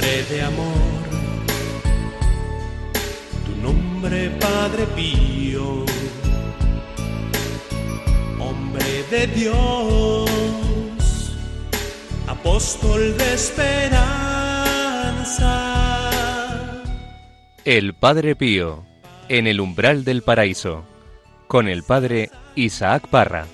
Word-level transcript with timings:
Hombre 0.00 0.24
de 0.30 0.42
amor, 0.42 1.02
tu 3.44 3.52
nombre 3.60 4.30
Padre 4.40 4.86
Pío, 4.96 5.84
hombre 8.38 9.04
de 9.10 9.26
Dios, 9.26 11.36
apóstol 12.26 13.14
de 13.18 13.34
esperanza. 13.34 14.00
El 17.66 17.92
Padre 17.92 18.34
Pío, 18.36 18.86
en 19.28 19.46
el 19.46 19.60
umbral 19.60 20.04
del 20.04 20.22
paraíso, 20.22 20.82
con 21.46 21.68
el 21.68 21.82
Padre 21.82 22.30
Isaac 22.54 23.06
Parra. 23.08 23.44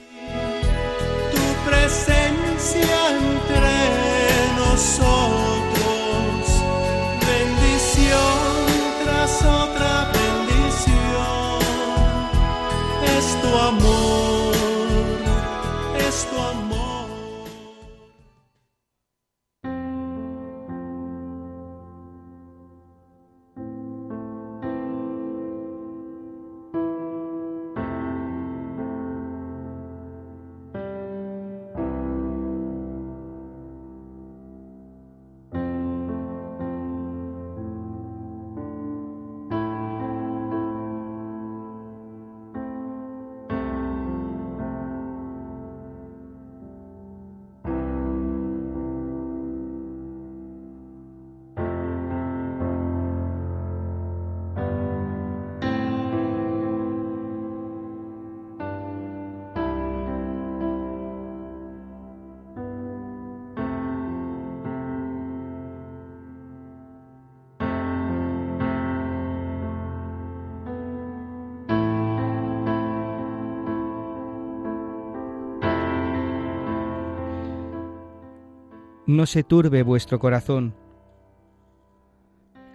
No 79.07 79.27
se 79.27 79.45
turbe 79.45 79.85
vuestro 79.85 80.19
corazón. 80.19 80.75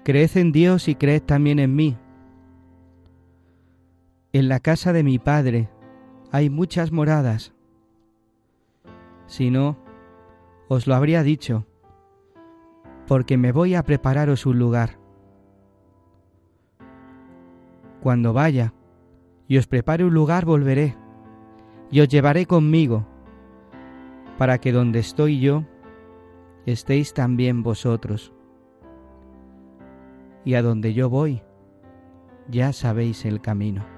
Creed 0.05 0.37
en 0.37 0.53
Dios 0.53 0.87
y 0.87 0.95
creed 0.95 1.23
también 1.23 1.59
en 1.59 1.75
mí. 1.75 1.97
En 4.31 4.47
la 4.47 4.61
casa 4.61 4.93
de 4.93 5.03
mi 5.03 5.19
Padre 5.19 5.69
hay 6.31 6.49
muchas 6.49 6.93
moradas. 6.93 7.53
Si 9.27 9.51
no, 9.51 9.77
os 10.69 10.87
lo 10.87 10.95
habría 10.95 11.21
dicho, 11.21 11.67
porque 13.07 13.37
me 13.37 13.51
voy 13.51 13.75
a 13.75 13.83
prepararos 13.83 14.45
un 14.45 14.57
lugar. 14.57 14.97
Cuando 18.01 18.31
vaya 18.31 18.73
y 19.49 19.57
os 19.57 19.67
prepare 19.67 20.05
un 20.05 20.13
lugar, 20.13 20.45
volveré 20.45 20.95
y 21.91 21.99
os 21.99 22.07
llevaré 22.07 22.45
conmigo, 22.45 23.05
para 24.37 24.59
que 24.59 24.71
donde 24.71 24.99
estoy 24.99 25.41
yo, 25.41 25.65
estéis 26.65 27.13
también 27.13 27.63
vosotros. 27.63 28.33
Y 30.45 30.55
a 30.55 30.61
donde 30.61 30.93
yo 30.93 31.09
voy, 31.09 31.41
ya 32.49 32.73
sabéis 32.73 33.25
el 33.25 33.41
camino. 33.41 33.90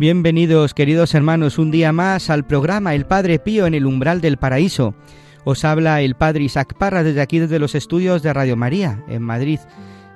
Bienvenidos, 0.00 0.72
queridos 0.72 1.14
hermanos, 1.14 1.58
un 1.58 1.70
día 1.70 1.92
más 1.92 2.30
al 2.30 2.46
programa 2.46 2.94
El 2.94 3.04
Padre 3.04 3.38
Pío 3.38 3.66
en 3.66 3.74
el 3.74 3.84
umbral 3.84 4.22
del 4.22 4.38
paraíso. 4.38 4.94
Os 5.44 5.62
habla 5.62 6.00
el 6.00 6.14
Padre 6.14 6.44
Isaac 6.44 6.72
Parra 6.78 7.02
desde 7.02 7.20
aquí, 7.20 7.38
desde 7.38 7.58
los 7.58 7.74
estudios 7.74 8.22
de 8.22 8.32
Radio 8.32 8.56
María, 8.56 9.04
en 9.08 9.20
Madrid, 9.20 9.58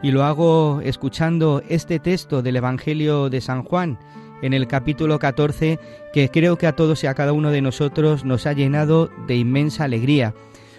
y 0.02 0.10
lo 0.10 0.24
hago 0.24 0.80
escuchando 0.82 1.62
este 1.68 1.98
texto 1.98 2.40
del 2.40 2.56
Evangelio 2.56 3.28
de 3.28 3.42
San 3.42 3.62
Juan, 3.62 3.98
en 4.40 4.54
el 4.54 4.68
capítulo 4.68 5.18
14, 5.18 5.78
que 6.14 6.30
creo 6.30 6.56
que 6.56 6.66
a 6.66 6.76
todos 6.76 7.04
y 7.04 7.06
a 7.06 7.12
cada 7.12 7.34
uno 7.34 7.50
de 7.50 7.60
nosotros 7.60 8.24
nos 8.24 8.46
ha 8.46 8.54
llenado 8.54 9.10
de 9.26 9.36
inmensa 9.36 9.84
alegría, 9.84 10.34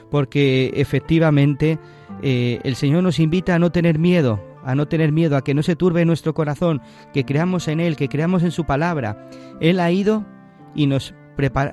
porque 0.10 0.72
efectivamente 0.78 1.78
eh, 2.24 2.60
el 2.64 2.76
Señor 2.76 3.04
nos 3.04 3.20
invita 3.20 3.54
a 3.54 3.60
no 3.60 3.72
tener 3.72 4.00
miedo, 4.00 4.42
a 4.66 4.76
no 4.76 4.88
tener 4.88 5.12
miedo, 5.12 5.38
a 5.38 5.44
que 5.44 5.54
no 5.54 5.64
se 5.64 5.76
turbe 5.76 6.04
nuestro 6.06 6.34
corazón, 6.34 6.82
que 7.14 7.24
creamos 7.24 7.68
en 7.68 7.80
Él, 7.80 7.96
que 7.96 8.10
creamos 8.10 8.44
en 8.44 8.52
su 8.52 8.66
palabra. 8.66 9.28
Él 9.62 9.80
ha 9.80 9.92
ido 9.92 10.26
y 10.74 10.88
nos, 10.88 11.14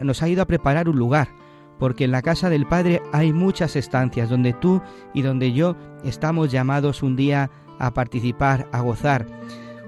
nos 0.03 0.23
ha 0.23 0.29
ido 0.29 0.43
a 0.43 0.47
preparar 0.47 0.89
un 0.89 0.99
lugar, 0.99 1.29
porque 1.79 2.05
en 2.05 2.13
la 2.13 2.23
casa 2.23 2.51
del 2.51 2.67
Padre 2.67 3.03
hay 3.13 3.33
muchas 3.33 3.75
estancias 3.77 4.29
donde 4.29 4.53
tú 4.53 4.83
y 5.15 5.23
donde 5.23 5.53
yo 5.53 5.77
estamos 6.05 6.53
llamados 6.53 7.03
un 7.03 7.17
día 7.17 7.51
a 7.79 7.93
participar, 7.95 8.69
a 8.73 8.81
gozar, 8.81 9.27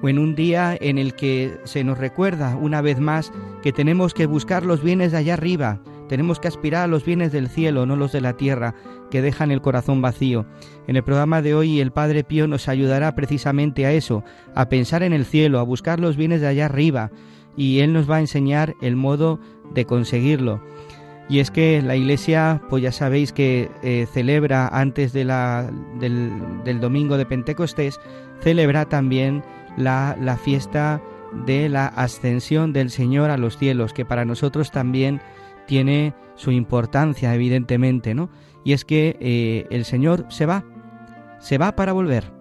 o 0.02 0.08
en 0.08 0.18
un 0.18 0.34
día 0.34 0.76
en 0.80 0.98
el 0.98 1.14
que 1.14 1.58
se 1.64 1.84
nos 1.84 1.98
recuerda 1.98 2.56
una 2.56 2.80
vez 2.80 2.98
más 2.98 3.32
que 3.62 3.72
tenemos 3.72 4.14
que 4.14 4.26
buscar 4.26 4.64
los 4.64 4.82
bienes 4.82 5.12
de 5.12 5.18
allá 5.18 5.34
arriba, 5.34 5.80
tenemos 6.08 6.40
que 6.40 6.48
aspirar 6.48 6.84
a 6.84 6.86
los 6.86 7.04
bienes 7.04 7.32
del 7.32 7.48
cielo, 7.48 7.86
no 7.86 7.96
los 7.96 8.12
de 8.12 8.20
la 8.20 8.36
tierra, 8.36 8.74
que 9.10 9.22
dejan 9.22 9.50
el 9.50 9.60
corazón 9.60 10.02
vacío. 10.02 10.46
En 10.86 10.96
el 10.96 11.04
programa 11.04 11.42
de 11.42 11.54
hoy 11.54 11.80
el 11.80 11.92
Padre 11.92 12.24
Pío 12.24 12.46
nos 12.46 12.68
ayudará 12.68 13.14
precisamente 13.14 13.86
a 13.86 13.92
eso, 13.92 14.24
a 14.54 14.68
pensar 14.68 15.02
en 15.02 15.12
el 15.12 15.24
cielo, 15.24 15.58
a 15.58 15.64
buscar 15.64 16.00
los 16.00 16.16
bienes 16.16 16.40
de 16.40 16.48
allá 16.48 16.66
arriba, 16.66 17.10
y 17.56 17.80
Él 17.80 17.92
nos 17.92 18.10
va 18.10 18.16
a 18.16 18.20
enseñar 18.20 18.74
el 18.80 18.96
modo 18.96 19.40
de 19.72 19.84
conseguirlo. 19.84 20.60
Y 21.28 21.38
es 21.38 21.50
que 21.50 21.80
la 21.80 21.96
Iglesia, 21.96 22.60
pues 22.68 22.82
ya 22.82 22.92
sabéis 22.92 23.32
que 23.32 23.70
eh, 23.82 24.06
celebra 24.12 24.68
antes 24.68 25.12
del, 25.12 25.28
domingo 26.80 27.16
de 27.16 27.24
Pentecostés, 27.24 27.98
celebra 28.40 28.84
también 28.84 29.42
la, 29.78 30.16
la 30.20 30.36
fiesta 30.36 31.00
de 31.46 31.68
la 31.68 31.86
ascensión 31.86 32.72
del 32.72 32.90
Señor 32.90 33.30
a 33.30 33.38
los 33.38 33.56
cielos, 33.56 33.94
que 33.94 34.04
para 34.04 34.24
nosotros 34.24 34.70
también 34.70 35.20
tiene 35.66 36.14
su 36.34 36.50
importancia, 36.50 37.34
evidentemente, 37.34 38.14
¿no? 38.14 38.30
Y 38.64 38.72
es 38.72 38.84
que 38.84 39.16
eh, 39.20 39.66
el 39.70 39.84
Señor 39.84 40.26
se 40.28 40.46
va, 40.46 40.64
se 41.38 41.58
va 41.58 41.76
para 41.76 41.92
volver. 41.92 42.32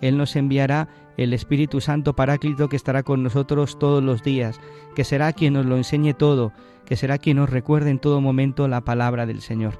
Él 0.00 0.16
nos 0.16 0.36
enviará 0.36 0.88
el 1.16 1.32
Espíritu 1.32 1.80
Santo 1.80 2.14
Paráclito 2.14 2.68
que 2.68 2.76
estará 2.76 3.02
con 3.02 3.22
nosotros 3.22 3.78
todos 3.78 4.02
los 4.02 4.22
días, 4.22 4.60
que 4.94 5.04
será 5.04 5.32
quien 5.32 5.54
nos 5.54 5.66
lo 5.66 5.76
enseñe 5.76 6.14
todo, 6.14 6.52
que 6.84 6.96
será 6.96 7.18
quien 7.18 7.36
nos 7.36 7.50
recuerde 7.50 7.90
en 7.90 7.98
todo 7.98 8.20
momento 8.20 8.68
la 8.68 8.82
palabra 8.82 9.26
del 9.26 9.40
Señor. 9.40 9.78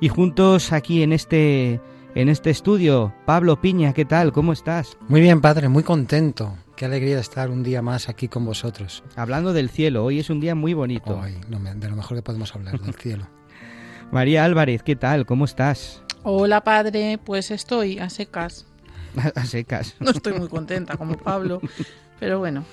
Y 0.00 0.08
juntos 0.08 0.72
aquí 0.72 1.02
en 1.02 1.12
este 1.12 1.80
en 2.16 2.30
este 2.30 2.48
estudio, 2.48 3.12
Pablo 3.26 3.60
Piña, 3.60 3.92
¿qué 3.92 4.06
tal? 4.06 4.32
¿Cómo 4.32 4.54
estás? 4.54 4.96
Muy 5.06 5.20
bien, 5.20 5.42
padre, 5.42 5.68
muy 5.68 5.82
contento. 5.82 6.56
Qué 6.74 6.86
alegría 6.86 7.18
estar 7.18 7.50
un 7.50 7.62
día 7.62 7.82
más 7.82 8.08
aquí 8.08 8.26
con 8.26 8.46
vosotros. 8.46 9.04
Hablando 9.16 9.52
del 9.52 9.68
cielo, 9.68 10.02
hoy 10.02 10.20
es 10.20 10.30
un 10.30 10.40
día 10.40 10.54
muy 10.54 10.72
bonito. 10.72 11.18
Hoy, 11.18 11.34
no, 11.50 11.58
de 11.58 11.88
lo 11.90 11.94
mejor 11.94 12.16
que 12.16 12.22
podemos 12.22 12.54
hablar, 12.54 12.80
del 12.80 12.94
cielo. 12.94 13.26
María 14.12 14.44
Álvarez, 14.44 14.82
¿qué 14.82 14.96
tal? 14.96 15.26
¿Cómo 15.26 15.44
estás? 15.44 16.02
Hola, 16.22 16.64
padre. 16.64 17.18
Pues 17.22 17.50
estoy 17.50 17.98
a 17.98 18.08
secas. 18.08 18.64
a 19.34 19.44
secas. 19.44 19.94
No 20.00 20.10
estoy 20.10 20.38
muy 20.38 20.48
contenta 20.48 20.96
como 20.96 21.18
Pablo, 21.18 21.60
pero 22.18 22.38
bueno. 22.38 22.64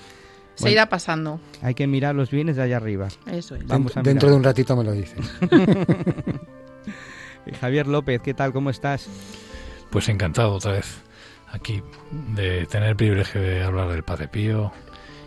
Se 0.54 0.70
irá 0.70 0.88
pasando. 0.88 1.38
Hay 1.60 1.74
que 1.74 1.86
mirar 1.86 2.14
los 2.14 2.30
bienes 2.30 2.56
de 2.56 2.62
allá 2.62 2.78
arriba. 2.78 3.08
Eso 3.26 3.56
es. 3.56 3.66
Vamos 3.66 3.94
a 3.94 4.00
Dentro 4.00 4.28
mirar. 4.28 4.30
de 4.30 4.36
un 4.36 4.44
ratito 4.44 4.76
me 4.76 4.84
lo 4.84 4.92
dices. 4.92 5.18
Javier 7.60 7.86
López, 7.86 8.20
¿qué 8.20 8.34
tal? 8.34 8.52
¿Cómo 8.52 8.70
estás? 8.70 9.08
Pues 9.90 10.08
encantado 10.08 10.52
otra 10.54 10.72
vez 10.72 11.02
aquí 11.52 11.82
de 12.34 12.66
tener 12.66 12.90
el 12.90 12.96
privilegio 12.96 13.40
de 13.40 13.62
hablar 13.62 13.88
del 13.88 14.02
Padre 14.02 14.28
Pío 14.28 14.72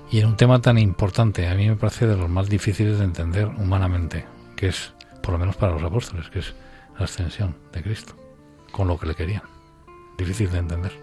y 0.09 0.19
en 0.19 0.27
un 0.27 0.37
tema 0.37 0.59
tan 0.61 0.77
importante, 0.77 1.47
a 1.47 1.55
mí 1.55 1.67
me 1.67 1.75
parece 1.75 2.07
de 2.07 2.15
los 2.15 2.29
más 2.29 2.49
difíciles 2.49 2.97
de 2.97 3.05
entender 3.05 3.47
humanamente, 3.47 4.25
que 4.55 4.67
es, 4.67 4.93
por 5.21 5.33
lo 5.33 5.37
menos 5.37 5.57
para 5.57 5.73
los 5.73 5.83
apóstoles, 5.83 6.29
que 6.29 6.39
es 6.39 6.55
la 6.97 7.05
ascensión 7.05 7.55
de 7.73 7.83
Cristo, 7.83 8.15
con 8.71 8.87
lo 8.87 8.97
que 8.97 9.07
le 9.07 9.15
querían. 9.15 9.43
Difícil 10.17 10.49
de 10.49 10.59
entender. 10.59 10.93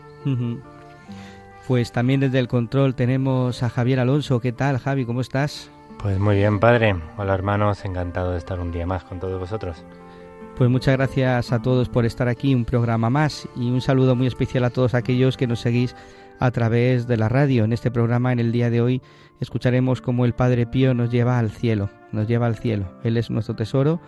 Pues 1.68 1.92
también 1.92 2.20
desde 2.20 2.38
el 2.38 2.48
control 2.48 2.94
tenemos 2.94 3.62
a 3.62 3.68
Javier 3.68 4.00
Alonso. 4.00 4.40
¿Qué 4.40 4.52
tal, 4.52 4.78
Javi? 4.78 5.04
¿Cómo 5.04 5.20
estás? 5.20 5.70
Pues 5.98 6.18
muy 6.18 6.36
bien, 6.36 6.58
padre. 6.58 6.96
Hola, 7.16 7.34
hermanos. 7.34 7.84
Encantado 7.84 8.32
de 8.32 8.38
estar 8.38 8.60
un 8.60 8.72
día 8.72 8.86
más 8.86 9.04
con 9.04 9.20
todos 9.20 9.38
vosotros. 9.38 9.84
Pues 10.56 10.70
muchas 10.70 10.96
gracias 10.96 11.50
a 11.50 11.62
todos 11.62 11.88
por 11.88 12.04
estar 12.04 12.28
aquí, 12.28 12.54
un 12.54 12.64
programa 12.64 13.10
más 13.10 13.48
y 13.56 13.70
un 13.70 13.80
saludo 13.80 14.14
muy 14.14 14.28
especial 14.28 14.62
a 14.62 14.70
todos 14.70 14.94
aquellos 14.94 15.36
que 15.36 15.48
nos 15.48 15.58
seguís 15.58 15.96
a 16.38 16.52
través 16.52 17.08
de 17.08 17.16
la 17.16 17.28
radio. 17.28 17.64
En 17.64 17.72
este 17.72 17.90
programa, 17.90 18.32
en 18.32 18.38
el 18.38 18.52
día 18.52 18.70
de 18.70 18.80
hoy, 18.80 19.02
escucharemos 19.40 20.00
cómo 20.00 20.24
el 20.24 20.32
Padre 20.32 20.66
Pío 20.66 20.94
nos 20.94 21.10
lleva 21.10 21.40
al 21.40 21.50
cielo, 21.50 21.90
nos 22.12 22.28
lleva 22.28 22.46
al 22.46 22.54
cielo. 22.54 22.86
Él 23.02 23.16
es 23.16 23.30
nuestro 23.30 23.56
tesoro, 23.56 24.00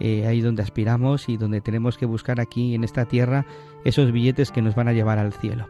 eh, 0.00 0.26
ahí 0.26 0.40
donde 0.40 0.64
aspiramos 0.64 1.28
y 1.28 1.36
donde 1.36 1.60
tenemos 1.60 1.96
que 1.96 2.06
buscar 2.06 2.40
aquí 2.40 2.74
en 2.74 2.82
esta 2.82 3.04
tierra 3.04 3.46
esos 3.84 4.10
billetes 4.10 4.50
que 4.50 4.62
nos 4.62 4.74
van 4.74 4.88
a 4.88 4.92
llevar 4.92 5.20
al 5.20 5.32
cielo. 5.32 5.68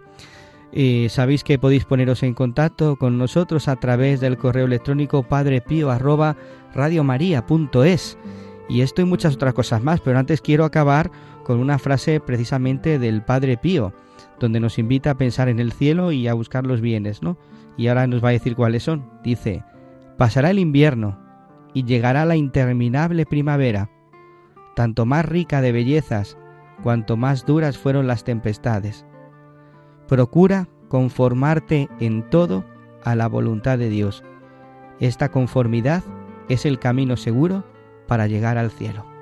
Eh, 0.72 1.08
Sabéis 1.10 1.44
que 1.44 1.58
podéis 1.58 1.84
poneros 1.84 2.22
en 2.22 2.32
contacto 2.32 2.96
con 2.96 3.18
nosotros 3.18 3.68
a 3.68 3.76
través 3.76 4.20
del 4.20 4.38
correo 4.38 4.64
electrónico 4.64 5.22
padrepío 5.22 5.90
arroba 5.90 6.36
y 8.68 8.80
esto 8.80 9.02
y 9.02 9.04
muchas 9.04 9.34
otras 9.34 9.54
cosas 9.54 9.82
más, 9.82 10.00
pero 10.00 10.18
antes 10.18 10.40
quiero 10.40 10.64
acabar 10.64 11.10
con 11.44 11.58
una 11.58 11.78
frase 11.78 12.20
precisamente 12.20 12.98
del 12.98 13.22
Padre 13.22 13.56
Pío, 13.56 13.92
donde 14.40 14.60
nos 14.60 14.78
invita 14.78 15.10
a 15.10 15.16
pensar 15.16 15.48
en 15.48 15.60
el 15.60 15.72
cielo 15.72 16.12
y 16.12 16.28
a 16.28 16.34
buscar 16.34 16.66
los 16.66 16.80
bienes, 16.80 17.22
¿no? 17.22 17.36
Y 17.76 17.88
ahora 17.88 18.06
nos 18.06 18.24
va 18.24 18.28
a 18.28 18.32
decir 18.32 18.56
cuáles 18.56 18.82
son. 18.82 19.10
Dice, 19.22 19.62
pasará 20.16 20.50
el 20.50 20.58
invierno 20.58 21.18
y 21.74 21.84
llegará 21.84 22.24
la 22.24 22.36
interminable 22.36 23.26
primavera, 23.26 23.90
tanto 24.74 25.06
más 25.06 25.26
rica 25.26 25.60
de 25.60 25.72
bellezas, 25.72 26.38
cuanto 26.82 27.16
más 27.16 27.44
duras 27.46 27.76
fueron 27.76 28.06
las 28.06 28.24
tempestades. 28.24 29.04
Procura 30.08 30.68
conformarte 30.88 31.88
en 32.00 32.28
todo 32.30 32.64
a 33.02 33.14
la 33.14 33.28
voluntad 33.28 33.78
de 33.78 33.88
Dios. 33.90 34.22
Esta 35.00 35.30
conformidad 35.30 36.02
es 36.48 36.64
el 36.66 36.78
camino 36.78 37.16
seguro 37.16 37.64
para 38.06 38.26
llegar 38.26 38.58
al 38.58 38.70
cielo. 38.70 39.13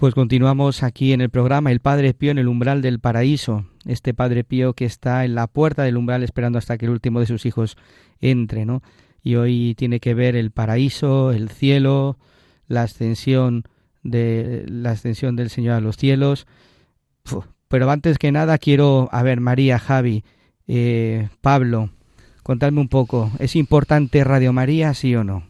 Pues 0.00 0.14
continuamos 0.14 0.82
aquí 0.82 1.12
en 1.12 1.20
el 1.20 1.28
programa 1.28 1.70
El 1.70 1.80
Padre 1.80 2.14
Pío 2.14 2.30
en 2.30 2.38
el 2.38 2.48
umbral 2.48 2.80
del 2.80 3.00
paraíso. 3.00 3.66
Este 3.84 4.14
Padre 4.14 4.44
Pío 4.44 4.72
que 4.72 4.86
está 4.86 5.26
en 5.26 5.34
la 5.34 5.46
puerta 5.46 5.82
del 5.82 5.98
umbral 5.98 6.22
esperando 6.22 6.58
hasta 6.58 6.78
que 6.78 6.86
el 6.86 6.92
último 6.92 7.20
de 7.20 7.26
sus 7.26 7.44
hijos 7.44 7.76
entre, 8.18 8.64
¿no? 8.64 8.82
Y 9.22 9.34
hoy 9.34 9.74
tiene 9.76 10.00
que 10.00 10.14
ver 10.14 10.36
el 10.36 10.52
paraíso, 10.52 11.32
el 11.32 11.50
cielo, 11.50 12.16
la 12.66 12.84
ascensión 12.84 13.64
de 14.02 14.64
la 14.68 14.92
ascensión 14.92 15.36
del 15.36 15.50
Señor 15.50 15.74
a 15.74 15.80
los 15.82 15.98
cielos. 15.98 16.46
Uf, 17.30 17.44
pero 17.68 17.90
antes 17.90 18.16
que 18.16 18.32
nada 18.32 18.56
quiero, 18.56 19.10
a 19.12 19.22
ver, 19.22 19.42
María, 19.42 19.78
Javi, 19.78 20.24
eh, 20.66 21.28
Pablo, 21.42 21.90
contadme 22.42 22.80
un 22.80 22.88
poco. 22.88 23.30
¿Es 23.38 23.54
importante 23.54 24.24
Radio 24.24 24.54
María, 24.54 24.94
sí 24.94 25.14
o 25.14 25.24
no? 25.24 25.46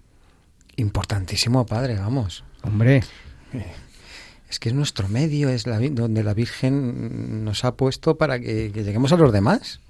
Importantísimo, 0.75 1.67
padre, 1.67 2.01
vamos. 2.01 2.43
Hombre, 2.65 3.03
Es 4.51 4.59
que 4.59 4.69
es 4.69 4.75
nuestro 4.75 5.09
medio, 5.09 5.49
es 5.49 5.67
la, 5.67 5.79
donde 5.79 6.23
la 6.25 6.35
Virgen 6.35 7.45
nos 7.45 7.65
ha 7.65 7.77
puesto 7.77 8.17
para 8.19 8.39
que, 8.41 8.71
que 8.75 8.83
lleguemos 8.85 9.13
a 9.13 9.17
los 9.17 9.33
demás. 9.33 9.81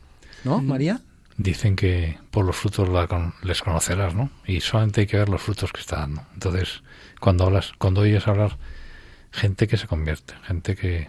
¿No, 0.45 0.61
María? 0.63 1.01
Dicen 1.39 1.75
que 1.77 2.19
por 2.31 2.45
los 2.45 2.55
frutos 2.57 2.89
la 2.91 3.07
con- 3.07 3.33
les 3.43 3.63
conocerás, 3.63 4.15
¿no? 4.15 4.31
Y 4.47 4.61
solamente 4.61 5.01
hay 5.01 5.07
que 5.07 5.17
ver 5.17 5.31
los 5.31 5.41
frutos 5.41 5.73
que 5.73 5.81
está 5.81 5.97
dando. 6.01 6.23
Entonces, 6.35 6.83
cuando 7.21 7.45
hablas, 7.45 7.73
cuando 7.79 8.03
oyes 8.03 8.29
hablar, 8.29 8.59
gente 9.33 9.67
que 9.67 9.79
se 9.79 9.87
convierte, 9.87 10.35
gente 10.45 10.77
que, 10.77 11.09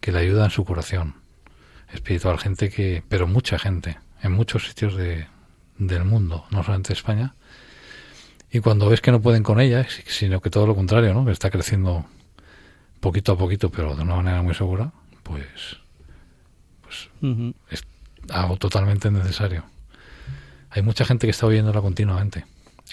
que 0.00 0.12
le 0.12 0.18
ayuda 0.18 0.44
en 0.44 0.50
su 0.50 0.64
curación 0.66 1.14
espiritual, 1.94 2.38
gente 2.38 2.68
que, 2.68 3.02
pero 3.08 3.26
mucha 3.26 3.58
gente, 3.58 3.96
en 4.22 4.32
muchos 4.32 4.66
sitios 4.68 4.94
de, 4.96 5.26
del 5.78 6.04
mundo, 6.04 6.44
no 6.50 6.62
solamente 6.62 6.92
España. 6.92 7.34
Y 8.52 8.60
cuando 8.60 8.88
ves 8.90 9.00
que 9.00 9.10
no 9.12 9.22
pueden 9.22 9.42
con 9.42 9.58
ella, 9.60 9.86
si- 9.88 10.02
sino 10.06 10.40
que 10.42 10.50
todo 10.50 10.66
lo 10.66 10.74
contrario, 10.74 11.14
¿no? 11.14 11.24
Que 11.24 11.32
está 11.32 11.50
creciendo 11.50 12.04
poquito 13.00 13.32
a 13.32 13.38
poquito, 13.38 13.70
pero 13.70 13.94
de 13.96 14.02
una 14.02 14.16
manera 14.16 14.42
muy 14.42 14.54
segura, 14.54 14.92
pues 15.22 15.78
ujú, 17.22 17.54
es 17.70 17.84
algo 18.30 18.56
totalmente 18.56 19.10
necesario. 19.10 19.64
Hay 20.70 20.82
mucha 20.82 21.04
gente 21.04 21.26
que 21.26 21.32
está 21.32 21.46
oyéndola 21.46 21.80
continuamente, 21.80 22.44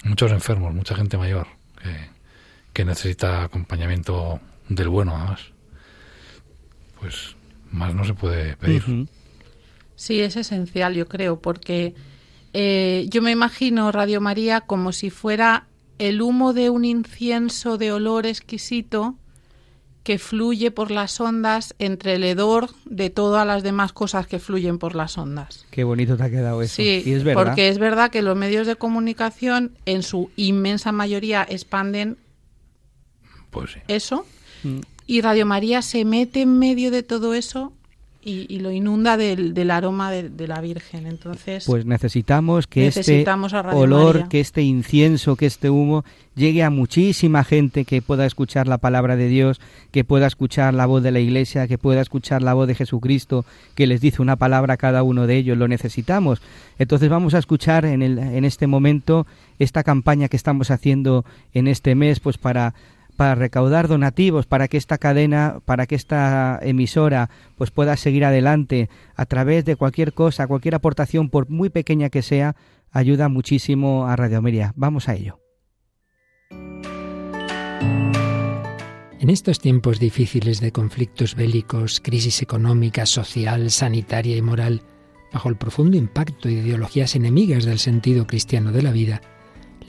muchos 0.04 0.32
enfermos, 0.32 0.74
mucha 0.74 0.94
gente 0.94 1.16
mayor 1.16 1.46
que, 1.82 2.10
que 2.72 2.84
necesita 2.84 3.44
acompañamiento 3.44 4.40
del 4.68 4.88
bueno, 4.88 5.16
además. 5.16 5.40
Pues 7.00 7.36
más 7.70 7.94
no 7.94 8.04
se 8.04 8.14
puede 8.14 8.56
pedir. 8.56 9.06
Sí, 9.94 10.20
es 10.20 10.36
esencial, 10.36 10.94
yo 10.94 11.06
creo, 11.06 11.40
porque 11.40 11.94
eh, 12.52 13.06
yo 13.10 13.22
me 13.22 13.30
imagino 13.30 13.92
Radio 13.92 14.20
María 14.20 14.62
como 14.62 14.92
si 14.92 15.10
fuera 15.10 15.66
el 15.98 16.22
humo 16.22 16.52
de 16.52 16.70
un 16.70 16.84
incienso 16.84 17.78
de 17.78 17.92
olor 17.92 18.26
exquisito 18.26 19.16
que 20.08 20.18
fluye 20.18 20.70
por 20.70 20.90
las 20.90 21.20
ondas 21.20 21.74
entre 21.78 22.14
el 22.14 22.24
hedor 22.24 22.70
de 22.86 23.10
todas 23.10 23.46
las 23.46 23.62
demás 23.62 23.92
cosas 23.92 24.26
que 24.26 24.38
fluyen 24.38 24.78
por 24.78 24.94
las 24.94 25.18
ondas. 25.18 25.66
Qué 25.70 25.84
bonito 25.84 26.16
te 26.16 26.22
ha 26.22 26.30
quedado 26.30 26.62
eso. 26.62 26.76
Sí, 26.76 27.02
y 27.04 27.12
es 27.12 27.24
verdad. 27.24 27.44
porque 27.44 27.68
es 27.68 27.78
verdad 27.78 28.10
que 28.10 28.22
los 28.22 28.34
medios 28.34 28.66
de 28.66 28.76
comunicación 28.76 29.72
en 29.84 30.02
su 30.02 30.30
inmensa 30.34 30.92
mayoría 30.92 31.46
expanden 31.46 32.16
Pues 33.50 33.72
sí. 33.72 33.80
eso 33.86 34.24
Mm. 34.64 34.78
y 35.06 35.20
Radio 35.20 35.44
María 35.44 35.82
se 35.82 36.06
mete 36.06 36.40
en 36.40 36.58
medio 36.58 36.90
de 36.90 37.02
todo 37.02 37.34
eso 37.34 37.74
y, 38.20 38.46
y 38.52 38.58
lo 38.60 38.72
inunda 38.72 39.16
del, 39.16 39.54
del 39.54 39.70
aroma 39.70 40.10
de, 40.10 40.28
de 40.28 40.48
la 40.48 40.60
Virgen. 40.60 41.06
Entonces, 41.06 41.64
Pues 41.66 41.86
necesitamos 41.86 42.66
que 42.66 42.80
Necesitamos 42.86 43.52
este 43.52 43.68
olor, 43.74 44.14
María. 44.14 44.28
que 44.28 44.40
este 44.40 44.62
incienso, 44.62 45.36
que 45.36 45.46
este 45.46 45.70
humo 45.70 46.04
llegue 46.34 46.62
a 46.62 46.70
muchísima 46.70 47.42
gente 47.44 47.84
que 47.84 48.02
pueda 48.02 48.26
escuchar 48.26 48.66
la 48.66 48.78
palabra 48.78 49.16
de 49.16 49.28
Dios, 49.28 49.60
que 49.92 50.04
pueda 50.04 50.26
escuchar 50.26 50.74
la 50.74 50.86
voz 50.86 51.02
de 51.02 51.10
la 51.12 51.20
Iglesia, 51.20 51.66
que 51.68 51.78
pueda 51.78 52.00
escuchar 52.00 52.42
la 52.42 52.54
voz 52.54 52.66
de 52.68 52.74
Jesucristo, 52.74 53.44
que 53.74 53.86
les 53.86 54.00
dice 54.00 54.20
una 54.20 54.36
palabra 54.36 54.74
a 54.74 54.76
cada 54.78 55.02
uno 55.02 55.26
de 55.26 55.36
ellos. 55.36 55.56
Lo 55.56 55.68
necesitamos. 55.68 56.42
Entonces 56.78 57.08
vamos 57.08 57.34
a 57.34 57.38
escuchar 57.38 57.84
en, 57.84 58.02
el, 58.02 58.18
en 58.18 58.44
este 58.44 58.66
momento 58.66 59.26
esta 59.58 59.82
campaña 59.84 60.28
que 60.28 60.36
estamos 60.36 60.70
haciendo 60.70 61.24
en 61.54 61.66
este 61.68 61.94
mes, 61.94 62.20
pues 62.20 62.36
para 62.38 62.74
para 63.18 63.34
recaudar 63.34 63.88
donativos 63.88 64.46
para 64.46 64.68
que 64.68 64.76
esta 64.76 64.96
cadena, 64.96 65.58
para 65.64 65.88
que 65.88 65.96
esta 65.96 66.60
emisora 66.62 67.30
pues 67.56 67.72
pueda 67.72 67.96
seguir 67.96 68.24
adelante 68.24 68.88
a 69.16 69.26
través 69.26 69.64
de 69.64 69.74
cualquier 69.74 70.12
cosa, 70.12 70.46
cualquier 70.46 70.76
aportación 70.76 71.28
por 71.28 71.50
muy 71.50 71.68
pequeña 71.68 72.10
que 72.10 72.22
sea, 72.22 72.54
ayuda 72.92 73.28
muchísimo 73.28 74.06
a 74.06 74.14
Radio. 74.14 74.40
Vamos 74.76 75.08
a 75.08 75.16
ello. 75.16 75.40
En 79.18 79.30
estos 79.30 79.58
tiempos 79.58 79.98
difíciles 79.98 80.60
de 80.60 80.70
conflictos 80.70 81.34
bélicos, 81.34 81.98
crisis 81.98 82.40
económica, 82.40 83.04
social, 83.04 83.72
sanitaria 83.72 84.36
y 84.36 84.42
moral, 84.42 84.82
bajo 85.32 85.48
el 85.48 85.56
profundo 85.56 85.96
impacto 85.96 86.46
de 86.46 86.54
ideologías 86.54 87.16
enemigas 87.16 87.64
del 87.64 87.80
sentido 87.80 88.28
cristiano 88.28 88.70
de 88.70 88.82
la 88.82 88.92
vida, 88.92 89.22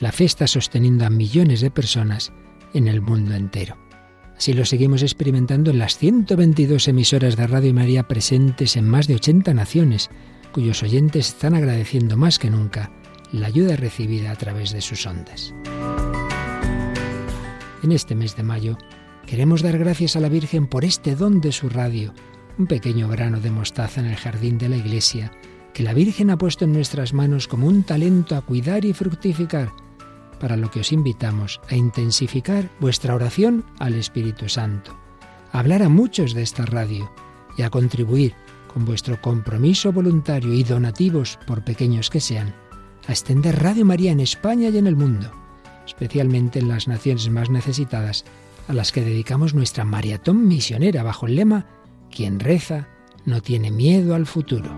la 0.00 0.10
fe 0.10 0.24
está 0.24 0.48
sosteniendo 0.48 1.06
a 1.06 1.10
millones 1.10 1.60
de 1.60 1.70
personas 1.70 2.32
en 2.74 2.88
el 2.88 3.00
mundo 3.00 3.34
entero. 3.34 3.76
Así 4.36 4.52
lo 4.52 4.64
seguimos 4.64 5.02
experimentando 5.02 5.70
en 5.70 5.78
las 5.78 5.98
122 5.98 6.88
emisoras 6.88 7.36
de 7.36 7.46
Radio 7.46 7.74
María 7.74 8.08
presentes 8.08 8.76
en 8.76 8.88
más 8.88 9.06
de 9.06 9.16
80 9.16 9.52
naciones, 9.52 10.10
cuyos 10.52 10.82
oyentes 10.82 11.28
están 11.28 11.54
agradeciendo 11.54 12.16
más 12.16 12.38
que 12.38 12.50
nunca 12.50 12.90
la 13.32 13.46
ayuda 13.46 13.76
recibida 13.76 14.30
a 14.30 14.36
través 14.36 14.72
de 14.72 14.80
sus 14.80 15.06
ondas. 15.06 15.54
En 17.82 17.92
este 17.92 18.14
mes 18.14 18.36
de 18.36 18.42
mayo, 18.42 18.78
queremos 19.26 19.62
dar 19.62 19.78
gracias 19.78 20.16
a 20.16 20.20
la 20.20 20.28
Virgen 20.28 20.66
por 20.66 20.84
este 20.84 21.14
don 21.14 21.40
de 21.40 21.52
su 21.52 21.68
radio 21.68 22.12
un 22.60 22.66
pequeño 22.66 23.08
grano 23.08 23.40
de 23.40 23.50
mostaza 23.50 24.00
en 24.00 24.06
el 24.06 24.16
jardín 24.16 24.58
de 24.58 24.68
la 24.68 24.76
iglesia, 24.76 25.32
que 25.72 25.82
la 25.82 25.94
Virgen 25.94 26.30
ha 26.30 26.36
puesto 26.36 26.66
en 26.66 26.72
nuestras 26.72 27.14
manos 27.14 27.48
como 27.48 27.66
un 27.66 27.84
talento 27.84 28.36
a 28.36 28.42
cuidar 28.42 28.84
y 28.84 28.92
fructificar, 28.92 29.72
para 30.40 30.56
lo 30.56 30.70
que 30.70 30.80
os 30.80 30.90
invitamos 30.90 31.60
a 31.68 31.76
intensificar 31.76 32.68
vuestra 32.80 33.14
oración 33.14 33.64
al 33.78 33.94
Espíritu 33.94 34.48
Santo, 34.48 34.98
a 35.52 35.60
hablar 35.60 35.82
a 35.82 35.88
muchos 35.88 36.34
de 36.34 36.42
esta 36.42 36.66
radio 36.66 37.10
y 37.56 37.62
a 37.62 37.70
contribuir 37.70 38.34
con 38.72 38.84
vuestro 38.84 39.20
compromiso 39.20 39.92
voluntario 39.92 40.52
y 40.52 40.62
donativos, 40.64 41.38
por 41.46 41.64
pequeños 41.64 42.08
que 42.08 42.20
sean, 42.20 42.54
a 43.06 43.12
extender 43.12 43.60
Radio 43.62 43.84
María 43.84 44.12
en 44.12 44.20
España 44.20 44.68
y 44.68 44.78
en 44.78 44.86
el 44.86 44.96
mundo, 44.96 45.30
especialmente 45.86 46.60
en 46.60 46.68
las 46.68 46.88
naciones 46.88 47.28
más 47.30 47.50
necesitadas, 47.50 48.24
a 48.68 48.72
las 48.72 48.92
que 48.92 49.02
dedicamos 49.02 49.54
nuestra 49.54 49.84
maratón 49.84 50.46
misionera 50.46 51.02
bajo 51.02 51.26
el 51.26 51.36
lema 51.36 51.66
Quien 52.10 52.38
reza 52.38 52.88
no 53.24 53.42
tiene 53.42 53.70
miedo 53.70 54.14
al 54.14 54.26
futuro. 54.26 54.70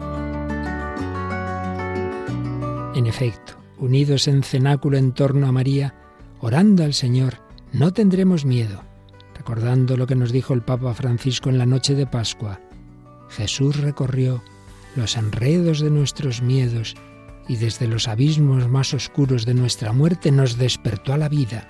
En 2.95 3.07
efecto, 3.07 3.62
unidos 3.83 4.29
en 4.29 4.43
cenáculo 4.43 4.97
en 4.97 5.13
torno 5.13 5.47
a 5.47 5.53
María, 5.53 5.95
orando 6.41 6.85
al 6.85 6.95
Señor, 6.95 7.39
no 7.73 7.93
tendremos 7.93 8.45
miedo, 8.45 8.83
recordando 9.35 9.97
lo 9.97 10.07
que 10.07 10.15
nos 10.15 10.31
dijo 10.31 10.55
el 10.55 10.63
Papa 10.63 10.95
Francisco 10.95 11.51
en 11.51 11.59
la 11.59 11.67
noche 11.67 11.95
de 11.95 12.07
Pascua. 12.07 12.61
Jesús 13.29 13.81
recorrió 13.81 14.43
los 14.95 15.17
enredos 15.17 15.81
de 15.81 15.91
nuestros 15.91 16.43
miedos 16.43 16.95
y 17.49 17.57
desde 17.57 17.89
los 17.89 18.07
abismos 18.07 18.69
más 18.69 18.95
oscuros 18.95 19.45
de 19.47 19.55
nuestra 19.55 19.93
muerte 19.93 20.31
nos 20.31 20.59
despertó 20.59 21.13
a 21.13 21.19
la 21.19 21.29
vida. 21.29 21.69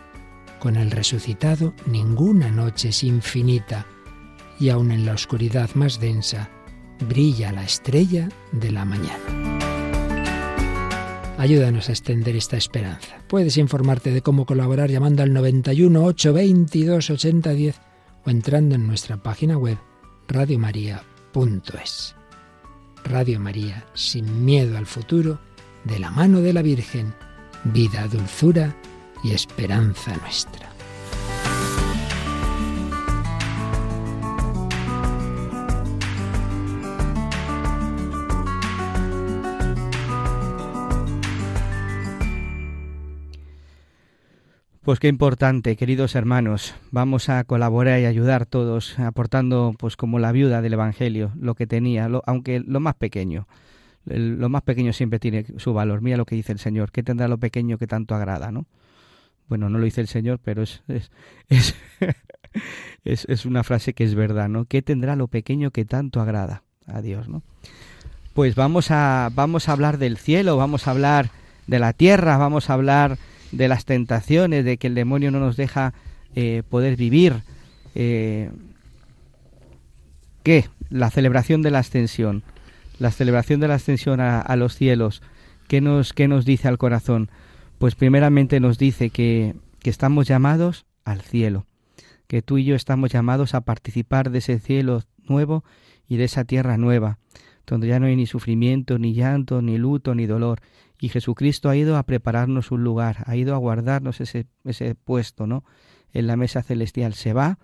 Con 0.61 0.77
el 0.77 0.91
resucitado 0.91 1.73
ninguna 1.87 2.51
noche 2.51 2.91
es 2.91 3.03
infinita 3.05 3.87
y 4.61 4.69
aun 4.69 4.91
en 4.91 5.07
la 5.07 5.15
oscuridad 5.15 5.71
más 5.75 5.99
densa 5.99 6.51
brilla 7.09 7.53
la 7.53 7.65
estrella 7.65 8.29
de 8.53 8.71
la 8.71 8.85
mañana. 8.85 9.62
Ayúdanos 11.43 11.89
a 11.89 11.93
extender 11.93 12.37
esta 12.37 12.57
esperanza. 12.57 13.17
Puedes 13.27 13.57
informarte 13.57 14.13
de 14.13 14.23
cómo 14.23 14.47
colaborar 14.47 14.93
llamando 14.93 15.25
al 15.25 15.33
91 15.33 16.05
822 16.05 17.11
8010 17.11 17.81
o 18.25 18.31
entrando 18.31 18.77
en 18.77 18.87
nuestra 18.87 19.17
página 19.17 19.59
web 19.59 19.77
radiomaria.es. 20.29 22.15
Radio 23.03 23.41
María, 23.41 23.85
sin 23.93 24.45
miedo 24.45 24.79
al 24.79 24.87
futuro, 24.87 25.41
de 25.83 25.99
la 25.99 26.13
mano 26.13 26.43
de 26.43 26.53
la 26.53 26.63
Virgen, 26.63 27.13
vida, 27.65 28.07
dulzura 28.07 28.77
y 29.25 29.33
esperanza 29.33 30.17
nuestra. 30.19 30.72
Pues 44.83 44.99
qué 44.99 45.07
importante, 45.07 45.77
queridos 45.77 46.17
hermanos. 46.17 46.75
Vamos 46.91 47.29
a 47.29 47.45
colaborar 47.45 48.01
y 48.01 48.05
ayudar 48.05 48.47
todos, 48.47 48.99
aportando, 48.99 49.77
pues 49.79 49.97
como 49.97 50.19
la 50.19 50.33
viuda 50.33 50.61
del 50.61 50.73
Evangelio, 50.73 51.31
lo 51.39 51.55
que 51.55 51.69
tenía, 51.69 52.11
aunque 52.27 52.59
lo 52.59 52.81
más 52.81 52.97
pequeño. 52.97 53.47
lo 54.07 54.49
más 54.49 54.63
pequeño 54.63 54.93
siempre 54.93 55.21
tiene 55.21 55.47
su 55.59 55.73
valor. 55.73 56.03
Mira 56.03 56.17
lo 56.17 56.27
que 56.27 56.35
dice 56.35 56.51
el 56.51 56.59
Señor. 56.59 56.91
¿Qué 56.91 57.05
tendrá 57.05 57.29
lo 57.29 57.39
pequeño 57.39 57.79
que 57.79 57.87
tanto 57.87 58.17
agrada, 58.17 58.51
no? 58.51 58.67
Bueno, 59.49 59.69
no 59.69 59.79
lo 59.79 59.85
dice 59.85 60.01
el 60.01 60.09
Señor, 60.09 60.41
pero 60.43 60.63
es, 60.63 60.83
es, 60.89 61.13
es, 61.49 61.77
es, 63.05 63.25
es 63.27 63.47
una 63.47 63.63
frase 63.63 63.95
que 63.95 64.03
es 64.03 64.17
verdad, 64.17 64.49
¿no? 64.49 64.65
¿Qué 64.65 64.83
tendrá 64.83 65.15
lo 65.15 65.29
pequeño 65.29 65.71
que 65.71 65.85
tanto 65.85 66.21
agrada 66.21 66.65
a 66.89 67.03
Dios, 67.03 67.29
no? 67.29 67.45
Pues 68.35 68.57
vamos 68.57 68.91
a, 68.91 69.31
vamos 69.33 69.69
a 69.69 69.73
hablar 69.75 69.99
del 69.99 70.17
cielo, 70.17 70.57
vamos 70.57 70.89
a 70.89 70.91
hablar 70.91 71.31
de 71.69 71.79
la 71.79 71.93
tierra, 71.93 72.37
vamos 72.37 72.69
a 72.69 72.73
hablar 72.73 73.17
de 73.53 73.69
las 73.69 73.85
tentaciones, 73.85 74.65
de 74.65 74.79
que 74.79 74.89
el 74.89 74.95
demonio 74.95 75.31
no 75.31 75.39
nos 75.39 75.57
deja 75.57 75.95
eh, 76.35 76.63
poder 76.69 76.97
vivir. 76.97 77.43
Eh, 77.95 78.51
¿Qué? 80.43 80.67
La 80.91 81.11
celebración 81.11 81.63
de 81.63 81.71
la 81.71 81.79
ascensión. 81.79 82.43
La 82.99 83.11
celebración 83.11 83.61
de 83.61 83.69
la 83.69 83.75
ascensión 83.75 84.21
a, 84.21 84.57
los 84.57 84.75
cielos. 84.75 85.23
¿Qué 85.69 85.81
nos, 85.81 86.13
¿Qué 86.13 86.29
nos 86.29 86.45
dice 86.45 86.69
al 86.69 86.79
corazón? 86.79 87.31
Pues 87.79 87.95
primeramente 87.95 88.61
nos 88.61 88.79
dice 88.79 89.11
que, 89.11 89.55
que 89.81 89.91
estamos 89.91 90.27
llamados 90.27 90.87
al 91.05 91.21
cielo, 91.21 91.67
que 92.27 92.43
tú 92.43 92.59
y 92.59 92.65
yo 92.65 92.77
estamos 92.77 93.11
llamados 93.11 93.55
a 93.55 93.63
participar 93.63 94.31
de 94.31 94.39
ese 94.39 94.59
cielo 94.61 95.03
nuevo 95.25 95.65
y 96.09 96.17
de 96.17 96.25
esa 96.25 96.45
tierra 96.45 96.77
nueva, 96.77 97.19
donde 97.67 97.89
ya 97.89 97.99
no 97.99 98.07
hay 98.07 98.15
ni 98.15 98.27
sufrimiento, 98.27 98.99
ni 98.99 99.15
llanto, 99.15 99.63
ni 99.63 99.79
luto, 99.79 100.15
ni 100.15 100.27
dolor, 100.27 100.61
y 101.03 101.09
Jesucristo 101.09 101.69
ha 101.69 101.75
ido 101.75 101.97
a 101.97 102.05
prepararnos 102.05 102.71
un 102.71 102.85
lugar, 102.85 103.25
ha 103.27 103.35
ido 103.35 103.57
a 103.57 103.59
guardarnos 103.59 104.21
ese, 104.21 104.47
ese 104.63 104.95
puesto, 104.95 105.49
¿no? 105.49 105.65
En 106.13 106.29
la 106.29 106.37
mesa 106.37 106.63
celestial. 106.63 107.15
Se 107.15 107.33
va 107.33 107.59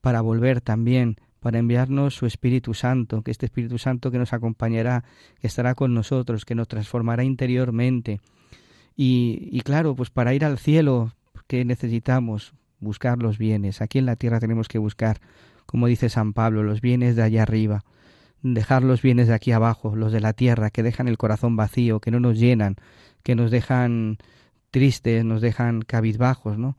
para 0.00 0.22
volver 0.22 0.60
también, 0.60 1.14
para 1.38 1.60
enviarnos 1.60 2.16
su 2.16 2.26
Espíritu 2.26 2.74
Santo, 2.74 3.22
que 3.22 3.30
este 3.30 3.46
Espíritu 3.46 3.78
Santo 3.78 4.10
que 4.10 4.18
nos 4.18 4.32
acompañará, 4.32 5.04
que 5.40 5.46
estará 5.46 5.76
con 5.76 5.94
nosotros, 5.94 6.44
que 6.44 6.56
nos 6.56 6.66
transformará 6.66 7.22
interiormente. 7.22 8.20
Y, 8.96 9.48
y 9.52 9.60
claro, 9.60 9.94
pues 9.94 10.10
para 10.10 10.34
ir 10.34 10.44
al 10.44 10.58
cielo, 10.58 11.12
¿qué 11.46 11.64
necesitamos? 11.64 12.54
Buscar 12.80 13.22
los 13.22 13.38
bienes. 13.38 13.82
Aquí 13.82 13.98
en 13.98 14.06
la 14.06 14.16
tierra 14.16 14.40
tenemos 14.40 14.66
que 14.66 14.78
buscar, 14.78 15.20
como 15.64 15.86
dice 15.86 16.08
San 16.08 16.32
Pablo, 16.32 16.64
los 16.64 16.80
bienes 16.80 17.14
de 17.14 17.22
allá 17.22 17.44
arriba 17.44 17.84
dejar 18.42 18.82
los 18.82 19.02
bienes 19.02 19.28
de 19.28 19.34
aquí 19.34 19.52
abajo, 19.52 19.94
los 19.96 20.12
de 20.12 20.20
la 20.20 20.32
tierra, 20.32 20.70
que 20.70 20.82
dejan 20.82 21.08
el 21.08 21.18
corazón 21.18 21.56
vacío, 21.56 22.00
que 22.00 22.10
no 22.10 22.20
nos 22.20 22.38
llenan, 22.38 22.76
que 23.22 23.34
nos 23.34 23.50
dejan 23.50 24.18
tristes, 24.70 25.24
nos 25.24 25.40
dejan 25.40 25.82
cabizbajos, 25.82 26.58
¿no? 26.58 26.76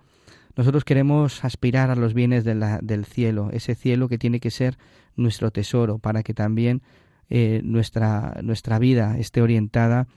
Nosotros 0.55 0.83
queremos 0.83 1.45
aspirar 1.45 1.91
a 1.91 1.95
los 1.95 2.13
bienes 2.13 2.43
del 2.43 3.05
cielo, 3.05 3.49
ese 3.53 3.73
cielo 3.75 4.09
que 4.09 4.17
tiene 4.17 4.39
que 4.39 4.51
ser 4.51 4.77
nuestro 5.15 5.51
tesoro, 5.51 5.97
para 5.97 6.23
que 6.23 6.33
también 6.33 6.81
eh, 7.29 7.61
nuestra, 7.63 8.37
nuestra 8.43 8.77
vida 8.77 9.17
esté 9.17 9.41
orientada, 9.41 10.07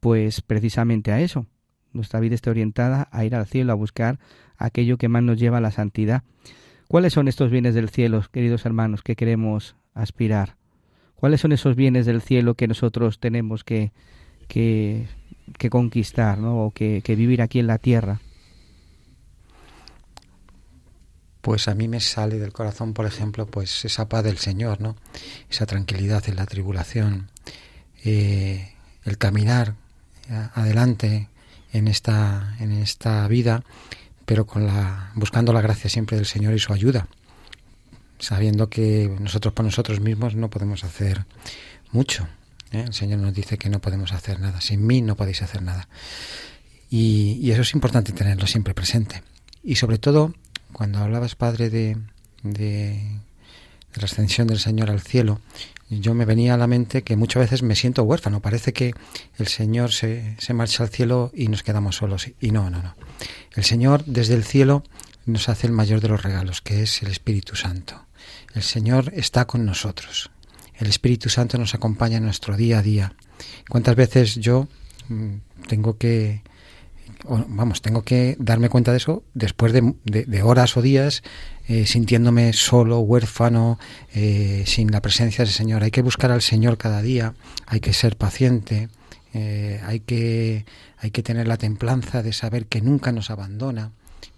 pues 0.00 0.40
precisamente 0.40 1.12
a 1.12 1.20
eso. 1.20 1.46
Nuestra 1.92 2.20
vida 2.20 2.34
esté 2.34 2.48
orientada 2.48 3.08
a 3.12 3.24
ir 3.26 3.34
al 3.34 3.46
cielo, 3.46 3.72
a 3.72 3.76
buscar 3.76 4.18
aquello 4.56 4.96
que 4.96 5.08
más 5.08 5.22
nos 5.22 5.38
lleva 5.38 5.58
a 5.58 5.60
la 5.60 5.70
santidad. 5.70 6.22
¿Cuáles 6.88 7.12
son 7.12 7.28
estos 7.28 7.50
bienes 7.50 7.74
del 7.74 7.90
cielo, 7.90 8.22
queridos 8.32 8.64
hermanos, 8.64 9.02
que 9.02 9.14
queremos 9.14 9.76
aspirar? 9.92 10.61
¿Cuáles 11.22 11.40
son 11.40 11.52
esos 11.52 11.76
bienes 11.76 12.04
del 12.04 12.20
cielo 12.20 12.56
que 12.56 12.66
nosotros 12.66 13.20
tenemos 13.20 13.62
que, 13.62 13.92
que, 14.48 15.06
conquistar 15.70 16.38
¿no? 16.38 16.64
o 16.64 16.72
que, 16.72 17.00
vivir 17.06 17.42
aquí 17.42 17.60
en 17.60 17.68
la 17.68 17.78
tierra? 17.78 18.20
Pues 21.40 21.68
a 21.68 21.76
mí 21.76 21.86
me 21.86 22.00
sale 22.00 22.40
del 22.40 22.52
corazón, 22.52 22.92
por 22.92 23.06
ejemplo, 23.06 23.46
pues 23.46 23.84
esa 23.84 24.08
paz 24.08 24.24
del 24.24 24.38
Señor, 24.38 24.80
¿no? 24.80 24.96
Esa 25.48 25.64
tranquilidad 25.64 26.28
en 26.28 26.34
la 26.34 26.46
tribulación, 26.46 27.30
eh, 28.04 28.72
el 29.04 29.16
caminar 29.16 29.76
adelante 30.54 31.28
en 31.72 31.86
esta, 31.86 32.56
en 32.58 32.72
esta 32.72 33.28
vida, 33.28 33.62
pero 34.26 34.44
con 34.44 34.66
la, 34.66 35.12
buscando 35.14 35.52
la 35.52 35.60
gracia 35.60 35.88
siempre 35.88 36.16
del 36.16 36.26
Señor 36.26 36.52
y 36.54 36.58
su 36.58 36.72
ayuda 36.72 37.06
sabiendo 38.22 38.70
que 38.70 39.14
nosotros 39.20 39.52
por 39.52 39.64
nosotros 39.64 40.00
mismos 40.00 40.36
no 40.36 40.48
podemos 40.48 40.84
hacer 40.84 41.26
mucho. 41.90 42.28
¿eh? 42.70 42.84
El 42.86 42.94
Señor 42.94 43.18
nos 43.18 43.34
dice 43.34 43.58
que 43.58 43.68
no 43.68 43.80
podemos 43.80 44.12
hacer 44.12 44.38
nada. 44.38 44.60
Sin 44.60 44.86
mí 44.86 45.02
no 45.02 45.16
podéis 45.16 45.42
hacer 45.42 45.60
nada. 45.60 45.88
Y, 46.88 47.50
eso 47.50 47.62
es 47.62 47.74
importante 47.74 48.12
tenerlo 48.12 48.46
siempre 48.46 48.74
presente. 48.74 49.24
Y 49.64 49.74
sobre 49.74 49.98
todo, 49.98 50.34
cuando 50.72 50.98
hablabas, 50.98 51.34
Padre, 51.34 51.68
de, 51.68 51.98
de, 52.44 53.18
la 53.94 54.04
ascensión 54.04 54.46
del 54.46 54.60
Señor 54.60 54.90
al 54.90 55.00
cielo, 55.00 55.40
yo 55.90 56.14
me 56.14 56.24
venía 56.24 56.54
a 56.54 56.58
la 56.58 56.68
mente 56.68 57.02
que 57.02 57.16
muchas 57.16 57.42
veces 57.42 57.62
me 57.64 57.74
siento 57.74 58.04
huérfano. 58.04 58.40
Parece 58.40 58.72
que 58.72 58.94
el 59.36 59.48
Señor 59.48 59.92
se, 59.92 60.36
se 60.38 60.54
marcha 60.54 60.84
al 60.84 60.90
cielo 60.90 61.32
y 61.34 61.48
nos 61.48 61.64
quedamos 61.64 61.96
solos. 61.96 62.30
Y 62.40 62.52
no, 62.52 62.70
no, 62.70 62.82
no. 62.82 62.94
El 63.56 63.64
Señor 63.64 64.04
desde 64.04 64.34
el 64.34 64.44
cielo 64.44 64.84
nos 65.26 65.48
hace 65.48 65.66
el 65.66 65.72
mayor 65.72 66.00
de 66.00 66.08
los 66.08 66.22
regalos, 66.22 66.60
que 66.60 66.84
es 66.84 67.02
el 67.02 67.10
Espíritu 67.10 67.56
Santo. 67.56 68.06
El 68.54 68.62
Señor 68.62 69.12
está 69.14 69.46
con 69.46 69.64
nosotros. 69.64 70.30
El 70.74 70.88
Espíritu 70.88 71.28
Santo 71.28 71.58
nos 71.58 71.74
acompaña 71.74 72.18
en 72.18 72.24
nuestro 72.24 72.56
día 72.56 72.78
a 72.78 72.82
día. 72.82 73.14
¿Cuántas 73.68 73.96
veces 73.96 74.36
yo 74.36 74.68
mm, 75.08 75.36
tengo 75.68 75.96
que, 75.96 76.42
vamos, 77.28 77.82
tengo 77.82 78.02
que 78.02 78.36
darme 78.38 78.68
cuenta 78.68 78.90
de 78.90 78.98
eso 78.98 79.24
después 79.34 79.72
de, 79.72 80.42
horas 80.42 80.76
o 80.76 80.82
días 80.82 81.22
eh, 81.68 81.86
sintiéndome 81.86 82.52
solo, 82.52 83.00
huérfano, 83.00 83.78
eh, 84.14 84.64
sin 84.66 84.90
la 84.90 85.00
presencia 85.00 85.44
del 85.44 85.52
Señor? 85.52 85.82
Hay 85.82 85.90
que 85.90 86.02
buscar 86.02 86.30
al 86.30 86.42
Señor 86.42 86.78
cada 86.78 87.00
día, 87.02 87.34
hay 87.66 87.80
que 87.80 87.92
ser 87.92 88.16
paciente, 88.16 88.88
eh, 89.34 89.80
hay, 89.86 90.00
que, 90.00 90.66
hay 90.98 91.10
que 91.10 91.22
tener 91.22 91.48
la 91.48 91.56
templanza 91.56 92.22
de 92.22 92.32
saber 92.32 92.66
que 92.66 92.82
nunca 92.82 93.12
nos 93.12 93.30
abandona 93.30 93.92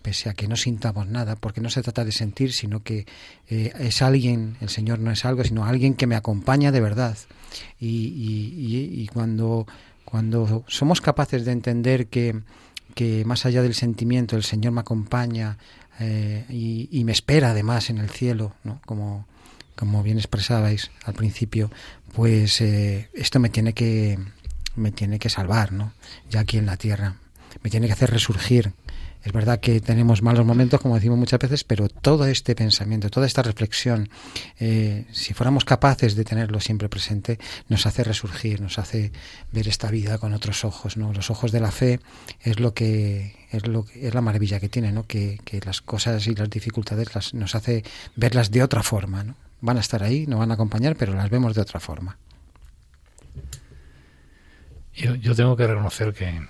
pese 0.05 0.29
a 0.29 0.35
que 0.35 0.49
no 0.49 0.57
sintamos 0.57 1.07
nada, 1.07 1.35
porque 1.35 1.63
no 1.63 1.71
se 1.71 1.81
trata 1.81 2.05
de 2.05 2.13
sentir, 2.13 2.53
sino 2.53 2.83
que 2.83 3.07
eh, 3.49 3.73
es 3.81 4.03
alguien, 4.03 4.59
el 4.61 4.69
Señor 4.69 4.99
no 4.99 5.11
es 5.11 5.25
algo, 5.25 5.43
sino 5.45 5.65
alguien 5.65 5.95
que 5.95 6.07
me 6.07 6.15
acompaña 6.15 6.71
de 6.71 6.81
verdad. 6.83 7.17
Y, 7.81 9.09
cuando, 9.15 9.67
cuando 10.05 10.63
somos 10.69 11.01
capaces 11.01 11.47
de 11.47 11.53
entender 11.53 12.09
que, 12.09 12.39
que 12.95 13.25
más 13.25 13.47
allá 13.47 13.63
del 13.63 13.73
sentimiento 13.73 14.37
el 14.37 14.43
Señor 14.43 14.75
me 14.75 14.83
acompaña 14.83 15.57
eh, 15.99 16.45
y, 16.51 17.03
me 17.05 17.13
espera 17.13 17.53
además 17.53 17.89
en 17.89 17.97
el 17.97 18.11
cielo, 18.11 18.53
¿no? 18.63 18.83
como, 18.85 19.27
como 19.75 20.03
bien 20.03 20.19
expresabais 20.19 20.91
al 21.07 21.15
principio, 21.15 21.71
pues 22.13 22.61
eh, 22.61 23.09
esto 23.15 23.41
me 23.41 23.49
tiene 23.49 23.73
que 23.73 24.19
me 24.77 24.93
tiene 24.93 25.19
que 25.19 25.31
salvar, 25.31 25.73
¿no? 25.73 25.93
Ya 26.29 26.41
aquí 26.41 26.59
en 26.59 26.67
la 26.67 26.77
tierra, 26.77 27.15
me 27.63 27.71
tiene 27.71 27.87
que 27.87 27.93
hacer 27.93 28.11
resurgir. 28.11 28.73
Es 29.25 29.33
verdad 29.33 29.59
que 29.59 29.81
tenemos 29.81 30.21
malos 30.21 30.45
momentos, 30.45 30.83
como 30.83 30.97
decimos 30.97 31.19
muchas 31.19 31.41
veces, 31.41 31.65
pero 31.65 31.89
todo 31.89 32.27
este 32.27 32.55
pensamiento, 32.55 33.09
toda 33.09 33.27
esta 33.27 33.43
reflexión, 33.43 34.11
eh, 34.61 35.07
si 35.13 35.33
fuéramos 35.33 35.65
capaces 35.65 36.15
de 36.15 36.25
tenerlo 36.25 36.61
siempre 36.61 36.91
presente, 36.91 37.39
nos 37.71 37.87
hace 37.87 38.05
resurgir, 38.05 38.61
nos 38.61 38.79
hace 38.79 39.13
ver 39.51 39.67
esta 39.67 39.91
vida 39.91 40.19
con 40.19 40.35
otros 40.35 40.67
ojos, 40.67 40.99
¿no? 40.99 41.15
Los 41.15 41.31
ojos 41.31 41.53
de 41.53 41.61
la 41.61 41.71
fe 41.71 42.01
es 42.43 42.61
lo 42.61 42.75
que 42.75 43.35
es 43.51 43.67
lo 43.67 43.87
es 43.95 44.13
la 44.13 44.21
maravilla 44.21 44.61
que 44.61 44.69
tiene, 44.69 44.93
¿no? 44.93 45.07
Que, 45.07 45.41
que 45.43 45.59
las 45.65 45.81
cosas 45.81 46.27
y 46.27 46.35
las 46.35 46.51
dificultades 46.51 47.15
las, 47.15 47.33
nos 47.33 47.55
hace 47.55 47.83
verlas 48.17 48.51
de 48.51 48.63
otra 48.63 48.83
forma, 48.83 49.25
¿no? 49.25 49.37
Van 49.63 49.79
a 49.79 49.81
estar 49.81 50.03
ahí, 50.03 50.27
nos 50.27 50.39
van 50.39 50.51
a 50.51 50.55
acompañar, 50.55 50.97
pero 50.97 51.15
las 51.15 51.31
vemos 51.31 51.55
de 51.55 51.63
otra 51.63 51.81
forma. 51.81 52.19
Yo, 54.95 55.15
yo 55.15 55.35
tengo 55.35 55.57
que 55.57 55.67
reconocer 55.67 56.13
que, 56.13 56.43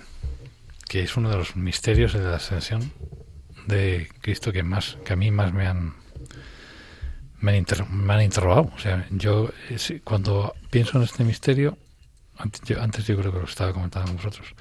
que 0.87 1.01
es 1.01 1.17
uno 1.17 1.29
de 1.29 1.37
los 1.37 1.55
misterios 1.55 2.13
de 2.13 2.19
la 2.19 2.35
ascensión 2.35 2.91
de 3.67 4.07
Cristo 4.21 4.51
que 4.51 4.63
más 4.63 4.97
que 5.03 5.13
a 5.13 5.15
mí 5.15 5.31
más 5.31 5.53
me 5.53 5.67
han 5.67 5.93
me 7.41 7.51
han, 7.51 8.21
interrogado. 8.21 8.71
O 8.75 8.79
sea, 8.79 9.05
yo 9.11 9.51
cuando 10.03 10.55
pienso 10.71 10.97
en 10.97 11.03
este 11.03 11.23
misterio, 11.23 11.77
antes 12.37 13.05
yo, 13.05 13.17
creo 13.17 13.31
que 13.31 13.39
lo 13.39 13.45
estaba 13.45 13.71
comentando 13.71 14.13
vosotros, 14.13 14.55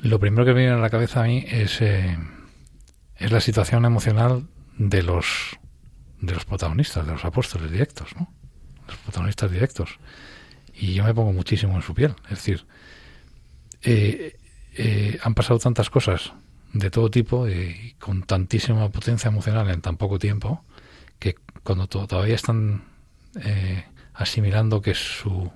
lo 0.00 0.18
primero 0.20 0.44
que 0.44 0.52
me 0.52 0.60
viene 0.60 0.74
a 0.74 0.78
la 0.78 0.90
cabeza 0.90 1.22
a 1.22 1.26
mí 1.26 1.44
es, 1.48 1.80
eh, 1.80 2.18
es 3.16 3.32
la 3.32 3.40
situación 3.40 3.84
emocional 3.84 4.48
de 4.76 5.02
los 5.02 5.58
de 6.20 6.34
los 6.34 6.44
protagonistas, 6.44 7.04
de 7.04 7.12
los 7.12 7.24
apóstoles 7.24 7.70
directos, 7.70 8.14
¿no? 8.16 8.32
Los 8.86 8.96
protagonistas 8.98 9.50
directos. 9.50 9.98
Y 10.72 10.94
yo 10.94 11.04
me 11.04 11.12
pongo 11.12 11.32
muchísimo 11.32 11.74
en 11.74 11.82
su 11.82 11.94
piel. 11.94 12.14
Es 12.24 12.38
decir, 12.38 12.64
eh, 13.82 14.36
eh, 14.74 15.18
han 15.22 15.34
pasado 15.34 15.58
tantas 15.58 15.90
cosas 15.90 16.32
de 16.72 16.90
todo 16.90 17.10
tipo 17.10 17.48
y 17.48 17.94
con 17.98 18.22
tantísima 18.22 18.88
potencia 18.88 19.28
emocional 19.28 19.68
en 19.70 19.82
tan 19.82 19.96
poco 19.96 20.18
tiempo 20.18 20.64
que 21.18 21.34
cuando 21.62 21.86
todavía 21.86 22.34
están 22.34 22.84
eh, 23.44 23.84
asimilando 24.14 24.80
que 24.80 24.94
su, 24.94 25.52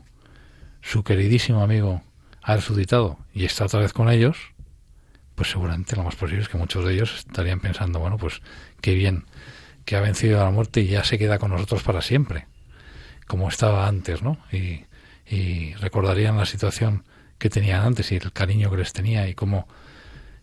su 0.82 1.02
queridísimo 1.02 1.62
amigo 1.62 2.02
ha 2.42 2.56
resucitado 2.56 3.18
y 3.32 3.44
está 3.44 3.64
otra 3.64 3.80
vez 3.80 3.92
con 3.92 4.10
ellos, 4.10 4.36
pues 5.34 5.50
seguramente 5.50 5.96
lo 5.96 6.04
más 6.04 6.16
posible 6.16 6.42
es 6.42 6.48
que 6.48 6.58
muchos 6.58 6.84
de 6.84 6.94
ellos 6.94 7.24
estarían 7.26 7.60
pensando, 7.60 7.98
bueno, 7.98 8.18
pues 8.18 8.42
qué 8.80 8.94
bien 8.94 9.24
que 9.84 9.96
ha 9.96 10.00
vencido 10.00 10.40
a 10.40 10.44
la 10.44 10.50
muerte 10.50 10.80
y 10.80 10.88
ya 10.88 11.04
se 11.04 11.18
queda 11.18 11.38
con 11.38 11.50
nosotros 11.50 11.82
para 11.82 12.02
siempre, 12.02 12.46
como 13.26 13.48
estaba 13.48 13.88
antes, 13.88 14.22
¿no? 14.22 14.38
Y 14.52 15.74
recordarían 15.74 16.36
la 16.36 16.46
situación 16.46 17.04
que 17.38 17.50
tenían 17.50 17.84
antes 17.84 18.12
y 18.12 18.16
el 18.16 18.32
cariño 18.32 18.70
que 18.70 18.78
les 18.78 18.92
tenía 18.92 19.28
y 19.28 19.34
cómo, 19.34 19.68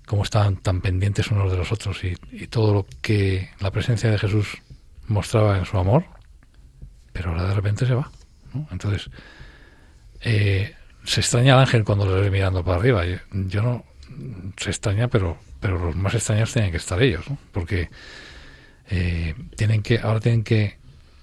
cómo 0.05 0.23
estaban 0.23 0.57
tan 0.57 0.81
pendientes 0.81 1.29
unos 1.29 1.51
de 1.51 1.57
los 1.57 1.71
otros 1.71 2.03
y, 2.03 2.15
todo 2.47 2.73
lo 2.73 2.85
que 3.01 3.49
la 3.59 3.71
presencia 3.71 4.11
de 4.11 4.19
Jesús 4.19 4.57
mostraba 5.07 5.57
en 5.57 5.65
su 5.65 5.77
amor, 5.77 6.05
pero 7.11 7.31
ahora 7.31 7.47
de 7.47 7.55
repente 7.55 7.85
se 7.85 7.93
va. 7.93 8.11
Entonces, 8.71 9.09
eh, 10.21 10.75
se 11.03 11.21
extraña 11.21 11.55
al 11.55 11.61
ángel 11.61 11.83
cuando 11.83 12.05
le 12.05 12.21
ve 12.21 12.31
mirando 12.31 12.63
para 12.63 12.77
arriba. 12.77 13.03
Yo, 13.31 13.61
no, 13.61 13.83
se 14.57 14.69
extraña, 14.69 15.07
pero, 15.07 15.37
pero 15.59 15.79
los 15.79 15.95
más 15.95 16.13
extraños 16.13 16.53
tienen 16.53 16.71
que 16.71 16.77
estar 16.77 17.01
ellos, 17.01 17.25
porque 17.51 17.89
eh, 18.89 19.33
tienen 19.57 19.81
que, 19.81 19.99
ahora 19.99 20.19
tienen 20.19 20.43
que 20.43 20.77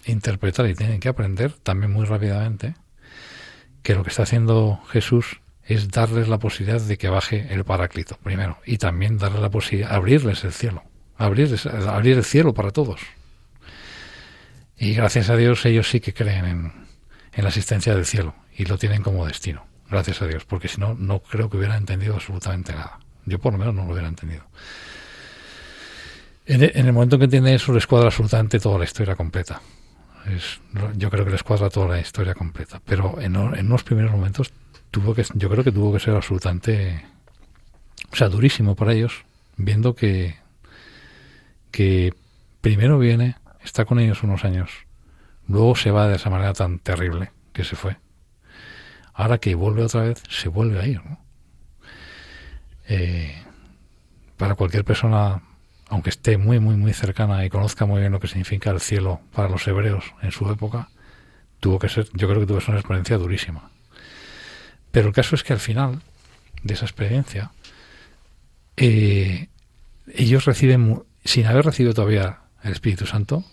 interpretar 0.06 0.68
y 0.68 0.74
tienen 0.74 1.00
que 1.00 1.08
aprender 1.08 1.52
también 1.52 1.92
muy 1.92 2.04
rápidamente 2.06 2.74
que 3.82 3.94
lo 3.94 4.02
que 4.02 4.10
está 4.10 4.24
haciendo 4.24 4.80
Jesús 4.90 5.40
es 5.70 5.88
darles 5.88 6.26
la 6.26 6.38
posibilidad 6.38 6.80
de 6.80 6.98
que 6.98 7.08
baje 7.08 7.46
el 7.50 7.64
Paráclito, 7.64 8.18
primero, 8.24 8.58
y 8.66 8.78
también 8.78 9.18
darles 9.18 9.40
la 9.40 9.50
posibilidad, 9.50 9.92
abrirles 9.92 10.42
el 10.42 10.52
cielo, 10.52 10.82
abrirles, 11.16 11.64
abrir 11.64 12.16
el 12.16 12.24
cielo 12.24 12.52
para 12.52 12.72
todos. 12.72 13.00
Y 14.76 14.94
gracias 14.94 15.30
a 15.30 15.36
Dios 15.36 15.64
ellos 15.66 15.88
sí 15.88 16.00
que 16.00 16.12
creen 16.12 16.44
en, 16.44 16.72
la 17.36 17.48
existencia 17.48 17.94
del 17.94 18.04
cielo 18.04 18.34
y 18.56 18.64
lo 18.64 18.78
tienen 18.78 19.02
como 19.02 19.24
destino. 19.24 19.64
Gracias 19.88 20.20
a 20.22 20.26
Dios, 20.26 20.44
porque 20.44 20.66
si 20.66 20.80
no, 20.80 20.94
no 20.94 21.20
creo 21.20 21.48
que 21.48 21.56
hubieran 21.56 21.78
entendido 21.78 22.14
absolutamente 22.14 22.72
nada. 22.72 22.98
Yo 23.24 23.38
por 23.38 23.52
lo 23.52 23.58
menos 23.58 23.72
no 23.72 23.84
lo 23.84 23.92
hubiera 23.92 24.08
entendido. 24.08 24.44
En 26.46 26.62
el, 26.62 26.92
momento 26.92 27.14
en 27.14 27.20
que 27.20 27.24
entiende 27.26 27.54
eso, 27.54 27.72
les 27.72 27.86
cuadra 27.86 28.08
absolutamente 28.08 28.58
toda 28.58 28.76
la 28.76 28.84
historia 28.84 29.14
completa. 29.14 29.62
Yo 30.96 31.10
creo 31.10 31.24
que 31.24 31.30
les 31.30 31.44
cuadra 31.44 31.70
toda 31.70 31.86
la 31.86 32.00
historia 32.00 32.34
completa. 32.34 32.80
Pero 32.84 33.20
en 33.20 33.36
unos 33.36 33.84
primeros 33.84 34.10
momentos 34.10 34.52
tuvo 34.90 35.14
que, 35.14 35.24
yo 35.34 35.48
creo 35.48 35.64
que 35.64 35.72
tuvo 35.72 35.92
que 35.92 36.00
ser 36.00 36.14
absolutamente, 36.14 37.04
o 38.12 38.16
sea, 38.16 38.28
durísimo 38.28 38.74
para 38.74 38.92
ellos, 38.92 39.24
viendo 39.56 39.94
que, 39.94 40.36
que 41.70 42.14
primero 42.60 42.98
viene, 42.98 43.36
está 43.62 43.84
con 43.84 43.98
ellos 43.98 44.22
unos 44.22 44.44
años, 44.44 44.70
luego 45.46 45.76
se 45.76 45.90
va 45.90 46.08
de 46.08 46.16
esa 46.16 46.30
manera 46.30 46.52
tan 46.52 46.78
terrible 46.78 47.30
que 47.52 47.64
se 47.64 47.76
fue. 47.76 47.96
Ahora 49.14 49.38
que 49.38 49.54
vuelve 49.54 49.82
otra 49.82 50.02
vez, 50.02 50.22
se 50.28 50.48
vuelve 50.48 50.80
a 50.80 50.86
ir. 50.86 51.00
Eh, 52.88 53.34
para 54.36 54.54
cualquier 54.54 54.84
persona, 54.84 55.42
aunque 55.88 56.10
esté 56.10 56.38
muy, 56.38 56.58
muy, 56.58 56.76
muy 56.76 56.92
cercana 56.92 57.44
y 57.44 57.50
conozca 57.50 57.84
muy 57.84 58.00
bien 58.00 58.12
lo 58.12 58.20
que 58.20 58.28
significa 58.28 58.70
el 58.70 58.80
cielo 58.80 59.20
para 59.34 59.48
los 59.48 59.66
hebreos 59.68 60.14
en 60.22 60.32
su 60.32 60.50
época, 60.50 60.88
tuvo 61.60 61.78
que 61.78 61.88
ser, 61.88 62.08
yo 62.14 62.26
creo 62.28 62.40
que 62.40 62.46
tuvo 62.46 62.60
ser 62.60 62.70
una 62.70 62.80
experiencia 62.80 63.18
durísima. 63.18 63.70
Pero 64.90 65.08
el 65.08 65.14
caso 65.14 65.34
es 65.34 65.42
que 65.42 65.52
al 65.52 65.60
final 65.60 66.02
de 66.62 66.74
esa 66.74 66.84
experiencia, 66.84 67.52
eh, 68.76 69.48
ellos 70.14 70.44
reciben, 70.44 71.02
sin 71.24 71.46
haber 71.46 71.64
recibido 71.64 71.94
todavía 71.94 72.40
el 72.62 72.72
Espíritu 72.72 73.06
Santo, 73.06 73.44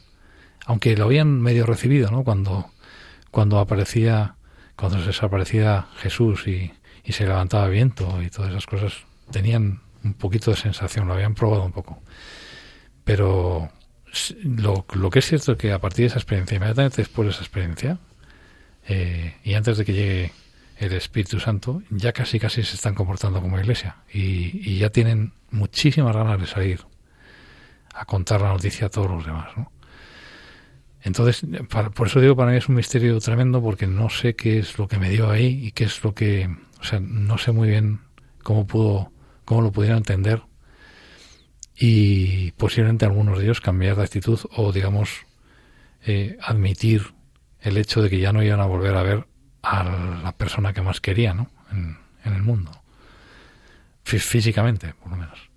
aunque 0.66 0.98
lo 0.98 1.06
habían 1.06 1.42
medio 1.42 1.66
recibido, 1.66 2.12
¿no? 2.12 2.24
Cuando, 2.24 2.72
cuando 3.32 3.60
aparecía, 3.60 4.36
cuando 4.76 5.00
se 5.00 5.08
desaparecía 5.08 5.88
Jesús 5.98 6.48
y, 6.48 6.74
y 7.04 7.14
se 7.14 7.26
levantaba 7.26 7.68
viento 7.70 8.22
y 8.22 8.30
todas 8.30 8.52
esas 8.52 8.66
cosas, 8.66 8.94
tenían 9.32 9.82
un 10.04 10.14
poquito 10.14 10.52
de 10.52 10.58
sensación, 10.58 11.08
lo 11.08 11.14
habían 11.14 11.36
probado 11.36 11.64
un 11.64 11.72
poco. 11.72 12.02
Pero 13.04 13.72
lo, 14.44 14.86
lo 14.94 15.10
que 15.10 15.20
es 15.20 15.26
cierto 15.26 15.54
es 15.54 15.58
que 15.58 15.72
a 15.72 15.80
partir 15.80 16.04
de 16.04 16.08
esa 16.08 16.20
experiencia, 16.20 16.56
inmediatamente 16.56 16.98
después 16.98 17.28
de 17.28 17.32
esa 17.34 17.42
experiencia, 17.42 18.00
eh, 18.88 19.36
y 19.44 19.54
antes 19.54 19.78
de 19.78 19.86
que 19.86 19.94
llegue 19.94 20.32
el 20.80 20.94
Espíritu 20.94 21.40
Santo, 21.40 21.82
ya 21.90 22.14
casi 22.14 22.40
casi 22.40 22.64
se 22.64 22.76
están 22.76 22.94
comportando 22.94 23.42
como 23.42 23.60
iglesia 23.60 23.98
y, 24.12 24.78
ya 24.78 24.90
tienen 24.90 25.34
muchísimas 25.50 26.16
ganas 26.16 26.40
de 26.40 26.48
salir 26.48 26.82
a 27.94 28.06
contar 28.06 28.42
la 28.42 28.50
noticia 28.50 28.88
a 28.88 28.90
todos 28.90 29.10
los 29.10 29.26
demás. 29.26 29.50
¿no? 29.58 29.72
Entonces, 31.02 31.46
por 31.96 32.08
eso 32.08 32.22
digo, 32.22 32.36
para 32.36 32.52
mí 32.52 32.58
es 32.58 32.70
un 32.70 32.76
misterio 32.76 33.20
tremendo 33.20 33.62
porque 33.62 33.88
no 33.88 34.10
sé 34.10 34.36
qué 34.36 34.60
es 34.60 34.78
lo 34.78 34.88
que 34.88 35.00
me 35.00 35.10
dio 35.10 35.30
ahí 35.30 35.66
y 35.68 35.72
qué 35.72 35.86
es 35.86 36.04
lo 36.04 36.14
que, 36.14 36.50
o 36.80 36.84
sea, 36.84 37.00
no 37.00 37.38
sé 37.38 37.52
muy 37.52 37.70
bien 37.70 38.02
cómo 38.44 38.68
pudo, 38.68 39.12
cómo 39.46 39.62
lo 39.62 39.72
pudieron 39.72 39.98
entender 39.98 40.44
y 41.76 42.52
posiblemente 42.52 43.06
algunos 43.06 43.38
de 43.38 43.46
ellos 43.46 43.62
cambiar 43.62 43.96
de 43.96 44.04
actitud 44.04 44.40
o, 44.56 44.72
digamos, 44.72 45.26
eh, 46.06 46.38
admitir 46.42 47.14
el 47.62 47.78
hecho 47.78 48.02
de 48.02 48.10
que 48.10 48.20
ya 48.20 48.32
no 48.32 48.44
iban 48.44 48.60
a 48.60 48.66
volver 48.66 48.96
a 48.96 49.04
ver 49.04 49.28
a 49.70 49.84
la 50.24 50.32
persona 50.32 50.74
que 50.74 50.82
más 50.82 51.02
quería 51.02 51.34
¿no? 51.34 51.50
en, 51.72 51.98
el 52.24 52.42
mundo. 52.42 52.72
físicamente, 54.04 54.94
por 54.94 55.12
lo 55.12 55.18
menos. 55.18 55.50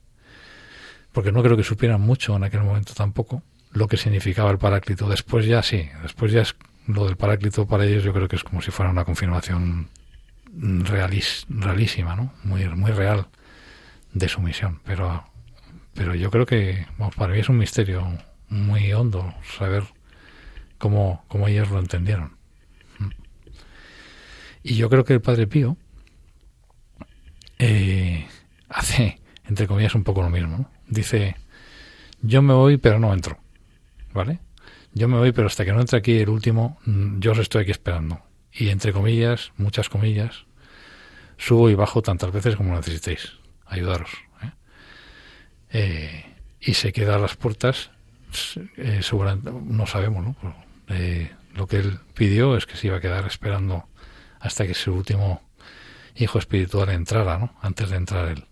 Porque 1.12 1.33
no 1.33 1.42
creo 1.42 1.57
que 1.57 1.64
supieran 1.64 2.01
mucho 2.01 2.37
en 2.37 2.44
aquel 2.44 2.62
momento 2.62 2.94
tampoco 2.94 3.42
lo 3.73 3.88
que 3.88 3.96
significaba 3.96 4.51
el 4.51 4.59
Paráclito. 4.59 5.09
Después 5.09 5.46
ya 5.46 5.62
sí, 5.62 5.88
después 6.03 6.33
ya 6.33 6.42
es 6.42 6.55
lo 6.87 7.07
del 7.07 7.16
Paráclito 7.16 7.66
para 7.66 7.85
ellos 7.85 8.03
yo 8.05 8.12
creo 8.12 8.29
que 8.29 8.37
es 8.37 8.44
como 8.44 8.62
si 8.62 8.70
fuera 8.70 8.90
una 8.90 9.05
confirmación 9.05 9.88
realísima, 10.53 12.16
¿no? 12.16 12.33
Muy, 12.42 12.68
muy 12.68 12.90
real 12.90 13.29
de 14.12 14.29
su 14.29 14.40
misión. 14.40 14.81
Pero, 14.85 15.25
pero 15.94 16.14
yo 16.14 16.31
creo 16.31 16.46
que 16.46 16.87
para 17.16 17.33
mí 17.33 17.40
es 17.40 17.49
un 17.49 17.59
misterio 17.59 18.07
muy 18.49 18.92
hondo 18.92 19.35
saber 19.59 19.85
cómo, 20.79 21.25
cómo 21.29 21.46
ellos 21.49 21.70
lo 21.70 21.79
entendieron. 21.79 22.39
Y 24.62 24.75
yo 24.75 24.88
creo 24.90 25.05
que 25.05 25.14
el 25.14 25.20
Padre 25.20 25.46
Pío 25.46 25.77
eh, 27.59 28.27
hace, 28.68 29.20
entre 29.46 29.66
comillas, 29.66 29.94
un 29.94 30.05
poco 30.05 30.23
lo 30.23 30.31
mismo. 30.31 30.70
Dice, 30.87 31.37
yo 32.23 32.42
me 32.42 32.55
voy 32.55 32.77
pero 32.77 32.99
no 32.99 33.12
entro, 33.12 33.38
¿vale? 34.12 34.40
Yo 34.92 35.09
me 35.09 35.16
voy 35.18 35.33
pero 35.33 35.46
hasta 35.46 35.64
que 35.64 35.73
no 35.73 35.81
entre 35.81 35.99
aquí 35.99 36.18
el 36.18 36.29
último, 36.29 36.79
mm, 36.85 37.20
yo 37.20 37.33
os 37.33 37.38
estoy 37.38 37.62
aquí 37.62 37.70
esperando. 37.70 38.20
Y 38.53 38.68
entre 38.68 38.92
comillas, 38.92 39.53
muchas 39.57 39.88
comillas, 39.88 40.46
subo 41.38 41.70
y 41.70 41.75
bajo 41.75 42.03
tantas 42.03 42.33
veces 42.33 42.57
como 42.57 42.75
necesitéis. 42.75 43.33
Ayudaros. 43.66 44.11
¿eh? 44.42 44.51
Eh, 45.73 46.25
y 46.61 46.75
se 46.75 46.92
queda 46.92 47.14
a 47.14 47.18
las 47.18 47.37
puertas, 47.37 47.90
eh, 48.77 49.01
seguramente, 49.03 49.51
no 49.51 49.87
sabemos, 49.87 50.25
¿no? 50.25 50.37
Eh, 50.88 51.31
lo 51.55 51.66
que 51.66 51.79
él 51.79 51.99
pidió 52.14 52.57
es 52.57 52.66
que 52.66 52.77
se 52.77 52.88
iba 52.88 52.96
a 52.96 53.01
quedar 53.01 53.27
esperando 53.27 53.88
hasta 54.40 54.66
que 54.66 54.74
su 54.74 54.92
último 54.92 55.42
hijo 56.16 56.38
espiritual 56.38 56.88
entrara, 56.90 57.38
¿no? 57.38 57.55
Antes 57.62 57.90
de 57.90 57.96
entrar 57.96 58.29
él 58.29 58.44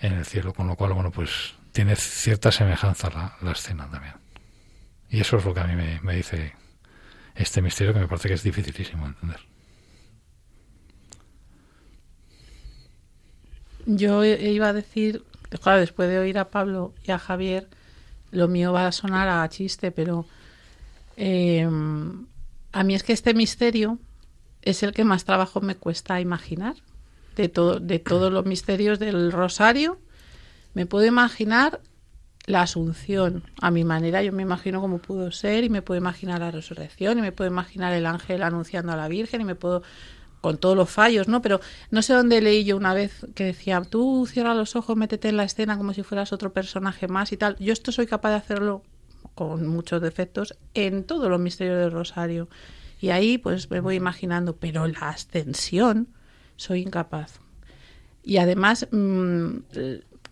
en 0.00 0.14
el 0.14 0.24
cielo, 0.24 0.54
con 0.54 0.66
lo 0.66 0.76
cual, 0.76 0.92
bueno, 0.92 1.10
pues 1.10 1.54
tiene 1.72 1.96
cierta 1.96 2.50
semejanza 2.50 3.36
la, 3.42 3.52
escena 3.52 3.88
también. 3.90 4.14
Y 5.10 5.20
eso 5.20 5.36
es 5.36 5.44
lo 5.44 5.54
que 5.54 5.60
a 5.60 5.64
mí 5.64 5.74
me, 6.02 6.14
dice 6.14 6.54
este 7.34 7.62
misterio 7.62 7.92
que 7.92 8.00
me 8.00 8.08
parece 8.08 8.28
que 8.28 8.34
es 8.34 8.42
dificilísimo 8.42 9.04
de 9.04 9.10
entender. 9.10 9.40
Yo 13.86 14.24
iba 14.24 14.68
a 14.68 14.72
decir, 14.72 15.24
después 15.50 16.08
de 16.08 16.18
oír 16.18 16.38
a 16.38 16.50
Pablo 16.50 16.94
y 17.04 17.10
a 17.10 17.18
Javier, 17.18 17.68
lo 18.30 18.46
mío 18.46 18.72
va 18.72 18.86
a 18.86 18.92
sonar 18.92 19.28
a 19.28 19.48
chiste, 19.48 19.90
pero 19.90 20.26
eh, 21.16 21.68
a 22.72 22.84
mí 22.84 22.94
es 22.94 23.02
que 23.02 23.12
este 23.12 23.34
misterio 23.34 23.98
es 24.62 24.82
el 24.82 24.92
que 24.92 25.04
más 25.04 25.24
trabajo 25.24 25.60
me 25.60 25.76
cuesta 25.76 26.20
imaginar. 26.20 26.76
De, 27.36 27.48
todo, 27.48 27.80
de 27.80 27.98
todos 27.98 28.32
los 28.32 28.44
misterios 28.44 28.98
del 28.98 29.32
rosario, 29.32 29.98
me 30.74 30.86
puedo 30.86 31.06
imaginar 31.06 31.80
la 32.46 32.62
asunción 32.62 33.44
a 33.60 33.70
mi 33.70 33.84
manera. 33.84 34.22
Yo 34.22 34.32
me 34.32 34.42
imagino 34.42 34.80
cómo 34.80 34.98
pudo 34.98 35.30
ser 35.30 35.64
y 35.64 35.68
me 35.68 35.82
puedo 35.82 35.98
imaginar 35.98 36.40
la 36.40 36.50
resurrección 36.50 37.18
y 37.18 37.22
me 37.22 37.32
puedo 37.32 37.50
imaginar 37.50 37.92
el 37.92 38.06
ángel 38.06 38.42
anunciando 38.42 38.92
a 38.92 38.96
la 38.96 39.08
Virgen 39.08 39.40
y 39.40 39.44
me 39.44 39.54
puedo 39.54 39.82
con 40.40 40.56
todos 40.56 40.76
los 40.76 40.90
fallos, 40.90 41.28
¿no? 41.28 41.42
Pero 41.42 41.60
no 41.90 42.02
sé 42.02 42.14
dónde 42.14 42.40
leí 42.40 42.64
yo 42.64 42.76
una 42.76 42.94
vez 42.94 43.26
que 43.34 43.44
decía, 43.44 43.82
tú 43.82 44.26
cierra 44.26 44.54
los 44.54 44.74
ojos, 44.74 44.96
métete 44.96 45.28
en 45.28 45.36
la 45.36 45.44
escena 45.44 45.76
como 45.76 45.92
si 45.92 46.02
fueras 46.02 46.32
otro 46.32 46.52
personaje 46.52 47.08
más 47.08 47.32
y 47.32 47.36
tal. 47.36 47.56
Yo 47.58 47.72
esto 47.72 47.92
soy 47.92 48.06
capaz 48.06 48.30
de 48.30 48.36
hacerlo 48.36 48.82
con 49.34 49.66
muchos 49.66 50.00
defectos 50.00 50.56
en 50.74 51.04
todos 51.04 51.28
los 51.28 51.40
misterios 51.40 51.78
del 51.78 51.92
Rosario. 51.92 52.48
Y 53.00 53.10
ahí 53.10 53.38
pues 53.38 53.70
me 53.70 53.80
voy 53.80 53.96
imaginando, 53.96 54.56
pero 54.56 54.86
la 54.86 55.08
ascensión 55.08 56.08
soy 56.56 56.82
incapaz. 56.82 57.40
Y 58.22 58.36
además, 58.36 58.86
mmm, 58.90 59.58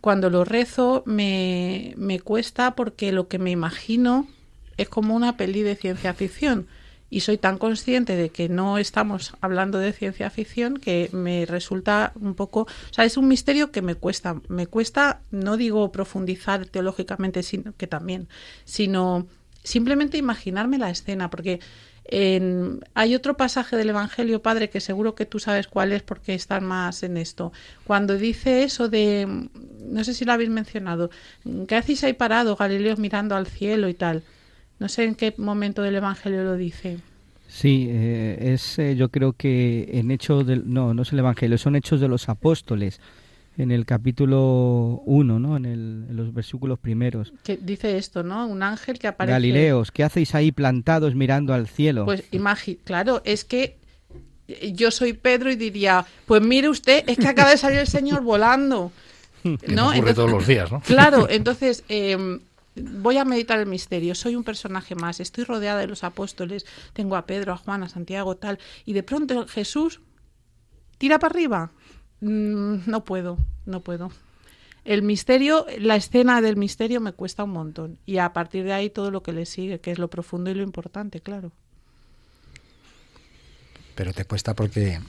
cuando 0.01 0.31
lo 0.31 0.45
rezo 0.45 1.03
me, 1.07 1.95
me 1.97 2.21
cuesta 2.21 2.75
porque 2.75 3.13
lo 3.13 3.29
que 3.29 3.39
me 3.39 3.51
imagino 3.51 4.29
es 4.77 4.89
como 4.89 5.15
una 5.15 5.37
peli 5.37 5.63
de 5.63 5.77
ciencia 5.77 6.15
ficción 6.15 6.69
y 7.11 7.21
soy 7.21 7.39
tan 7.39 7.59
consciente 7.59 8.17
de 8.17 8.31
que 8.31 8.49
no 8.49 8.79
estamos 8.79 9.35
hablando 9.41 9.79
de 9.79 9.93
ciencia 9.93 10.31
ficción 10.31 10.77
que 10.77 11.09
me 11.13 11.47
resulta 11.47 12.13
un 12.21 12.35
poco, 12.35 12.63
o 12.63 12.93
sea, 12.93 13.05
es 13.05 13.17
un 13.17 13.29
misterio 13.29 13.71
que 13.71 13.83
me 13.83 13.95
cuesta, 13.95 14.41
me 14.49 14.67
cuesta, 14.67 15.23
no 15.31 15.57
digo 15.57 15.91
profundizar 15.91 16.67
teológicamente, 16.67 17.43
sino 17.43 17.75
que 17.77 17.87
también, 17.87 18.29
sino 18.65 19.27
simplemente 19.63 20.19
imaginarme 20.19 20.79
la 20.79 20.91
escena, 20.91 21.31
porque 21.31 21.61
en, 22.09 22.81
hay 22.95 23.15
otro 23.15 23.37
pasaje 23.37 23.77
del 23.77 23.91
Evangelio, 23.91 24.43
Padre, 24.43 24.71
que 24.71 24.81
seguro 24.81 25.15
que 25.15 25.27
tú 25.27 25.39
sabes 25.39 25.69
cuál 25.69 25.93
es 25.93 26.03
porque 26.03 26.35
estás 26.35 26.63
más 26.63 27.03
en 27.03 27.17
esto. 27.17 27.53
Cuando 27.85 28.17
dice 28.17 28.63
eso 28.63 28.89
de, 28.89 29.49
no 29.89 30.05
sé 30.05 30.15
si 30.15 30.25
lo 30.25 30.33
habéis 30.33 30.51
mencionado, 30.51 31.11
¿qué 31.67 31.77
hacéis 31.77 32.05
ahí 32.05 32.15
parado, 32.15 32.57
Galileo, 32.57 32.97
mirando 32.97 33.37
al 33.37 33.47
cielo 33.47 33.89
y 33.89 33.95
tal? 33.95 34.23
No 34.79 34.89
sé 34.89 35.05
en 35.05 35.15
qué 35.15 35.35
momento 35.37 35.83
del 35.83 35.97
Evangelio 35.97 36.45
lo 36.45 36.57
dice. 36.57 36.99
Sí, 37.49 37.89
eh, 37.91 38.53
es 38.53 38.79
eh, 38.79 38.95
yo 38.97 39.09
creo 39.09 39.33
que 39.33 39.89
en 39.93 40.11
Hechos 40.11 40.47
del 40.47 40.73
no, 40.73 40.95
no 40.95 41.03
es 41.03 41.13
el 41.13 41.19
Evangelio, 41.19 41.59
son 41.59 41.77
Hechos 41.77 42.01
de 42.01 42.09
los 42.09 42.29
Apóstoles 42.29 43.01
en 43.59 43.73
el 43.73 43.85
capítulo 43.85 45.03
1, 45.05 45.39
¿no? 45.41 45.57
En, 45.57 45.67
el, 45.67 46.07
en, 46.09 46.17
los 46.17 46.33
versículos 46.33 46.79
primeros. 46.79 47.33
Que 47.43 47.57
dice 47.57 47.99
esto, 47.99 48.23
¿no? 48.23 48.47
Un 48.47 48.63
ángel 48.63 48.99
que 48.99 49.09
aparece. 49.09 49.33
Galileos, 49.33 49.91
¿qué 49.91 50.05
hacéis 50.05 50.35
ahí 50.37 50.53
plantados 50.53 51.17
mirando 51.17 51.53
al 51.53 51.67
cielo? 51.67 52.05
Pues 52.05 52.23
imagínate, 52.31 52.85
claro, 52.85 53.21
es 53.25 53.45
que 53.45 53.77
yo 54.73 54.93
soy 54.93 55.13
Pedro 55.13 55.51
y 55.51 55.57
diría, 55.57 56.07
pues 56.27 56.41
mire 56.41 56.69
usted, 56.69 57.05
es 57.09 57.19
que 57.19 57.27
acaba 57.27 57.51
de 57.51 57.59
salir 57.59 57.81
el 57.81 57.89
Señor 57.89 58.23
volando. 58.23 58.93
¿no? 59.43 59.55
ocurre 59.57 59.97
entonces, 59.97 60.15
todos 60.15 60.31
los 60.31 60.47
días, 60.47 60.71
¿no? 60.71 60.81
Claro, 60.81 61.27
entonces 61.31 61.85
eh, 61.89 62.39
voy 62.77 63.19
a 63.19 63.25
meditar 63.25 63.59
el 63.59 63.67
misterio, 63.67 64.15
soy 64.15 64.37
un 64.37 64.45
personaje 64.45 64.95
más, 64.95 65.19
estoy 65.19 65.45
rodeada 65.45 65.81
de 65.81 65.89
los 65.89 66.05
apóstoles, 66.05 66.65
tengo 66.93 67.17
a 67.17 67.27
Pedro, 67.27 67.53
a 67.53 67.57
Juan, 67.57 67.83
a 67.83 67.89
Santiago, 67.89 68.37
tal, 68.37 68.59
y 68.85 68.93
de 68.93 69.03
pronto 69.03 69.47
Jesús 69.49 70.01
tira 70.99 71.19
para 71.19 71.33
arriba. 71.33 71.73
Mm, 72.21 72.79
no 72.87 73.05
puedo, 73.05 73.39
no 73.67 73.81
puedo. 73.81 74.11
El 74.85 75.03
misterio, 75.03 75.67
la 75.79 75.97
escena 75.97 76.41
del 76.41 76.57
misterio 76.57 77.01
me 77.01 77.13
cuesta 77.13 77.45
un 77.45 77.51
montón. 77.51 77.99
Y 78.07 78.19
a 78.19 78.33
partir 78.33 78.65
de 78.65 78.73
ahí 78.73 78.91
todo 78.91 79.11
lo 79.11 79.23
que 79.23 79.33
le 79.33 79.45
sigue, 79.45 79.81
que 79.81 79.91
es 79.91 79.99
lo 79.99 80.09
profundo 80.09 80.51
y 80.51 80.55
lo 80.55 80.63
importante, 80.63 81.21
claro. 81.21 81.53
Pero 83.95 84.13
te 84.13 84.25
cuesta 84.25 84.55
porque 84.55 85.01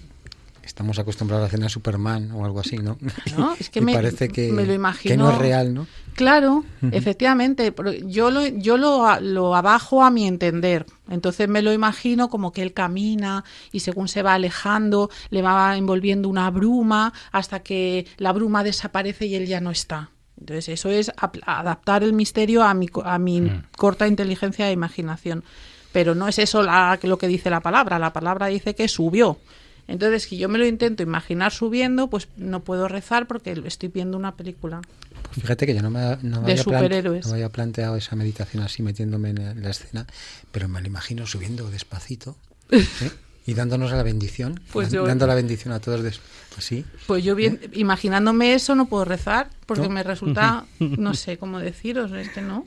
estamos 0.69 0.99
acostumbrados 0.99 1.51
a 1.51 1.65
a 1.65 1.69
Superman 1.69 2.31
o 2.31 2.45
algo 2.45 2.59
así, 2.59 2.77
¿no? 2.77 2.97
No, 3.35 3.55
es 3.59 3.69
que 3.69 3.79
y 3.79 3.81
me, 3.81 3.93
parece 3.93 4.29
que, 4.29 4.51
me 4.51 4.65
lo 4.65 4.73
imagino. 4.73 5.11
que 5.11 5.17
no 5.17 5.31
es 5.31 5.37
real, 5.37 5.73
¿no? 5.73 5.87
Claro, 6.13 6.63
efectivamente. 6.91 7.73
Yo 8.05 8.29
lo, 8.29 8.45
yo 8.45 8.77
lo, 8.77 9.19
lo 9.19 9.55
abajo 9.55 10.03
a 10.03 10.11
mi 10.11 10.27
entender. 10.27 10.85
Entonces 11.09 11.49
me 11.49 11.61
lo 11.61 11.73
imagino 11.73 12.29
como 12.29 12.51
que 12.51 12.61
él 12.61 12.73
camina 12.73 13.43
y 13.71 13.79
según 13.79 14.07
se 14.07 14.21
va 14.21 14.35
alejando, 14.35 15.09
le 15.31 15.41
va 15.41 15.75
envolviendo 15.75 16.29
una 16.29 16.49
bruma 16.51 17.13
hasta 17.31 17.61
que 17.61 18.05
la 18.17 18.31
bruma 18.31 18.63
desaparece 18.63 19.25
y 19.25 19.35
él 19.35 19.47
ya 19.47 19.61
no 19.61 19.71
está. 19.71 20.11
Entonces 20.39 20.69
eso 20.69 20.89
es 20.89 21.11
adaptar 21.17 22.03
el 22.03 22.13
misterio 22.13 22.63
a 22.63 22.73
mi, 22.73 22.89
a 23.03 23.17
mi 23.17 23.41
mm. 23.41 23.63
corta 23.75 24.07
inteligencia 24.07 24.69
e 24.69 24.71
imaginación. 24.71 25.43
Pero 25.91 26.13
no 26.13 26.27
es 26.27 26.37
eso 26.37 26.61
la, 26.61 26.99
lo 27.01 27.17
que 27.17 27.27
dice 27.27 27.49
la 27.49 27.61
palabra. 27.61 27.97
La 27.97 28.13
palabra 28.13 28.47
dice 28.47 28.75
que 28.75 28.87
subió. 28.87 29.39
Entonces, 29.89 30.23
si 30.23 30.37
yo 30.37 30.47
me 30.49 30.57
lo 30.59 30.65
intento 30.67 31.01
imaginar 31.03 31.51
subiendo, 31.51 32.09
pues 32.09 32.27
no 32.37 32.59
puedo 32.61 32.87
rezar 32.87 33.27
porque 33.27 33.59
estoy 33.65 33.89
viendo 33.89 34.17
una 34.17 34.35
película. 34.35 34.81
Pues 35.23 35.41
fíjate 35.41 35.65
que 35.65 35.73
yo 35.75 35.81
no 35.81 35.89
me, 35.89 35.99
no 36.21 36.41
me 36.41 36.51
había 36.51 36.63
superhéroes. 36.63 37.25
no 37.25 37.31
me 37.31 37.37
había 37.37 37.49
planteado 37.49 37.95
esa 37.97 38.15
meditación 38.15 38.63
así 38.63 38.83
metiéndome 38.83 39.31
en 39.31 39.61
la 39.63 39.69
escena, 39.71 40.05
pero 40.51 40.67
me 40.69 40.79
lo 40.81 40.87
imagino 40.87 41.25
subiendo 41.25 41.69
despacito 41.69 42.35
¿eh? 42.71 42.79
y 43.47 43.53
dándonos 43.55 43.91
la 43.91 44.03
bendición, 44.03 44.59
Pues 44.71 44.91
yo- 44.91 45.05
dando 45.05 45.25
la 45.27 45.33
bendición 45.35 45.73
a 45.73 45.79
todos 45.79 46.03
des- 46.03 46.21
así. 46.57 46.85
Pues 47.07 47.23
yo 47.23 47.35
bien, 47.35 47.59
imaginándome 47.73 48.53
eso 48.53 48.75
no 48.75 48.85
puedo 48.85 49.05
rezar 49.05 49.49
porque 49.65 49.89
me 49.89 50.03
resulta, 50.03 50.65
no 50.79 51.13
sé 51.15 51.37
cómo 51.37 51.59
deciros, 51.59 52.11
es 52.11 52.29
que 52.29 52.41
no. 52.41 52.65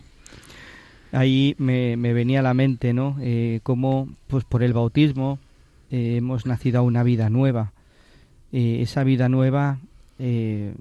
Ahí 1.12 1.54
me, 1.58 1.96
me 1.96 2.12
venía 2.14 2.40
a 2.40 2.42
la 2.42 2.54
mente, 2.54 2.92
¿no? 2.94 3.16
Eh, 3.20 3.60
cómo, 3.62 4.08
pues 4.28 4.44
por 4.44 4.62
el 4.62 4.72
bautismo 4.72 5.38
eh, 5.92 6.16
hemos 6.16 6.46
nacido 6.46 6.78
a 6.78 6.82
una 6.82 7.02
vida 7.02 7.28
nueva. 7.28 7.74
Eh, 8.50 8.80
esa 8.80 9.04
vida 9.04 9.28
nueva 9.28 9.78
eh, 10.18 10.74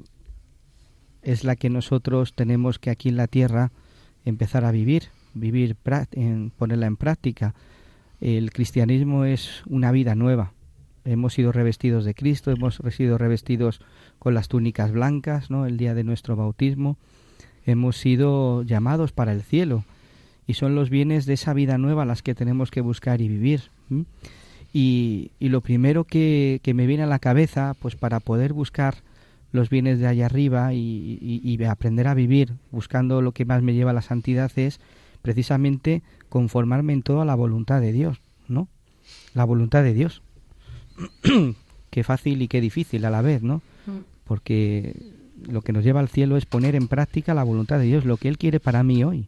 es 1.22 1.44
la 1.44 1.58
que 1.58 1.70
nosotros 1.70 2.34
tenemos 2.34 2.80
que 2.80 2.92
aquí 2.92 3.10
en 3.10 3.18
la 3.18 3.28
tierra 3.28 3.72
empezar 4.24 4.64
a 4.64 4.72
vivir, 4.72 5.10
vivir, 5.34 5.76
en, 6.14 6.52
ponerla 6.52 6.88
en 6.88 6.96
práctica. 6.96 7.54
El 8.22 8.54
cristianismo 8.54 9.26
es 9.26 9.64
una 9.66 9.92
vida 9.92 10.16
nueva. 10.16 10.54
Hemos 11.04 11.34
sido 11.34 11.52
revestidos 11.52 12.06
de 12.06 12.14
Cristo, 12.14 12.50
hemos 12.52 12.82
sido 12.92 13.18
revestidos 13.18 13.82
con 14.18 14.34
las 14.34 14.48
túnicas 14.48 14.94
blancas, 14.94 15.52
¿no? 15.52 15.66
El 15.66 15.76
día 15.76 15.94
de 15.94 16.06
nuestro 16.06 16.38
bautismo. 16.38 16.96
Hemos 17.66 17.98
sido 17.98 18.64
llamados 18.64 19.12
para 19.12 19.34
el 19.34 19.42
cielo 19.42 19.84
y 20.48 20.54
son 20.54 20.74
los 20.74 20.90
bienes 20.90 21.26
de 21.26 21.34
esa 21.34 21.54
vida 21.54 21.78
nueva 21.78 22.06
las 22.06 22.22
que 22.22 22.34
tenemos 22.34 22.72
que 22.72 22.80
buscar 22.80 23.20
y 23.20 23.28
vivir. 23.28 23.64
Y, 24.74 25.32
y 25.40 25.50
lo 25.50 25.62
primero 25.62 26.06
que, 26.06 26.60
que 26.64 26.74
me 26.74 26.88
viene 26.88 27.04
a 27.04 27.08
la 27.08 27.20
cabeza, 27.20 27.76
pues 27.80 27.96
para 27.96 28.20
poder 28.20 28.54
buscar 28.54 28.96
los 29.52 29.70
bienes 29.70 30.00
de 30.00 30.08
allá 30.08 30.28
arriba 30.28 30.74
y, 30.74 31.18
y- 31.22 31.42
y 31.44 31.64
aprender 31.66 32.08
a 32.08 32.14
vivir 32.14 32.54
buscando 32.72 33.22
lo 33.22 33.34
que 33.34 33.44
más 33.44 33.62
me 33.62 33.74
lleva 33.74 33.92
a 33.92 33.94
la 33.94 34.02
santidad 34.02 34.50
es 34.56 34.80
precisamente 35.22 36.02
conformarme 36.30 36.94
en 36.94 37.04
todo 37.04 37.22
a 37.22 37.26
la 37.26 37.36
voluntad 37.36 37.82
de 37.82 37.92
Dios, 37.92 38.18
¿no? 38.48 38.70
La 39.34 39.44
voluntad 39.44 39.84
de 39.84 39.94
Dios. 39.94 40.22
qué 41.90 42.04
fácil 42.04 42.42
y 42.42 42.48
qué 42.48 42.62
difícil 42.62 43.04
a 43.06 43.10
la 43.10 43.22
vez, 43.22 43.44
¿no? 43.44 43.58
Mm. 43.86 44.00
Porque 44.26 44.96
lo 45.50 45.62
que 45.62 45.74
nos 45.74 45.84
lleva 45.84 46.00
al 46.00 46.08
cielo 46.10 46.38
es 46.38 46.46
poner 46.46 46.76
en 46.76 46.88
práctica 46.88 47.34
la 47.34 47.44
voluntad 47.44 47.78
de 47.80 47.86
Dios, 47.86 48.06
lo 48.06 48.18
que 48.18 48.30
Él 48.30 48.38
quiere 48.38 48.60
para 48.60 48.84
mí 48.84 49.04
hoy. 49.04 49.28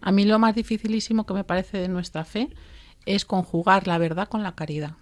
A 0.00 0.10
mí 0.12 0.24
lo 0.24 0.38
más 0.38 0.54
dificilísimo 0.54 1.24
que 1.26 1.34
me 1.34 1.44
parece 1.44 1.78
de 1.78 1.88
nuestra 1.88 2.24
fe 2.24 2.48
es 3.08 3.24
conjugar 3.24 3.86
la 3.86 3.98
verdad 3.98 4.28
con 4.28 4.42
la 4.42 4.54
caridad. 4.54 4.92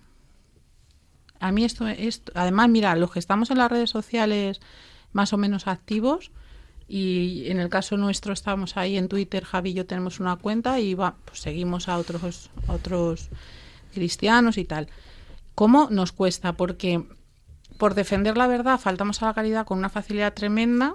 A 1.40 1.52
mí 1.52 1.64
esto, 1.64 1.86
esto 1.88 2.32
además, 2.34 2.68
mira, 2.68 2.94
los 2.96 3.10
que 3.10 3.18
estamos 3.18 3.50
en 3.50 3.58
las 3.58 3.70
redes 3.70 3.90
sociales 3.90 4.60
más 5.12 5.32
o 5.32 5.36
menos 5.36 5.66
activos 5.66 6.30
y 6.88 7.50
en 7.50 7.58
el 7.58 7.68
caso 7.68 7.96
nuestro 7.96 8.32
estamos 8.32 8.76
ahí 8.76 8.96
en 8.96 9.08
Twitter, 9.08 9.44
Javi 9.44 9.70
y 9.70 9.74
yo 9.74 9.86
tenemos 9.86 10.20
una 10.20 10.36
cuenta 10.36 10.78
y 10.78 10.94
va, 10.94 11.16
pues 11.24 11.40
seguimos 11.40 11.88
a 11.88 11.98
otros, 11.98 12.50
otros 12.68 13.28
cristianos 13.92 14.56
y 14.56 14.64
tal. 14.64 14.88
¿Cómo 15.56 15.88
nos 15.90 16.12
cuesta? 16.12 16.52
Porque 16.52 17.04
por 17.76 17.94
defender 17.94 18.36
la 18.36 18.46
verdad 18.46 18.78
faltamos 18.78 19.20
a 19.22 19.26
la 19.26 19.34
caridad 19.34 19.66
con 19.66 19.78
una 19.78 19.88
facilidad 19.88 20.32
tremenda 20.32 20.94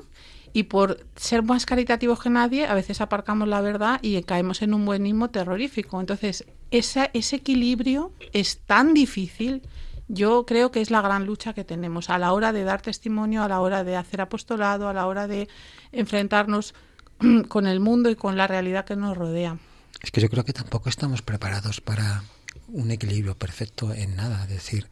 y 0.54 0.63
por 0.63 1.06
ser 1.15 1.43
más 1.43 1.65
caritativos 1.65 2.21
que 2.21 2.30
nadie 2.30 2.65
a 2.67 2.74
veces 2.74 3.02
aparcamos 3.02 3.47
la 3.47 3.62
verdad 3.62 4.00
y 4.02 4.21
caemos 4.24 4.62
en 4.62 4.74
un 4.74 4.86
buenismo 4.86 5.30
terrorífico. 5.30 6.00
Entonces, 6.00 6.45
esa, 6.71 7.10
ese 7.13 7.38
equilibrio 7.38 8.12
es 8.34 8.60
tan 8.60 8.93
difícil 8.93 9.62
yo 10.13 10.45
creo 10.45 10.71
que 10.71 10.81
es 10.81 10.91
la 10.91 11.01
gran 11.01 11.25
lucha 11.25 11.53
que 11.53 11.63
tenemos 11.63 12.10
a 12.10 12.19
la 12.19 12.34
hora 12.34 12.51
de 12.51 12.65
dar 12.65 12.81
testimonio, 12.81 13.43
a 13.43 13.47
la 13.47 13.62
hora 13.62 13.86
de 13.86 13.95
hacer 13.95 14.19
apostolado, 14.19 14.89
a 14.89 14.93
la 14.93 15.07
hora 15.07 15.25
de 15.25 15.47
enfrentarnos 15.93 16.73
con 17.47 17.65
el 17.65 17.79
mundo 17.79 18.10
y 18.10 18.15
con 18.15 18.36
la 18.36 18.45
realidad 18.45 18.84
que 18.84 18.97
nos 18.97 19.17
rodea. 19.17 19.57
Es 20.01 20.12
que 20.12 20.19
yo 20.19 20.29
creo 20.29 20.43
que 20.43 20.51
tampoco 20.51 20.89
estamos 20.89 21.21
preparados 21.21 21.79
para 21.79 22.23
un 22.67 22.91
equilibrio 22.91 23.38
perfecto 23.38 23.93
en 23.93 24.17
nada. 24.17 24.43
Es 24.43 24.49
decir, 24.49 24.88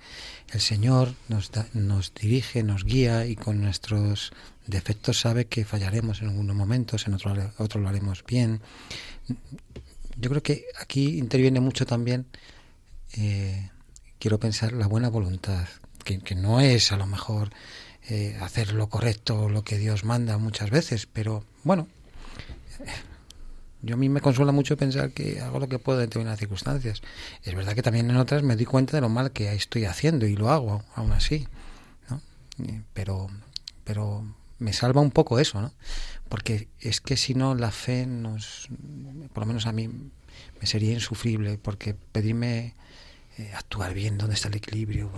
el 0.53 0.61
Señor 0.61 1.13
nos, 1.27 1.51
nos 1.73 2.13
dirige, 2.13 2.63
nos 2.63 2.85
guía 2.85 3.25
y 3.25 3.35
con 3.35 3.59
nuestros 3.59 4.31
defectos 4.67 5.19
sabe 5.19 5.45
que 5.45 5.65
fallaremos 5.65 6.21
en 6.21 6.29
algunos 6.29 6.55
momentos, 6.55 7.07
en 7.07 7.15
otros 7.15 7.37
otro 7.57 7.81
lo 7.81 7.89
haremos 7.89 8.23
bien. 8.23 8.61
Yo 10.19 10.29
creo 10.29 10.43
que 10.43 10.65
aquí 10.79 11.17
interviene 11.17 11.62
mucho 11.62 11.86
también 11.86 12.25
eh, 13.17 13.69
quiero 14.19 14.38
pensar 14.38 14.73
la 14.73 14.86
buena 14.86 15.10
voluntad, 15.10 15.65
que, 16.03 16.36
no 16.36 16.60
es 16.60 16.91
a 16.91 16.97
lo 16.97 17.05
mejor 17.05 17.51
eh, 18.10 18.38
hacer 18.41 18.73
lo 18.73 18.89
correcto, 18.89 19.47
lo 19.47 19.63
que 19.63 19.77
Dios 19.77 20.03
manda 20.03 20.38
muchas 20.38 20.71
veces, 20.71 21.05
pero 21.05 21.45
bueno, 21.63 21.88
yo 23.82 23.95
a 23.95 23.97
mí 23.97 24.10
me 24.10 24.19
consuela 24.19 24.51
mucho 24.51 24.75
pensar 24.75 25.12
que 25.12 25.39
hago 25.39 25.60
lo 25.60 25.69
que 25.69 25.79
puedo 25.79 25.99
en 25.99 26.08
determinadas 26.08 26.39
circunstancias. 26.39 27.01
Es 27.43 27.55
verdad 27.55 27.73
que 27.73 27.82
también 27.82 28.10
en 28.10 28.17
otras 28.17 28.43
me 28.43 28.58
doy 28.58 28.65
cuenta 28.65 28.97
de 28.97 29.01
lo 29.01 29.10
mal 29.10 29.32
que 29.32 29.53
estoy 29.53 29.86
haciendo 29.86 30.25
y 30.25 30.36
lo 30.36 30.49
hago 30.49 30.84
aún 30.95 31.13
así, 31.13 31.47
¿no? 32.10 32.21
Pero, 32.93 33.29
pero 33.86 34.25
me 34.58 34.73
salva 34.73 34.99
un 34.99 35.12
poco 35.12 35.39
eso, 35.39 35.62
¿no? 35.62 35.71
Porque 36.29 36.67
es 36.79 37.01
que 37.01 37.17
si 37.17 37.33
no 37.33 37.55
la 37.55 37.71
fe 37.71 38.05
nos, 38.05 38.69
por 39.33 39.43
lo 39.43 39.47
menos 39.47 39.65
a 39.65 39.71
mí, 39.71 39.89
me 39.89 40.67
sería 40.67 40.93
insufrible, 40.93 41.57
porque 41.57 41.95
pedirme 41.95 42.75
eh, 43.39 43.52
actuar 43.56 43.93
bien, 43.93 44.17
dónde 44.17 44.36
está 44.36 44.49
el 44.49 44.56
equilibrio. 44.56 45.10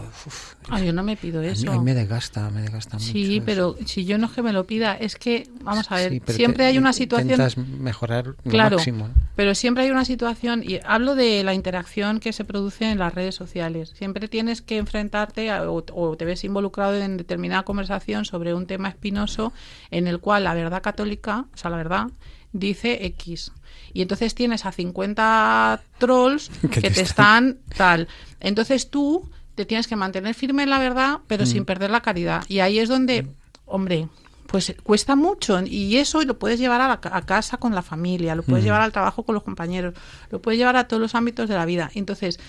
ah, 0.69 0.79
yo 0.79 0.93
no 0.93 1.01
me 1.01 1.17
pido 1.17 1.41
eso. 1.41 1.71
A 1.71 1.77
mí, 1.77 1.83
me 1.83 1.95
desgasta, 1.95 2.51
me 2.51 2.61
desgasta 2.61 2.99
mucho. 2.99 3.11
Sí, 3.11 3.41
pero 3.43 3.75
si 3.85 4.05
yo 4.05 4.19
no 4.19 4.27
es 4.27 4.33
que 4.33 4.43
me 4.43 4.53
lo 4.53 4.67
pida, 4.67 4.93
es 4.93 5.15
que, 5.15 5.49
vamos 5.63 5.91
a 5.91 5.95
ver, 5.95 6.21
siempre 6.27 6.65
hay 6.65 6.77
una 6.77 6.93
situación... 6.93 7.31
Intentas 7.31 7.57
mejorar 7.57 8.27
lo 8.27 8.51
claro, 8.51 8.77
máximo. 8.77 9.09
pero 9.35 9.55
siempre 9.55 9.85
hay 9.85 9.89
una 9.89 10.05
situación, 10.05 10.63
y 10.63 10.79
hablo 10.85 11.15
de 11.15 11.43
la 11.43 11.55
interacción 11.55 12.19
que 12.19 12.31
se 12.31 12.45
produce 12.45 12.91
en 12.91 12.99
las 12.99 13.15
redes 13.15 13.33
sociales. 13.33 13.91
Siempre 13.95 14.27
tienes 14.27 14.61
que 14.61 14.77
enfrentarte 14.77 15.51
o, 15.53 15.83
o 15.91 16.15
te 16.15 16.25
ves 16.25 16.43
involucrado 16.43 16.95
en 16.95 17.17
determinada 17.17 17.63
conversación 17.63 18.25
sobre 18.25 18.53
un 18.53 18.67
tema 18.67 18.89
espinoso 18.89 19.51
en 19.89 20.05
el 20.05 20.19
cual 20.19 20.43
la 20.43 20.53
verdad 20.53 20.83
católica, 20.83 21.45
o 21.51 21.57
sea, 21.57 21.71
la 21.71 21.77
verdad, 21.77 22.07
dice 22.53 23.05
X 23.05 23.51
y 23.93 24.01
entonces 24.01 24.35
tienes 24.35 24.65
a 24.65 24.71
50 24.71 25.81
trolls 25.97 26.49
que 26.71 26.89
te 26.89 27.01
están 27.01 27.59
tal. 27.75 28.07
Entonces 28.39 28.89
tú 28.89 29.29
te 29.55 29.65
tienes 29.65 29.87
que 29.87 29.95
mantener 29.95 30.33
firme 30.33 30.63
en 30.63 30.69
la 30.69 30.79
verdad, 30.79 31.19
pero 31.27 31.45
sin 31.45 31.63
mm. 31.63 31.65
perder 31.65 31.91
la 31.91 32.01
caridad. 32.01 32.43
Y 32.47 32.59
ahí 32.59 32.79
es 32.79 32.89
donde, 32.89 33.27
hombre, 33.65 34.07
pues 34.47 34.73
cuesta 34.83 35.15
mucho 35.15 35.61
y 35.65 35.97
eso 35.97 36.21
lo 36.23 36.37
puedes 36.37 36.59
llevar 36.59 36.81
a, 36.81 37.21
casa 37.21 37.57
con 37.57 37.75
la 37.75 37.81
familia, 37.81 38.35
lo 38.35 38.43
puedes 38.43 38.63
mm. 38.63 38.67
llevar 38.67 38.81
al 38.81 38.91
trabajo 38.91 39.23
con 39.23 39.35
los 39.35 39.43
compañeros, 39.43 39.93
lo 40.29 40.41
puedes 40.41 40.57
llevar 40.57 40.77
a 40.77 40.87
todos 40.87 41.01
los 41.01 41.15
ámbitos 41.15 41.49
de 41.49 41.55
la 41.55 41.65
vida. 41.65 41.91
Entonces, 41.93 42.39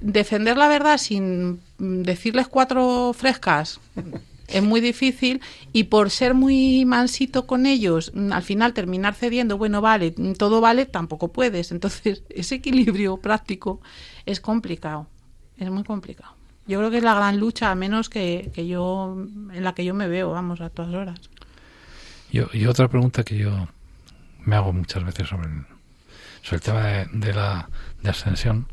defender 0.00 0.56
la 0.56 0.68
verdad 0.68 0.98
sin 0.98 1.60
decirles 1.78 2.48
cuatro 2.48 3.12
frescas 3.16 3.80
es 4.48 4.62
muy 4.62 4.80
difícil 4.80 5.40
y 5.72 5.84
por 5.84 6.10
ser 6.10 6.34
muy 6.34 6.84
mansito 6.84 7.46
con 7.46 7.66
ellos, 7.66 8.12
mm, 8.14 8.32
al 8.32 8.42
final 8.42 8.74
terminar 8.74 9.14
cediendo, 9.14 9.58
bueno, 9.58 9.80
vale, 9.80 10.14
mm, 10.16 10.32
todo 10.32 10.60
vale, 10.60 10.86
tampoco 10.86 11.32
puedes. 11.32 11.72
Entonces, 11.72 12.22
ese 12.30 12.56
equilibrio 12.56 13.16
práctico 13.18 13.80
es 14.26 14.40
complicado, 14.40 15.06
es 15.56 15.70
muy 15.70 15.84
complicado. 15.84 16.34
Yo 16.66 16.78
creo 16.78 16.90
que 16.90 16.98
es 16.98 17.04
la 17.04 17.14
gran 17.14 17.38
lucha, 17.38 17.70
a 17.70 17.74
menos 17.74 18.08
que, 18.08 18.50
que 18.54 18.66
yo, 18.66 19.16
en 19.52 19.64
la 19.64 19.74
que 19.74 19.84
yo 19.84 19.92
me 19.92 20.08
veo, 20.08 20.30
vamos, 20.30 20.60
a 20.62 20.70
todas 20.70 20.94
horas. 20.94 21.20
y 22.30 22.66
otra 22.66 22.88
pregunta 22.88 23.22
que 23.22 23.36
yo 23.36 23.68
me 24.44 24.56
hago 24.56 24.72
muchas 24.72 25.04
veces 25.04 25.28
sobre 25.28 25.48
el, 25.48 25.66
sobre 26.42 26.56
el 26.56 26.62
tema 26.62 26.80
de, 27.12 27.34
la 27.34 27.68
de 28.02 28.10
ascensión 28.10 28.66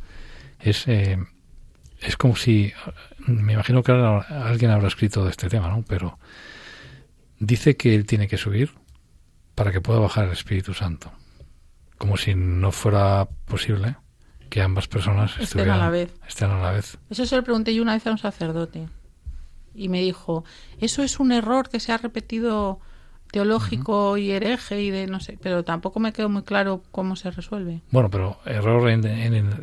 es... 0.60 0.88
Eh, 0.88 1.17
es 2.02 2.18
como 2.18 2.36
si, 2.36 2.74
me 3.28 3.54
imagino 3.54 3.84
que 3.84 3.92
alguien 3.92 4.72
habrá 4.72 4.88
escrito 4.88 5.24
de 5.24 5.32
este 5.32 5.50
tema, 5.50 5.70
¿no? 5.70 5.84
Pero 5.88 6.18
dice 7.40 7.78
que 7.78 7.96
él 7.96 8.06
tiene 8.06 8.28
que 8.28 8.38
subir 8.38 8.72
para 9.56 9.72
que 9.72 9.82
pueda 9.82 10.00
bajar 10.00 10.26
el 10.26 10.32
Espíritu 10.32 10.74
Santo. 10.74 11.12
Como 11.98 12.18
si 12.18 12.34
no 12.34 12.72
fuera 12.72 13.28
posible 13.46 13.96
que 14.50 14.62
ambas 14.62 14.88
personas 14.88 15.38
estén 15.40 15.70
a 15.70 15.78
la 15.78 15.90
vez. 15.90 16.12
Estén 16.28 16.50
a 16.50 16.60
la 16.60 16.72
vez. 16.72 16.98
Eso 17.10 17.26
se 17.26 17.36
lo 17.36 17.44
pregunté 17.44 17.74
yo 17.76 17.84
una 17.84 17.94
vez 17.94 18.08
a 18.08 18.12
un 18.12 18.18
sacerdote. 18.18 18.88
Y 19.76 19.88
me 19.88 20.02
dijo, 20.02 20.44
eso 20.80 21.04
es 21.04 21.20
un 21.20 21.32
error 21.32 21.70
que 21.70 21.80
se 21.80 21.92
ha 21.92 21.98
repetido 21.98 22.80
teológico 23.32 24.17
y 24.17 24.32
hereje 24.32 24.82
y 24.82 24.91
de 24.91 25.08
no 25.08 25.20
sé, 25.20 25.38
pero 25.41 25.63
tampoco 25.63 26.00
me 26.00 26.13
quedó 26.13 26.30
muy 26.30 26.44
claro 26.44 26.84
cómo 26.91 27.15
se 27.15 27.32
resuelve. 27.32 27.82
Bueno, 27.89 28.10
pero 28.10 28.39
error 28.46 28.89
en, 28.89 29.02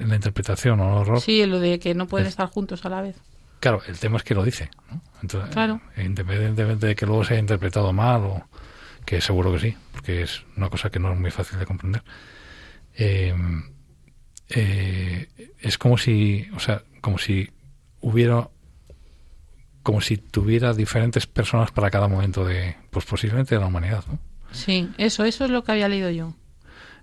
la 0.09 0.14
interpretación 0.14 0.81
o 0.81 1.02
error. 1.02 1.20
Sí, 1.20 1.44
lo 1.46 1.61
de 1.61 1.78
que 1.78 1.94
no 1.94 2.07
pueden 2.07 2.26
estar 2.26 2.48
juntos 2.48 2.85
a 2.85 2.88
la 2.88 3.02
vez. 3.02 3.16
Claro, 3.61 3.83
el 3.87 3.98
tema 3.98 4.16
es 4.16 4.22
que 4.22 4.35
lo 4.35 4.44
dice, 4.44 4.70
claro. 5.50 5.81
independientemente 5.96 6.87
de 6.87 6.94
que 6.94 7.07
luego 7.07 7.24
se 7.24 7.35
haya 7.35 7.40
interpretado 7.40 7.92
mal 7.92 8.22
o 8.22 8.42
que 9.04 9.20
seguro 9.20 9.52
que 9.52 9.59
sí, 9.59 9.76
porque 9.92 10.22
es 10.22 10.44
una 10.57 10.70
cosa 10.70 10.90
que 10.90 11.00
no 11.00 11.12
es 11.12 11.18
muy 11.18 11.31
fácil 11.31 11.59
de 11.59 11.66
comprender. 11.66 12.02
Eh, 12.94 13.35
eh, 14.50 15.28
es 15.61 15.76
como 15.76 15.98
si, 15.98 16.48
o 16.54 16.61
sea, 16.61 16.83
como 17.00 17.18
si 17.18 17.50
hubiera 18.00 18.48
como 19.88 20.03
si 20.03 20.18
tuviera 20.18 20.74
diferentes 20.74 21.27
personas 21.27 21.70
para 21.70 21.90
cada 21.90 22.09
momento 22.09 22.44
de, 22.44 22.77
pues 22.90 23.07
posiblemente 23.07 23.55
de 23.55 23.61
la 23.62 23.68
humanidad, 23.68 24.05
¿no? 24.07 24.18
Sí, 24.53 24.90
eso, 24.98 25.24
eso 25.24 25.46
es 25.46 25.51
lo 25.51 25.64
que 25.64 25.72
había 25.72 25.88
leído 25.88 26.11
yo. 26.11 26.35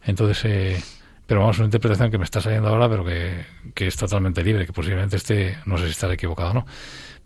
Entonces, 0.03 0.45
eh, 0.45 0.83
pero 1.25 1.39
vamos, 1.39 1.57
una 1.57 1.65
interpretación 1.65 2.11
que 2.11 2.19
me 2.19 2.25
está 2.25 2.41
saliendo 2.41 2.69
ahora, 2.69 2.87
pero 2.87 3.03
que, 3.03 3.43
que 3.73 3.87
es 3.87 3.95
totalmente 3.95 4.43
libre, 4.43 4.67
que 4.67 4.71
posiblemente 4.71 5.15
esté, 5.15 5.57
no 5.65 5.79
sé 5.79 5.85
si 5.85 5.89
estará 5.93 6.13
equivocado 6.13 6.51
o 6.51 6.53
no, 6.53 6.67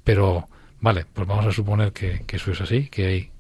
pero 0.02 0.48
vale, 0.80 1.06
pues 1.12 1.28
vamos 1.28 1.46
a 1.46 1.52
suponer 1.52 1.92
que, 1.92 2.24
que 2.26 2.38
eso 2.38 2.54
es 2.54 2.62
así, 2.62 2.88
que 2.88 3.06
hay, 3.06 3.32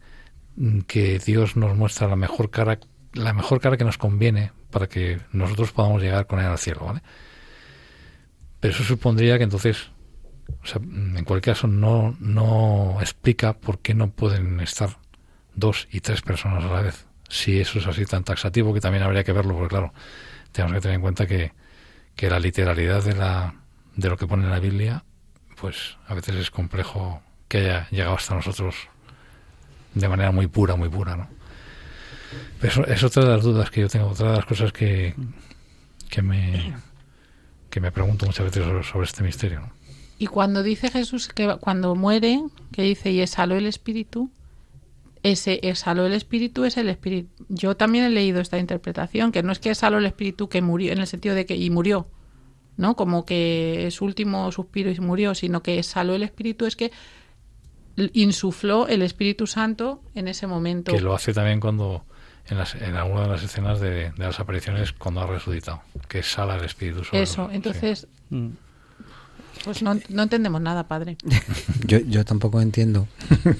que 0.88 1.20
Dios 1.20 1.56
nos 1.56 1.78
muestra 1.78 2.10
la 2.10 2.18
mejor 2.18 2.50
cara, 2.50 2.80
la 3.14 3.32
mejor 3.32 3.62
cara 3.62 3.78
que 3.78 3.86
nos 3.86 3.98
conviene 3.98 4.52
para 4.72 4.88
que 4.88 5.22
nosotros 5.32 5.72
podamos 5.72 6.02
llegar 6.02 6.28
con 6.28 6.42
él 6.42 6.48
al 6.48 6.58
cielo, 6.58 6.82
¿vale? 6.84 7.02
Pero 8.60 8.74
eso 8.74 8.84
supondría 8.84 9.38
que 9.38 9.46
entonces 9.46 9.90
o 10.64 10.68
sea, 10.68 10.82
en 10.82 11.24
cualquier 11.24 11.56
caso 11.56 11.68
no, 11.68 12.16
no 12.20 12.98
explica 13.00 13.54
por 13.54 13.80
qué 13.80 13.94
no 13.94 14.10
pueden 14.10 14.60
estar 14.60 14.98
dos 15.56 15.88
y 15.92 16.02
tres 16.02 16.22
personas 16.22 16.64
a 16.64 16.68
la 16.68 16.82
vez. 16.82 17.06
Si 17.30 17.60
eso 17.60 17.80
es 17.80 17.88
así 17.88 18.06
tan 18.06 18.24
taxativo, 18.24 18.74
que 18.74 18.82
también 18.82 19.04
habría 19.04 19.24
que 19.24 19.34
verlo, 19.34 19.54
porque 19.54 19.70
claro, 19.70 19.94
tenemos 20.52 20.76
que 20.76 20.82
tener 20.82 20.96
en 20.96 21.02
cuenta 21.02 21.28
que, 21.28 21.54
que 22.16 22.30
la 22.30 22.40
literalidad 22.40 23.04
de, 23.04 23.16
la, 23.16 23.56
de 23.96 24.10
lo 24.10 24.18
que 24.18 24.28
pone 24.28 24.50
la 24.50 24.60
Biblia, 24.60 25.04
pues 25.60 25.98
a 26.08 26.14
veces 26.14 26.36
es 26.36 26.52
complejo 26.52 27.22
que 27.48 27.60
haya 27.60 27.88
llegado 27.90 28.16
hasta 28.16 28.36
nosotros 28.36 28.76
de 29.94 30.08
manera 30.08 30.32
muy 30.32 30.48
pura, 30.48 30.76
muy 30.76 30.90
pura, 30.90 31.16
¿no? 31.16 31.28
Pero 32.62 32.86
es 32.86 33.04
otra 33.04 33.24
de 33.24 33.30
las 33.30 33.44
dudas 33.44 33.72
que 33.72 33.82
yo 33.82 33.90
tengo, 33.90 34.08
otra 34.08 34.32
de 34.32 34.36
las 34.38 34.46
cosas 34.46 34.72
que, 34.72 35.16
que 36.10 36.22
me 36.22 36.74
que 37.70 37.80
me 37.80 37.92
pregunto 37.92 38.26
muchas 38.26 38.46
veces 38.46 38.64
sobre, 38.64 38.84
sobre 38.84 39.06
este 39.06 39.24
misterio. 39.24 39.62
¿no? 39.62 39.79
Y 40.20 40.28
cuando 40.28 40.64
dice 40.64 40.92
Jesús 40.92 41.30
que 41.30 41.56
cuando 41.62 41.96
muere, 41.96 42.44
que 42.74 42.82
dice 42.82 43.10
y 43.10 43.22
exhaló 43.22 43.56
el 43.56 43.66
espíritu, 43.66 44.30
ese 45.24 45.62
exhaló 45.64 46.06
el 46.06 46.12
espíritu 46.12 46.66
es 46.66 46.76
el 46.76 46.90
espíritu. 46.90 47.46
Yo 47.48 47.78
también 47.78 48.04
he 48.04 48.10
leído 48.10 48.42
esta 48.42 48.60
interpretación, 48.60 49.32
que 49.32 49.44
no 49.44 49.54
es 49.54 49.60
que 49.60 49.70
exhaló 49.70 49.98
el 49.98 50.06
espíritu 50.06 50.50
que 50.50 50.62
murió, 50.62 50.92
en 50.92 51.00
el 51.00 51.08
sentido 51.08 51.36
de 51.36 51.46
que 51.46 51.56
y 51.56 51.70
murió, 51.70 52.10
¿no? 52.76 52.98
Como 52.98 53.26
que 53.26 53.88
su 53.92 54.04
último 54.04 54.52
suspiro 54.52 54.92
y 54.92 55.00
murió, 55.00 55.36
sino 55.36 55.64
que 55.64 55.80
exhaló 55.80 56.14
el 56.16 56.24
espíritu 56.24 56.66
es 56.66 56.76
que 56.76 56.92
insufló 58.12 58.88
el 58.88 59.02
Espíritu 59.02 59.48
Santo 59.48 60.02
en 60.16 60.28
ese 60.28 60.48
momento. 60.48 60.92
Que 60.92 61.00
lo 61.00 61.16
hace 61.16 61.34
también 61.34 61.62
cuando 61.62 62.04
en, 62.48 62.58
las, 62.58 62.76
en 62.76 62.96
alguna 62.96 63.22
de 63.22 63.28
las 63.30 63.44
escenas 63.44 63.80
de, 63.80 64.12
las 64.18 64.38
apariciones 64.42 64.92
cuando 64.92 65.22
ha 65.22 65.28
resucitado, 65.28 65.82
que 66.10 66.20
exhala 66.20 66.58
el 66.58 66.66
Espíritu 66.66 67.06
Santo. 67.06 67.18
Eso, 67.18 67.50
entonces... 67.54 68.10
Mm 68.30 68.50
Pues 69.64 69.82
no, 69.82 70.00
no 70.10 70.24
entendemos 70.24 70.62
nada, 70.62 70.88
padre. 70.88 71.18
Yo, 71.86 72.00
yo 72.00 72.24
tampoco 72.24 72.62
entiendo, 72.62 73.08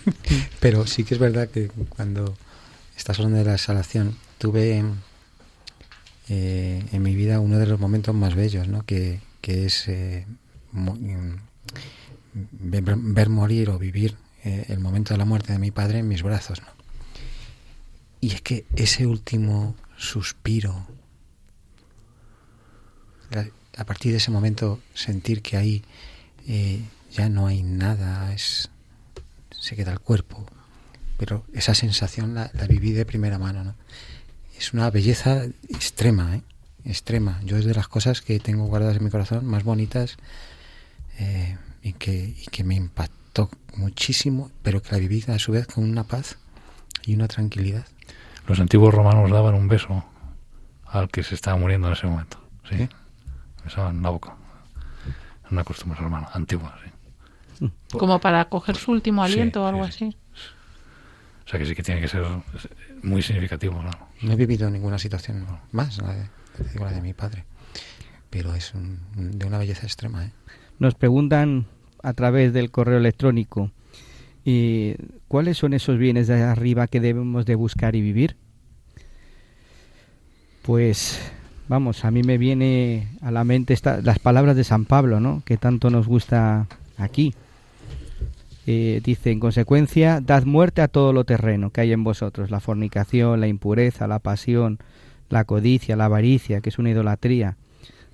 pero 0.60 0.86
sí 0.86 1.04
que 1.04 1.16
es 1.16 1.20
verdad 1.20 1.50
que 1.50 1.68
cuando 1.90 2.36
estás 2.96 3.18
hablando 3.18 3.40
de 3.40 3.46
la 3.46 3.56
exhalación, 3.56 4.16
tuve 4.38 4.84
eh, 6.30 6.86
en 6.92 7.02
mi 7.02 7.16
vida 7.16 7.40
uno 7.40 7.58
de 7.58 7.66
los 7.66 7.80
momentos 7.80 8.14
más 8.14 8.36
bellos, 8.36 8.68
¿no? 8.68 8.86
que, 8.86 9.20
que 9.42 9.66
es 9.66 9.88
eh, 9.88 10.28
mm, 10.74 11.34
ver, 12.52 13.30
morir 13.30 13.70
o 13.70 13.80
vivir 13.80 14.16
eh, 14.44 14.66
el 14.70 14.80
momento 14.80 15.14
de 15.14 15.18
la 15.18 15.26
muerte 15.26 15.54
de 15.54 15.60
mi 15.60 15.72
padre 15.72 16.00
en 16.00 16.08
mis 16.08 16.22
brazos. 16.22 16.62
¿no? 16.62 16.68
Y 18.22 18.34
es 18.34 18.42
que 18.42 18.66
ese 18.76 19.08
último 19.08 19.76
suspiro, 19.98 20.86
a 23.80 23.86
partir 23.86 24.12
de 24.12 24.18
ese 24.18 24.30
momento 24.30 24.82
sentir 24.94 25.42
que 25.42 25.56
ahí 25.56 25.84
eh, 26.48 26.82
ya 27.12 27.30
no 27.30 27.48
hay 27.48 27.64
nada, 27.64 28.34
es 28.34 28.70
se 29.52 29.76
queda 29.76 29.94
el 29.94 30.00
cuerpo, 30.00 30.46
pero 31.18 31.46
esa 31.54 31.74
sensación 31.74 32.36
la, 32.36 32.52
la 32.54 32.68
viví 32.68 32.92
de 32.92 33.06
primera 33.06 33.40
mano, 33.40 33.64
¿no? 33.64 33.76
Es 34.58 34.74
una 34.74 34.90
belleza 34.90 35.46
extrema, 35.70 36.36
¿eh? 36.36 36.42
extrema. 36.84 37.40
Yo 37.46 37.56
es 37.56 37.64
de 37.64 37.74
las 37.74 37.88
cosas 37.88 38.22
que 38.22 38.40
tengo 38.40 38.66
guardadas 38.66 38.98
en 38.98 39.06
mi 39.06 39.10
corazón 39.10 39.46
más 39.46 39.64
bonitas 39.64 40.18
eh, 41.18 41.58
y, 41.82 41.94
que, 41.94 42.14
y 42.14 42.46
que 42.52 42.66
me 42.66 42.76
impactó 42.76 43.50
muchísimo, 43.78 44.52
pero 44.62 44.82
que 44.82 44.92
la 44.92 44.98
viví 44.98 45.24
a 45.28 45.40
su 45.40 45.54
vez 45.54 45.68
con 45.68 45.86
una 45.86 46.04
paz 46.04 46.38
y 47.06 47.16
una 47.16 47.30
tranquilidad. 47.30 47.86
Los 48.46 48.60
antiguos 48.60 48.94
romanos 48.94 49.32
daban 49.32 49.56
un 49.56 49.70
beso 49.70 50.04
al 50.86 51.10
que 51.10 51.24
se 51.24 51.36
estaba 51.36 51.56
muriendo 51.58 51.88
en 51.88 51.94
ese 51.94 52.08
momento. 52.08 52.44
Sí. 52.70 52.78
¿Sí? 52.78 52.90
Besaban 53.70 53.98
en 53.98 54.02
la 54.04 54.10
boca. 54.10 54.36
Es 55.46 55.52
una 55.52 55.64
costumbre 55.64 56.00
romana, 56.00 56.28
antigua, 56.34 56.76
sí. 56.84 57.70
Como 57.92 58.20
para 58.20 58.46
coger 58.46 58.76
su 58.78 58.92
último 58.92 59.26
Sí, 59.28 59.34
aliento 59.34 59.64
o 59.64 59.68
algo 59.68 59.86
sí. 59.86 59.90
así. 59.90 60.18
O 61.46 61.50
sea 61.50 61.60
que 61.60 61.66
sí 61.66 61.76
que 61.76 61.84
tiene 61.84 62.02
que 62.02 62.08
ser 62.08 62.24
muy 63.04 63.22
significativo, 63.22 63.82
¿no? 63.82 63.92
No 64.22 64.32
he 64.32 64.36
vivido 64.36 64.70
ninguna 64.70 64.98
situación 65.00 65.46
más, 65.72 65.98
la 66.02 66.14
de, 66.16 66.30
digo, 66.74 66.86
la 66.86 66.92
de 66.92 67.02
mi 67.02 67.14
padre, 67.14 67.46
pero 68.30 68.54
es 68.56 68.74
un- 68.74 69.00
de 69.38 69.46
una 69.46 69.58
belleza 69.58 69.86
extrema. 69.86 70.26
¿eh? 70.26 70.32
Nos 70.80 70.96
preguntan 70.96 71.66
a 72.04 72.14
través 72.14 72.54
del 72.54 72.72
correo 72.72 72.98
electrónico 72.98 73.72
¿y 74.46 74.96
cuáles 75.28 75.58
son 75.58 75.74
esos 75.74 75.98
bienes 75.98 76.28
de 76.28 76.42
arriba 76.42 76.88
que 76.88 77.00
debemos 77.02 77.46
de 77.46 77.56
buscar 77.56 77.96
y 77.96 78.02
vivir. 78.02 78.36
Pues 80.62 81.20
vamos, 81.70 82.04
a 82.04 82.12
mí 82.12 82.24
me 82.24 82.38
viene 82.38 83.08
a 83.22 83.32
la 83.32 83.44
mente 83.46 83.74
esta- 83.74 84.02
las 84.02 84.20
palabras 84.20 84.56
de 84.58 84.64
San 84.66 84.84
Pablo, 84.86 85.20
¿no? 85.22 85.42
Que 85.46 85.56
tanto 85.56 85.90
nos 85.90 86.08
gusta 86.08 86.68
aquí. 86.98 87.34
Eh, 88.68 89.02
dice, 89.04 89.32
en 89.32 89.40
consecuencia, 89.40 90.20
dad 90.22 90.44
muerte 90.46 90.82
a 90.82 90.88
todo 90.88 91.14
lo 91.14 91.24
terreno 91.24 91.70
que 91.72 91.82
hay 91.82 91.92
en 91.94 92.04
vosotros, 92.04 92.52
la 92.52 92.60
fornicación, 92.60 93.40
la 93.40 93.48
impureza, 93.48 94.08
la 94.08 94.20
pasión, 94.20 94.78
la 95.30 95.44
codicia, 95.46 95.96
la 95.96 96.06
avaricia, 96.06 96.62
que 96.62 96.70
es 96.70 96.78
una 96.78 96.90
idolatría. 96.92 97.56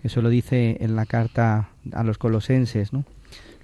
Eso 0.03 0.21
lo 0.21 0.29
dice 0.29 0.77
en 0.81 0.95
la 0.95 1.05
carta 1.05 1.69
a 1.91 2.03
los 2.03 2.17
colosenses, 2.17 2.93
¿no? 2.93 3.03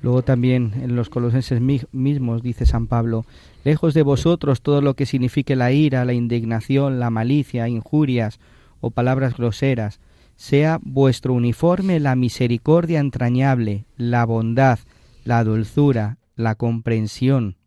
Luego 0.01 0.23
también 0.23 0.73
en 0.81 0.95
los 0.95 1.09
colosenses 1.09 1.61
mi- 1.61 1.81
mismos 1.91 2.41
dice 2.41 2.65
San 2.65 2.87
Pablo, 2.87 3.23
lejos 3.63 3.93
de 3.93 4.01
vosotros 4.01 4.61
todo 4.61 4.81
lo 4.81 4.95
que 4.95 5.05
signifique 5.05 5.55
la 5.55 5.71
ira, 5.71 6.03
la 6.05 6.13
indignación, 6.13 6.99
la 6.99 7.11
malicia, 7.11 7.67
injurias 7.69 8.39
o 8.81 8.91
palabras 8.91 9.37
groseras, 9.37 9.99
sea 10.35 10.79
vuestro 10.81 11.33
uniforme 11.33 11.99
la 11.99 12.15
misericordia 12.15 12.99
entrañable, 12.99 13.85
la 13.95 14.25
bondad, 14.25 14.79
la 15.23 15.43
dulzura, 15.43 16.17
la 16.35 16.55
comprensión. 16.55 17.57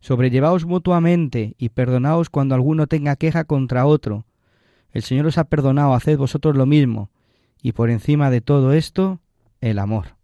Sobrellevaos 0.00 0.66
mutuamente 0.66 1.54
y 1.56 1.70
perdonaos 1.70 2.28
cuando 2.28 2.54
alguno 2.54 2.86
tenga 2.86 3.16
queja 3.16 3.44
contra 3.44 3.86
otro. 3.86 4.26
El 4.92 5.02
Señor 5.02 5.26
os 5.26 5.38
ha 5.38 5.44
perdonado, 5.44 5.94
haced 5.94 6.18
vosotros 6.18 6.56
lo 6.56 6.66
mismo. 6.66 7.10
Y 7.62 7.72
por 7.72 7.90
encima 7.90 8.30
de 8.30 8.40
todo 8.40 8.72
esto, 8.72 9.20
el 9.60 9.78
amor. 9.78 10.16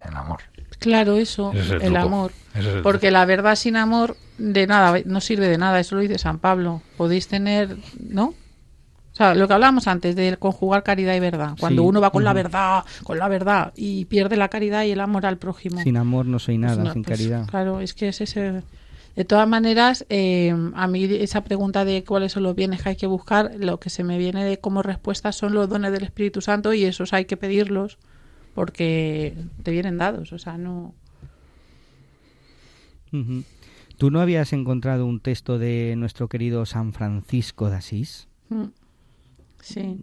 El 0.00 0.14
amor. 0.14 0.40
Claro, 0.78 1.16
eso, 1.16 1.52
es 1.54 1.70
el 1.70 1.96
amor. 1.96 2.32
Ese 2.54 2.68
es 2.68 2.74
el 2.76 2.82
Porque 2.82 3.10
la 3.10 3.24
verdad 3.24 3.56
sin 3.56 3.76
amor 3.76 4.16
de 4.38 4.66
nada, 4.66 5.00
no 5.04 5.20
sirve 5.20 5.48
de 5.48 5.56
nada, 5.56 5.80
eso 5.80 5.94
lo 5.94 6.02
dice 6.02 6.18
San 6.18 6.38
Pablo. 6.38 6.82
Podéis 6.96 7.28
tener, 7.28 7.78
¿no? 7.98 8.34
O 9.16 9.18
sea, 9.18 9.34
lo 9.34 9.48
que 9.48 9.54
hablábamos 9.54 9.86
antes 9.86 10.14
de 10.14 10.36
conjugar 10.36 10.82
caridad 10.82 11.14
y 11.14 11.20
verdad. 11.20 11.54
Cuando 11.58 11.80
Sí, 11.80 11.88
uno 11.88 12.02
va 12.02 12.10
con 12.10 12.22
la 12.22 12.34
verdad, 12.34 12.84
con 13.02 13.16
la 13.16 13.28
verdad, 13.28 13.72
y 13.74 14.04
pierde 14.04 14.36
la 14.36 14.48
caridad 14.48 14.84
y 14.84 14.90
el 14.90 15.00
amor 15.00 15.24
al 15.24 15.38
prójimo. 15.38 15.80
Sin 15.80 15.96
amor 15.96 16.26
no 16.26 16.38
soy 16.38 16.58
Pues 16.58 16.70
nada, 16.70 16.84
no, 16.84 16.92
sin 16.92 17.02
pues, 17.02 17.16
caridad. 17.16 17.46
Claro, 17.46 17.80
es 17.80 17.94
que 17.94 18.08
es 18.08 18.20
ese. 18.20 18.62
De 19.14 19.24
todas 19.24 19.48
maneras, 19.48 20.04
eh, 20.10 20.54
a 20.74 20.86
mí 20.86 21.04
esa 21.04 21.42
pregunta 21.44 21.86
de 21.86 22.04
cuáles 22.04 22.32
son 22.32 22.42
los 22.42 22.54
bienes 22.54 22.82
que 22.82 22.90
hay 22.90 22.96
que 22.96 23.06
buscar, 23.06 23.52
lo 23.58 23.80
que 23.80 23.88
se 23.88 24.04
me 24.04 24.18
viene 24.18 24.44
de 24.44 24.58
como 24.58 24.82
respuesta 24.82 25.32
son 25.32 25.54
los 25.54 25.66
dones 25.66 25.92
del 25.92 26.04
Espíritu 26.04 26.42
Santo 26.42 26.74
y 26.74 26.84
esos 26.84 27.14
hay 27.14 27.24
que 27.24 27.38
pedirlos 27.38 27.96
porque 28.54 29.34
te 29.62 29.70
vienen 29.70 29.96
dados. 29.96 30.34
O 30.34 30.38
sea, 30.38 30.58
no. 30.58 30.92
¿Tú 33.96 34.10
no 34.10 34.20
habías 34.20 34.52
encontrado 34.52 35.06
un 35.06 35.20
texto 35.20 35.58
de 35.58 35.94
nuestro 35.96 36.28
querido 36.28 36.66
San 36.66 36.92
Francisco 36.92 37.70
de 37.70 37.76
Asís? 37.76 38.28
Mm. 38.50 38.64
Sí, 39.66 39.98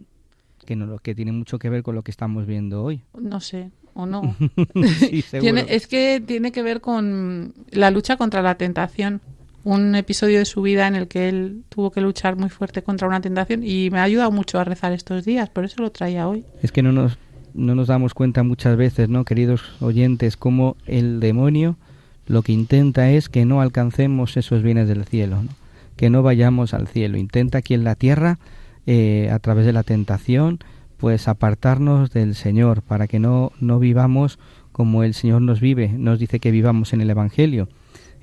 Que, 0.65 0.75
no, 0.75 0.97
que 0.99 1.15
tiene 1.15 1.31
mucho 1.31 1.57
que 1.57 1.69
ver 1.69 1.83
con 1.83 1.95
lo 1.95 2.03
que 2.03 2.11
estamos 2.11 2.45
viendo 2.45 2.83
hoy. 2.83 3.01
no 3.17 3.39
sé, 3.39 3.71
o 3.93 4.05
no. 4.05 4.35
sí, 4.99 5.21
seguro. 5.29 5.53
Tiene, 5.53 5.65
es 5.73 5.87
que 5.87 6.21
tiene 6.25 6.51
que 6.51 6.61
ver 6.61 6.81
con 6.81 7.53
la 7.71 7.89
lucha 7.91 8.17
contra 8.17 8.41
la 8.41 8.55
tentación. 8.55 9.21
Un 9.63 9.95
episodio 9.95 10.39
de 10.39 10.45
su 10.45 10.61
vida 10.61 10.87
en 10.87 10.95
el 10.95 11.07
que 11.07 11.29
él 11.29 11.63
tuvo 11.69 11.91
que 11.91 12.01
luchar 12.01 12.35
muy 12.35 12.49
fuerte 12.49 12.83
contra 12.83 13.07
una 13.07 13.21
tentación 13.21 13.63
y 13.63 13.89
me 13.89 13.99
ha 13.99 14.03
ayudado 14.03 14.29
mucho 14.29 14.59
a 14.59 14.65
rezar 14.65 14.91
estos 14.91 15.23
días, 15.23 15.49
por 15.49 15.63
eso 15.63 15.81
lo 15.81 15.89
traía 15.89 16.27
hoy. 16.27 16.43
Es 16.61 16.73
que 16.73 16.83
no 16.83 16.91
nos, 16.91 17.17
no 17.53 17.73
nos 17.73 17.87
damos 17.87 18.13
cuenta 18.13 18.43
muchas 18.43 18.75
veces, 18.75 19.07
¿no, 19.07 19.23
queridos 19.23 19.61
oyentes, 19.79 20.35
cómo 20.35 20.75
el 20.85 21.21
demonio 21.21 21.77
lo 22.27 22.41
que 22.41 22.51
intenta 22.51 23.09
es 23.11 23.29
que 23.29 23.45
no 23.45 23.61
alcancemos 23.61 24.35
esos 24.35 24.61
bienes 24.63 24.89
del 24.89 25.05
cielo, 25.05 25.41
¿no? 25.43 25.49
que 25.95 26.09
no 26.09 26.23
vayamos 26.23 26.73
al 26.73 26.87
cielo. 26.87 27.17
Intenta 27.17 27.59
aquí 27.59 27.73
en 27.73 27.83
la 27.83 27.95
tierra, 27.95 28.39
eh, 28.85 29.29
a 29.31 29.39
través 29.39 29.65
de 29.65 29.73
la 29.73 29.83
tentación, 29.83 30.59
pues 30.97 31.27
apartarnos 31.27 32.11
del 32.11 32.35
Señor, 32.35 32.81
para 32.81 33.07
que 33.07 33.19
no, 33.19 33.51
no 33.59 33.79
vivamos 33.79 34.39
como 34.71 35.03
el 35.03 35.13
Señor 35.13 35.41
nos 35.41 35.59
vive. 35.59 35.89
Nos 35.89 36.19
dice 36.19 36.39
que 36.39 36.51
vivamos 36.51 36.93
en 36.93 37.01
el 37.01 37.09
Evangelio. 37.09 37.69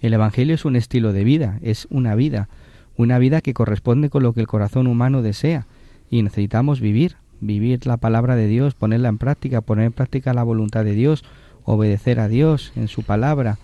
El 0.01 0.15
Evangelio 0.15 0.55
es 0.55 0.65
un 0.65 0.77
estilo 0.77 1.13
de 1.13 1.25
vida, 1.25 1.59
es 1.63 1.87
una 1.91 2.15
vida, 2.15 2.49
una 2.97 3.19
vida 3.19 3.41
que 3.41 3.55
corresponde 3.55 4.09
con 4.11 4.23
lo 4.23 4.33
que 4.33 4.41
el 4.41 4.47
corazón 4.47 4.87
humano 4.87 5.23
desea. 5.23 5.67
Y 6.11 6.23
necesitamos 6.23 6.81
vivir, 6.81 7.17
vivir 7.41 7.87
la 7.87 7.99
palabra 7.99 8.35
de 8.35 8.47
Dios, 8.47 8.75
ponerla 8.75 9.09
en 9.09 9.19
práctica, 9.19 9.61
poner 9.61 9.87
en 9.87 9.93
práctica 9.93 10.35
la 10.35 10.43
voluntad 10.43 10.85
de 10.85 10.95
Dios, 10.95 11.23
obedecer 11.65 12.19
a 12.19 12.29
Dios 12.29 12.73
en 12.77 12.89
su 12.89 13.03
palabra, 13.03 13.59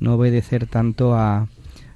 no 0.00 0.14
obedecer 0.14 0.66
tanto 0.66 1.14
a, 1.14 1.48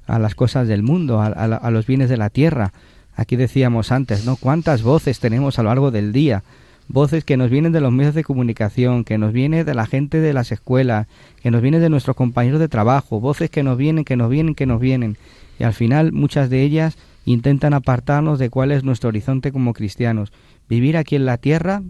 a 0.05 0.19
las 0.19 0.35
cosas 0.35 0.67
del 0.67 0.83
mundo, 0.83 1.19
a, 1.19 1.27
a, 1.27 1.45
a 1.45 1.71
los 1.71 1.87
bienes 1.87 2.09
de 2.09 2.17
la 2.17 2.29
tierra. 2.29 2.71
Aquí 3.17 3.35
decíamos 3.35 3.91
antes, 3.91 4.25
¿no? 4.25 4.35
¿Cuántas 4.35 4.83
voces 4.83 5.19
tenemos 5.19 5.57
a 5.57 5.63
lo 5.63 5.69
largo 5.69 5.89
del 5.89 6.13
día? 6.13 6.43
Voces 6.87 7.25
que 7.25 7.35
nos 7.35 7.49
vienen 7.49 7.71
de 7.71 7.81
los 7.81 7.91
medios 7.91 8.13
de 8.13 8.23
comunicación, 8.23 9.03
que 9.03 9.17
nos 9.17 9.33
viene 9.33 9.63
de 9.63 9.73
la 9.73 9.87
gente 9.87 10.21
de 10.21 10.33
las 10.33 10.51
escuelas, 10.51 11.07
que 11.41 11.49
nos 11.49 11.63
vienen 11.63 11.81
de 11.81 11.89
nuestros 11.89 12.15
compañeros 12.15 12.59
de 12.59 12.67
trabajo, 12.67 13.19
voces 13.19 13.49
que 13.49 13.63
nos 13.63 13.75
vienen, 13.75 14.05
que 14.05 14.15
nos 14.15 14.29
vienen, 14.29 14.53
que 14.53 14.67
nos 14.67 14.79
vienen. 14.79 15.17
Y 15.57 15.63
al 15.63 15.73
final 15.73 16.11
muchas 16.11 16.51
de 16.51 16.61
ellas 16.61 16.95
intentan 17.25 17.73
apartarnos 17.73 18.37
de 18.37 18.51
cuál 18.51 18.71
es 18.71 18.83
nuestro 18.83 19.09
horizonte 19.09 19.51
como 19.51 19.73
cristianos. 19.73 20.31
Vivir 20.69 20.95
aquí 20.95 21.15
en 21.15 21.25
la 21.25 21.37
tierra 21.37 21.81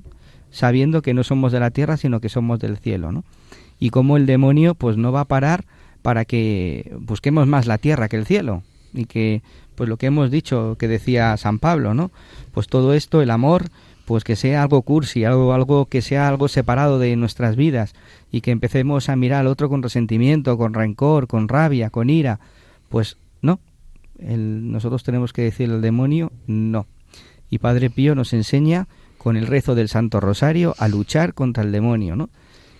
sabiendo 0.50 1.02
que 1.02 1.13
no 1.13 1.26
somos 1.26 1.52
de 1.52 1.60
la 1.60 1.72
tierra, 1.72 1.98
sino 1.98 2.22
que 2.22 2.30
somos 2.30 2.58
del 2.58 2.78
cielo, 2.78 3.12
¿no? 3.12 3.26
Y 3.80 3.90
como 3.90 4.16
el 4.16 4.28
demonio 4.28 4.76
pues 4.76 4.96
no 4.96 5.12
va 5.12 5.22
a 5.22 5.26
parar 5.26 5.66
para 6.02 6.24
que 6.24 6.96
busquemos 7.02 7.48
más 7.48 7.68
la 7.68 7.78
tierra 7.78 8.08
que 8.08 8.16
el 8.16 8.26
cielo 8.26 8.63
y 8.93 9.06
que 9.06 9.41
pues 9.76 9.88
lo 9.88 9.97
que 9.97 10.08
hemos 10.08 10.32
dicho 10.32 10.76
que 10.80 10.88
decía 10.88 11.38
San 11.38 11.60
Pablo, 11.60 11.93
¿no? 11.93 12.12
Pues 12.52 12.67
todo 12.67 12.94
esto, 12.94 13.21
el 13.21 13.29
amor, 13.29 13.65
pues 14.06 14.23
que 14.23 14.35
sea 14.35 14.63
algo 14.63 14.81
cursi, 14.81 15.23
algo 15.23 15.54
algo 15.54 15.85
que 15.85 16.02
sea 16.02 16.27
algo 16.27 16.48
separado 16.48 16.98
de 16.98 17.15
nuestras 17.15 17.56
vidas 17.56 17.94
y 18.31 18.42
que 18.42 18.52
empecemos 18.52 19.10
a 19.10 19.15
mirar 19.15 19.42
al 19.42 19.48
otro 19.48 19.69
con 19.69 19.83
resentimiento, 19.83 20.58
con 20.58 20.73
rencor, 20.73 21.27
con 21.27 21.48
rabia, 21.48 21.90
con 21.90 22.10
ira, 22.10 22.40
pues 22.90 23.17
no. 23.42 23.60
Nosotros 24.17 25.04
tenemos 25.04 25.31
que 25.31 25.44
decir 25.44 25.69
al 25.69 25.81
demonio 25.81 26.31
no. 26.48 26.88
Y 27.50 27.60
Padre 27.60 27.90
Pío 27.90 28.15
nos 28.15 28.33
enseña 28.33 28.88
con 29.17 29.38
el 29.38 29.46
rezo 29.46 29.75
del 29.75 29.90
Santo 29.90 30.19
Rosario 30.19 30.73
a 30.79 30.88
luchar 30.88 31.33
contra 31.33 31.63
el 31.63 31.71
demonio, 31.71 32.15
¿no? 32.15 32.29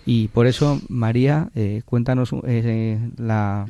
Y 0.06 0.28
por 0.28 0.46
eso, 0.46 0.80
María, 0.88 1.50
eh, 1.54 1.82
cuéntanos 1.84 2.30
eh, 2.46 2.98
la, 3.18 3.66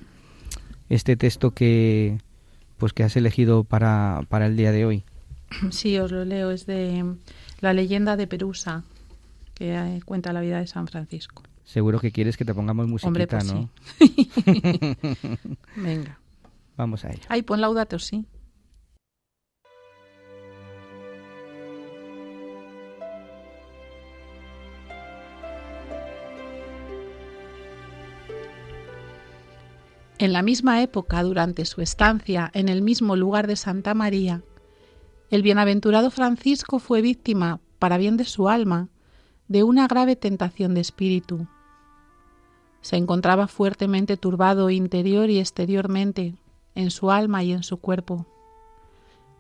este 0.88 1.16
texto 1.16 1.50
que, 1.50 2.18
pues, 2.78 2.92
que 2.92 3.04
has 3.04 3.16
elegido 3.16 3.64
para, 3.64 4.22
para 4.28 4.46
el 4.46 4.56
día 4.56 4.72
de 4.72 4.86
hoy. 4.86 5.04
Sí, 5.70 5.98
os 5.98 6.12
lo 6.12 6.24
leo. 6.24 6.50
Es 6.50 6.66
de 6.66 7.04
la 7.60 7.72
leyenda 7.72 8.16
de 8.16 8.26
Perusa, 8.26 8.84
que 9.54 9.74
eh, 9.74 10.00
cuenta 10.04 10.32
la 10.32 10.40
vida 10.40 10.58
de 10.60 10.66
San 10.66 10.86
Francisco. 10.86 11.42
Seguro 11.64 12.00
que 12.00 12.12
quieres 12.12 12.36
que 12.36 12.44
te 12.44 12.54
pongamos 12.54 12.88
musiquita, 12.88 13.08
Hombre, 13.08 13.26
pues 13.26 13.52
¿no? 13.52 13.68
sí. 13.98 14.30
Venga. 15.76 16.18
Vamos 16.76 17.04
a 17.04 17.10
ello. 17.10 17.22
Ay, 17.28 17.42
pon 17.42 17.60
Laudato 17.60 17.98
sí. 17.98 18.24
En 30.20 30.32
la 30.32 30.42
misma 30.42 30.82
época, 30.82 31.22
durante 31.22 31.64
su 31.64 31.80
estancia 31.80 32.50
en 32.52 32.68
el 32.68 32.82
mismo 32.82 33.14
lugar 33.14 33.46
de 33.46 33.54
Santa 33.54 33.94
María, 33.94 34.42
el 35.30 35.42
bienaventurado 35.42 36.10
Francisco 36.10 36.80
fue 36.80 37.02
víctima, 37.02 37.60
para 37.78 37.98
bien 37.98 38.16
de 38.16 38.24
su 38.24 38.48
alma, 38.48 38.88
de 39.46 39.62
una 39.62 39.86
grave 39.86 40.16
tentación 40.16 40.74
de 40.74 40.80
espíritu. 40.80 41.46
Se 42.80 42.96
encontraba 42.96 43.46
fuertemente 43.46 44.16
turbado 44.16 44.70
interior 44.70 45.30
y 45.30 45.38
exteriormente, 45.38 46.34
en 46.74 46.90
su 46.90 47.12
alma 47.12 47.44
y 47.44 47.52
en 47.52 47.62
su 47.62 47.76
cuerpo. 47.76 48.26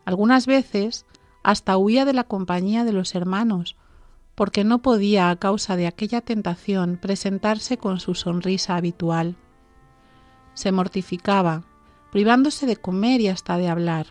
Algunas 0.04 0.46
veces 0.46 1.06
hasta 1.42 1.76
huía 1.76 2.04
de 2.04 2.12
la 2.12 2.24
compañía 2.24 2.84
de 2.84 2.92
los 2.92 3.16
hermanos, 3.16 3.74
porque 4.36 4.62
no 4.62 4.78
podía, 4.78 5.30
a 5.30 5.36
causa 5.36 5.74
de 5.74 5.88
aquella 5.88 6.20
tentación, 6.20 6.98
presentarse 7.02 7.78
con 7.78 7.98
su 7.98 8.14
sonrisa 8.14 8.76
habitual. 8.76 9.34
Se 10.58 10.72
mortificaba, 10.72 11.62
privándose 12.10 12.66
de 12.66 12.74
comer 12.74 13.20
y 13.20 13.28
hasta 13.28 13.58
de 13.58 13.68
hablar. 13.68 14.08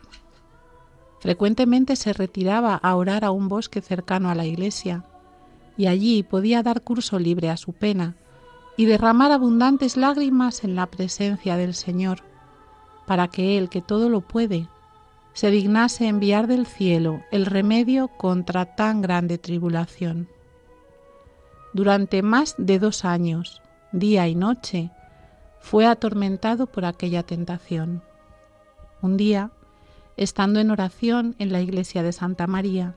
Frecuentemente 1.20 1.98
se 1.98 2.14
retiraba 2.14 2.76
a 2.76 2.96
orar 2.96 3.26
a 3.26 3.32
un 3.32 3.50
bosque 3.50 3.82
cercano 3.82 4.30
a 4.30 4.34
la 4.34 4.46
iglesia, 4.46 5.04
y 5.76 5.88
allí 5.88 6.24
podía 6.24 6.64
dar 6.64 6.84
curso 6.84 7.20
libre 7.20 7.50
a 7.50 7.58
su 7.58 7.74
pena 7.74 8.16
y 8.78 8.86
derramar 8.86 9.34
abundantes 9.34 9.98
lágrimas 9.98 10.64
en 10.64 10.78
la 10.78 10.86
presencia 10.86 11.58
del 11.58 11.74
Señor, 11.74 12.20
para 13.06 13.28
que 13.28 13.58
Él, 13.58 13.68
que 13.68 13.82
todo 13.82 14.08
lo 14.08 14.22
puede, 14.22 14.70
se 15.34 15.52
dignase 15.52 16.08
enviar 16.08 16.48
del 16.48 16.66
cielo 16.66 17.24
el 17.30 17.46
remedio 17.46 18.08
contra 18.08 18.74
tan 18.74 19.02
grande 19.02 19.38
tribulación. 19.38 20.30
Durante 21.74 22.22
más 22.22 22.56
de 22.58 22.80
dos 22.80 23.04
años, 23.04 23.62
día 23.92 24.30
y 24.30 24.36
noche, 24.36 24.92
fue 25.60 25.86
atormentado 25.86 26.68
por 26.68 26.86
aquella 26.86 27.24
tentación. 27.24 28.04
Un 29.02 29.18
día, 29.18 29.52
estando 30.16 30.60
en 30.60 30.72
oración 30.72 31.36
en 31.40 31.52
la 31.52 31.62
iglesia 31.62 32.04
de 32.04 32.12
Santa 32.12 32.48
María, 32.48 32.96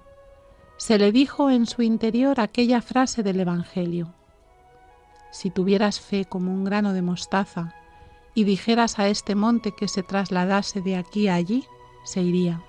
se 0.76 0.98
le 0.98 1.12
dijo 1.12 1.50
en 1.50 1.66
su 1.66 1.82
interior 1.82 2.40
aquella 2.40 2.80
frase 2.80 3.22
del 3.22 3.40
Evangelio. 3.40 4.14
Si 5.30 5.50
tuvieras 5.50 6.00
fe 6.00 6.24
como 6.24 6.52
un 6.52 6.64
grano 6.64 6.92
de 6.92 7.02
mostaza 7.02 7.74
y 8.34 8.44
dijeras 8.44 8.98
a 8.98 9.08
este 9.08 9.34
monte 9.34 9.72
que 9.72 9.88
se 9.88 10.02
trasladase 10.02 10.80
de 10.80 10.96
aquí 10.96 11.28
a 11.28 11.34
allí, 11.34 11.66
se 12.04 12.22
iría. 12.22 12.62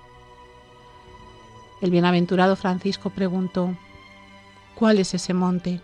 El 1.80 1.90
bienaventurado 1.90 2.54
Francisco 2.54 3.10
preguntó, 3.10 3.74
¿cuál 4.74 4.98
es 4.98 5.14
ese 5.14 5.32
monte? 5.32 5.80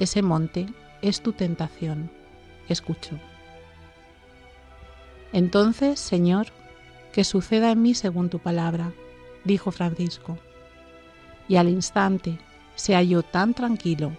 Ese 0.00 0.22
monte 0.22 0.66
es 1.02 1.22
tu 1.22 1.32
tentación, 1.32 2.10
escuchó. 2.72 3.18
Entonces, 5.32 6.00
Señor, 6.00 6.46
que 7.12 7.24
suceda 7.24 7.70
en 7.70 7.82
mí 7.82 7.94
según 7.94 8.30
tu 8.30 8.38
palabra, 8.38 8.92
dijo 9.44 9.70
Francisco. 9.70 10.38
Y 11.48 11.56
al 11.56 11.68
instante 11.68 12.38
se 12.74 12.94
halló 12.94 13.22
tan 13.22 13.54
tranquilo 13.54 14.12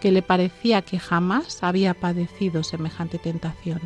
que 0.00 0.10
le 0.10 0.22
parecía 0.22 0.82
que 0.82 0.98
jamás 0.98 1.62
había 1.62 1.94
padecido 1.94 2.62
semejante 2.62 3.18
tentación. 3.18 3.80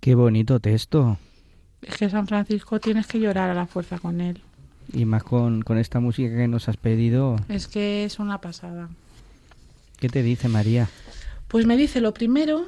Qué 0.00 0.14
bonito 0.14 0.60
texto. 0.60 1.18
Es 1.86 1.96
que 1.96 2.10
San 2.10 2.26
Francisco 2.26 2.80
tienes 2.80 3.06
que 3.06 3.20
llorar 3.20 3.48
a 3.50 3.54
la 3.54 3.66
fuerza 3.66 3.98
con 3.98 4.20
él. 4.20 4.40
Y 4.92 5.04
más 5.04 5.22
con, 5.22 5.62
con 5.62 5.78
esta 5.78 6.00
música 6.00 6.36
que 6.36 6.48
nos 6.48 6.68
has 6.68 6.76
pedido. 6.76 7.36
Es 7.48 7.68
que 7.68 8.04
es 8.04 8.18
una 8.18 8.40
pasada. 8.40 8.88
¿Qué 9.98 10.08
te 10.08 10.22
dice 10.22 10.48
María? 10.48 10.88
Pues 11.48 11.64
me 11.64 11.76
dice 11.76 12.00
lo 12.00 12.12
primero 12.12 12.66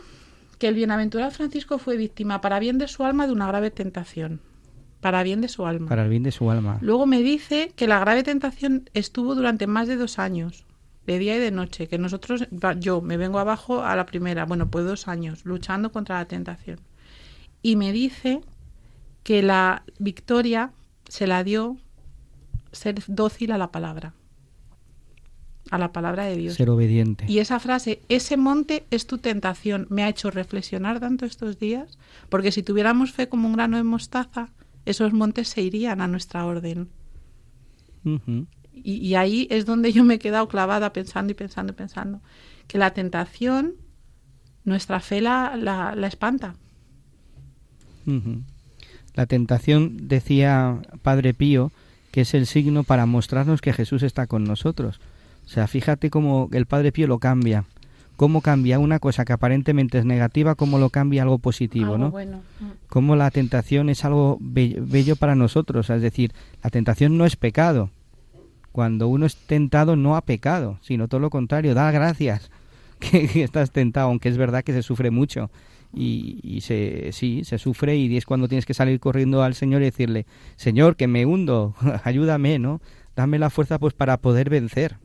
que 0.59 0.69
el 0.69 0.75
bienaventurado 0.75 1.31
Francisco 1.31 1.79
fue 1.79 1.97
víctima 1.97 2.41
para 2.41 2.59
bien 2.59 2.79
de 2.79 2.89
su 2.89 3.05
alma 3.05 3.27
de 3.27 3.33
una 3.33 3.47
grave 3.47 3.71
tentación. 3.71 4.41
Para 5.01 5.23
bien 5.23 5.41
de 5.41 5.49
su 5.49 5.67
alma. 5.67 5.89
Para 5.89 6.05
el 6.05 6.11
bien 6.11 6.25
de 6.25 6.33
su 6.33 6.51
alma. 6.51 6.79
Luego 6.81 7.07
me 7.07 7.23
dice 7.23 7.73
que 7.77 7.87
la 7.87 8.01
grave 8.01 8.25
tentación 8.25 8.91
estuvo 8.95 9.35
durante 9.35 9.67
más 9.67 9.87
de 9.87 9.97
dos 9.97 10.19
años, 10.19 10.65
de 11.07 11.19
día 11.19 11.37
y 11.37 11.39
de 11.39 11.53
noche, 11.53 11.87
que 11.87 11.99
nosotros, 11.99 12.49
yo 12.79 13.01
me 13.01 13.17
vengo 13.17 13.39
abajo 13.39 13.83
a 13.83 13.95
la 13.95 14.07
primera, 14.07 14.45
bueno, 14.45 14.69
pues 14.69 14.85
dos 14.85 15.07
años, 15.07 15.45
luchando 15.45 15.93
contra 15.93 16.19
la 16.19 16.25
tentación. 16.25 16.81
Y 17.63 17.77
me 17.77 17.93
dice 17.93 18.41
que 19.29 19.43
la 19.43 19.83
victoria 19.99 20.73
se 21.07 21.27
la 21.27 21.45
dio 21.45 21.77
ser 22.73 23.03
dócil 23.09 23.53
a 23.53 23.59
la 23.59 23.71
palabra, 23.71 24.15
a 25.71 25.77
la 25.77 25.93
palabra 25.93 26.25
de 26.25 26.35
Dios. 26.35 26.55
Ser 26.55 26.71
obediente. 26.71 27.27
Y 27.29 27.41
esa 27.41 27.61
frase, 27.61 28.01
ese 28.09 28.39
monte 28.39 28.87
es 28.91 29.07
tu 29.07 29.19
tentación, 29.19 29.87
me 29.91 30.03
ha 30.03 30.09
hecho 30.09 30.31
reflexionar 30.31 30.99
tanto 30.99 31.27
estos 31.27 31.59
días, 31.59 31.99
porque 32.31 32.53
si 32.53 32.63
tuviéramos 32.63 33.13
fe 33.13 33.29
como 33.29 33.49
un 33.49 33.53
grano 33.53 33.77
de 33.77 33.83
mostaza, 33.83 34.49
esos 34.87 35.13
montes 35.13 35.49
se 35.49 35.61
irían 35.61 36.01
a 36.01 36.09
nuestra 36.09 36.47
orden. 36.47 36.89
Y, 38.73 38.95
y 38.95 39.15
ahí 39.15 39.47
es 39.51 39.67
donde 39.67 39.93
yo 39.93 40.05
me 40.05 40.15
he 40.15 40.19
quedado 40.19 40.49
clavada 40.49 40.95
pensando 40.95 41.33
y 41.33 41.35
pensando 41.35 41.75
y 41.75 41.77
pensando, 41.77 42.23
que 42.67 42.79
la 42.79 42.95
tentación, 42.95 43.75
nuestra 44.65 45.01
fe 45.01 45.21
la, 45.21 45.55
la, 45.55 45.95
la 45.95 46.07
espanta. 46.07 46.55
La 49.19 49.27
tentación, 49.27 50.07
decía 50.07 50.79
Padre 51.03 51.35
Pío, 51.35 51.73
que 52.13 52.21
es 52.21 52.35
el 52.35 52.47
signo 52.47 52.85
para 52.85 53.05
mostrarnos 53.05 53.61
que 53.61 53.73
Jesús 53.73 54.05
está 54.05 54.29
con 54.29 54.45
nosotros. 54.45 55.01
O 55.45 55.49
sea, 55.49 55.67
fíjate 55.67 56.09
cómo 56.09 56.49
el 56.53 56.67
Padre 56.67 56.93
Pío 56.93 57.09
lo 57.09 57.19
cambia. 57.19 57.65
Cómo 58.15 58.43
cambia 58.43 58.79
una 58.79 59.01
cosa 59.01 59.25
que 59.25 59.33
aparentemente 59.33 59.99
es 59.99 60.05
negativa, 60.05 60.55
cómo 60.55 60.79
lo 60.79 60.91
cambia 60.91 61.23
algo 61.23 61.39
positivo, 61.39 61.95
Algo 61.95 61.99
¿no? 61.99 62.11
bueno. 62.13 62.43
Cómo 62.89 63.17
la 63.17 63.33
tentación 63.33 63.89
es 63.89 64.05
algo 64.05 64.39
bello, 64.41 64.85
bello 64.87 65.17
para 65.17 65.35
nosotros. 65.35 65.91
Es 65.91 66.01
decir, 66.01 66.33
la 66.63 66.71
tentación 66.71 67.19
no 67.19 67.27
es 67.27 67.35
pecado. 67.35 67.91
Cuando 68.71 69.09
uno 69.09 69.27
es 69.27 69.35
tentado 69.35 69.97
no 69.97 70.15
ha 70.15 70.21
pecado, 70.21 70.79
sino 70.81 71.09
todo 71.09 71.19
lo 71.19 71.31
contrario, 71.31 71.75
da 71.75 71.91
gracias 71.91 72.53
que, 73.01 73.27
que 73.27 73.43
estás 73.43 73.73
tentado, 73.73 74.07
aunque 74.07 74.29
es 74.29 74.37
verdad 74.37 74.63
que 74.63 74.75
se 74.75 74.85
sufre 74.85 75.11
mucho. 75.11 75.51
Y, 75.95 76.41
y 76.43 76.61
se, 76.61 77.11
sí, 77.13 77.45
se 77.45 77.59
sufre 77.59 77.97
y 77.97 78.15
es 78.17 78.27
cuando 78.27 78.47
tienes 78.47 78.67
que 78.67 78.75
salir 78.75 79.01
corriendo 79.01 79.43
al 79.43 79.55
Señor 79.55 79.81
y 79.83 79.87
decirle, 79.87 80.27
Señor, 80.57 80.97
que 80.97 81.07
me 81.07 81.25
hundo, 81.25 81.75
ayúdame, 82.05 82.59
¿no? 82.59 82.81
Dame 83.17 83.39
la 83.39 83.51
fuerza 83.51 83.79
pues 83.79 83.95
para 83.95 84.19
poder 84.19 84.51
vencer. 84.51 84.97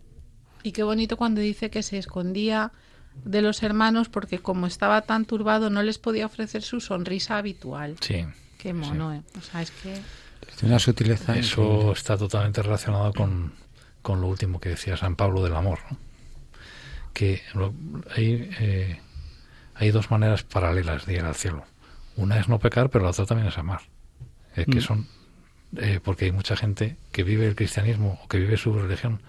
Y 0.62 0.72
qué 0.72 0.84
bonito 0.84 1.18
cuando 1.18 1.42
dice 1.42 1.70
que 1.70 1.84
se 1.84 1.98
escondía 1.98 2.72
de 3.26 3.42
los 3.42 3.64
hermanos 3.64 4.10
porque 4.10 4.40
como 4.40 4.66
estaba 4.68 5.02
tan 5.02 5.26
turbado 5.26 5.70
no 5.70 5.84
les 5.84 5.98
podía 6.00 6.26
ofrecer 6.26 6.62
su 6.64 6.80
sonrisa 6.80 7.38
habitual. 7.38 7.96
Sí. 8.02 8.26
Qué 8.58 8.74
mono, 8.74 9.14
¿eh? 9.14 9.22
O 9.38 9.42
sea, 9.42 9.62
es 9.62 9.72
que... 9.72 9.94
Tiene 10.58 10.74
una 10.74 10.80
sutileza. 10.80 11.36
Eso 11.38 11.62
increíble. 11.64 11.92
está 11.94 12.18
totalmente 12.18 12.62
relacionado 12.62 13.12
con, 13.14 13.54
con 14.02 14.22
lo 14.22 14.28
último 14.28 14.60
que 14.60 14.70
decía 14.70 14.96
San 14.98 15.16
Pablo 15.16 15.44
del 15.44 15.56
amor. 15.56 15.80
¿no? 15.90 15.98
Que 17.14 17.42
lo- 17.56 17.74
hay, 18.16 18.50
eh, 18.60 19.00
hay 19.84 19.92
dos 19.92 20.12
maneras 20.12 20.44
paralelas 20.44 21.06
de 21.06 21.14
ir 21.16 21.22
al 21.22 21.36
cielo. 21.36 21.64
Una 22.16 22.40
es 22.40 22.48
no 22.50 22.60
pecar, 22.60 22.90
pero 22.90 23.04
la 23.04 23.12
otra 23.12 23.26
también 23.26 23.48
es 23.48 23.58
amar. 23.58 23.82
Eh, 24.56 24.66
que 24.66 24.78
Mm. 24.80 24.82
son 24.82 25.08
eh, 25.78 26.00
porque 26.04 26.26
hay 26.26 26.32
mucha 26.32 26.56
gente 26.56 26.98
que 27.12 27.24
vive 27.24 27.48
el 27.48 27.56
cristianismo 27.56 28.20
o 28.24 28.28
que 28.28 28.38
vive 28.38 28.58
su 28.58 28.72
religión 28.74 29.22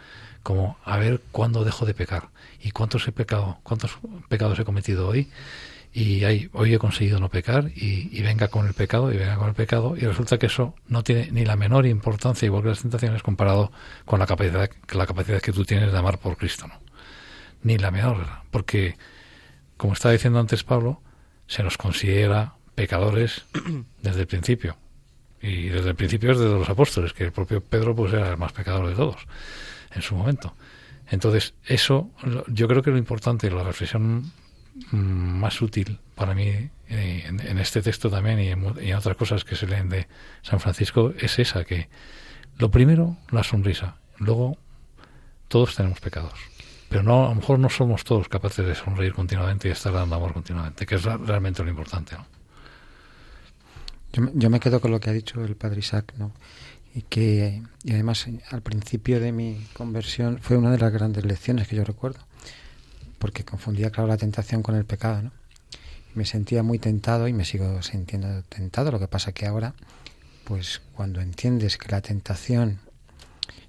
como 0.42 0.76
a 0.84 0.98
ver 0.98 1.22
cuándo 1.32 1.64
dejo 1.64 1.86
de 1.86 1.94
pecar 1.94 2.28
y 2.60 2.70
cuántos 2.72 3.08
he 3.08 3.12
pecado, 3.12 3.58
cuántos 3.62 3.96
pecados 4.28 4.58
he 4.58 4.64
cometido 4.64 5.08
hoy 5.08 5.30
y 5.94 6.24
hay, 6.24 6.50
hoy 6.52 6.74
he 6.74 6.78
conseguido 6.78 7.18
no 7.18 7.30
pecar 7.30 7.70
y, 7.74 8.10
y 8.12 8.20
venga 8.20 8.48
con 8.48 8.66
el 8.66 8.74
pecado 8.74 9.10
y 9.10 9.16
venga 9.16 9.36
con 9.36 9.48
el 9.48 9.54
pecado 9.54 9.96
y 9.96 10.00
resulta 10.00 10.36
que 10.38 10.46
eso 10.46 10.74
no 10.86 11.02
tiene 11.02 11.30
ni 11.32 11.46
la 11.46 11.56
menor 11.56 11.86
importancia 11.86 12.44
igual 12.44 12.64
que 12.64 12.68
las 12.70 12.82
tentaciones 12.82 13.22
comparado 13.22 13.72
con 14.04 14.18
la 14.20 14.26
capacidad 14.26 14.68
la 14.92 15.06
capacidad 15.06 15.40
que 15.40 15.52
tú 15.52 15.64
tienes 15.64 15.92
de 15.92 15.98
amar 15.98 16.18
por 16.18 16.36
Cristo 16.36 16.66
no 16.66 16.74
ni 17.62 17.78
la 17.78 17.90
menor 17.90 18.26
porque 18.50 18.96
como 19.84 19.92
estaba 19.92 20.12
diciendo 20.12 20.40
antes 20.40 20.64
Pablo 20.64 21.02
se 21.46 21.62
nos 21.62 21.76
considera 21.76 22.54
pecadores 22.74 23.44
desde 24.00 24.22
el 24.22 24.26
principio. 24.26 24.78
Y 25.42 25.68
desde 25.68 25.90
el 25.90 25.94
principio 25.94 26.32
es 26.32 26.38
desde 26.38 26.54
los 26.54 26.70
apóstoles 26.70 27.12
que 27.12 27.24
el 27.24 27.32
propio 27.32 27.60
Pedro 27.60 27.94
pues 27.94 28.14
era 28.14 28.30
el 28.30 28.38
más 28.38 28.52
pecador 28.52 28.88
de 28.88 28.94
todos 28.94 29.26
en 29.94 30.00
su 30.00 30.14
momento. 30.14 30.54
Entonces 31.10 31.52
eso 31.66 32.10
yo 32.46 32.66
creo 32.66 32.80
que 32.80 32.92
lo 32.92 32.96
importante 32.96 33.50
la 33.50 33.62
reflexión 33.62 34.32
más 34.90 35.60
útil 35.60 35.98
para 36.14 36.34
mí 36.34 36.48
eh, 36.48 36.70
en, 36.88 37.58
este 37.58 37.82
texto 37.82 38.08
también 38.08 38.40
y 38.40 38.48
en, 38.48 38.94
otras 38.96 39.18
cosas 39.18 39.44
que 39.44 39.54
se 39.54 39.66
leen 39.66 39.90
de 39.90 40.08
San 40.40 40.60
Francisco 40.60 41.12
es 41.18 41.38
esa, 41.38 41.64
que 41.64 41.90
lo 42.56 42.70
primero, 42.70 43.18
la 43.30 43.44
sonrisa, 43.44 43.98
luego 44.16 44.56
todos 45.48 45.76
tenemos 45.76 46.00
pecados. 46.00 46.53
Pero 46.94 47.02
no, 47.02 47.26
a 47.26 47.28
lo 47.30 47.34
mejor 47.34 47.58
no 47.58 47.68
somos 47.68 48.04
todos 48.04 48.28
capaces 48.28 48.64
de 48.64 48.72
sonreír 48.72 49.12
continuamente 49.12 49.66
y 49.66 49.72
estar 49.72 49.92
dando 49.92 50.14
amor 50.14 50.32
continuamente, 50.32 50.86
que 50.86 50.94
es 50.94 51.02
realmente 51.02 51.64
lo 51.64 51.68
importante. 51.68 52.14
¿no? 52.14 52.24
Yo, 54.12 54.30
yo, 54.32 54.48
me 54.48 54.60
quedo 54.60 54.80
con 54.80 54.92
lo 54.92 55.00
que 55.00 55.10
ha 55.10 55.12
dicho 55.12 55.44
el 55.44 55.56
padre 55.56 55.80
Isaac, 55.80 56.14
¿no? 56.18 56.30
Y 56.94 57.02
que 57.02 57.62
y 57.82 57.92
además 57.94 58.28
al 58.52 58.62
principio 58.62 59.18
de 59.18 59.32
mi 59.32 59.66
conversión 59.72 60.38
fue 60.40 60.56
una 60.56 60.70
de 60.70 60.78
las 60.78 60.92
grandes 60.92 61.24
lecciones 61.24 61.66
que 61.66 61.74
yo 61.74 61.82
recuerdo, 61.82 62.20
porque 63.18 63.44
confundía, 63.44 63.90
claro, 63.90 64.06
la 64.06 64.16
tentación 64.16 64.62
con 64.62 64.76
el 64.76 64.84
pecado, 64.84 65.20
¿no? 65.20 65.32
me 66.14 66.24
sentía 66.24 66.62
muy 66.62 66.78
tentado 66.78 67.26
y 67.26 67.32
me 67.32 67.44
sigo 67.44 67.82
sintiendo 67.82 68.44
tentado. 68.44 68.92
Lo 68.92 69.00
que 69.00 69.08
pasa 69.08 69.32
que 69.32 69.46
ahora, 69.46 69.74
pues 70.44 70.80
cuando 70.94 71.20
entiendes 71.20 71.76
que 71.76 71.90
la 71.90 72.02
tentación, 72.02 72.78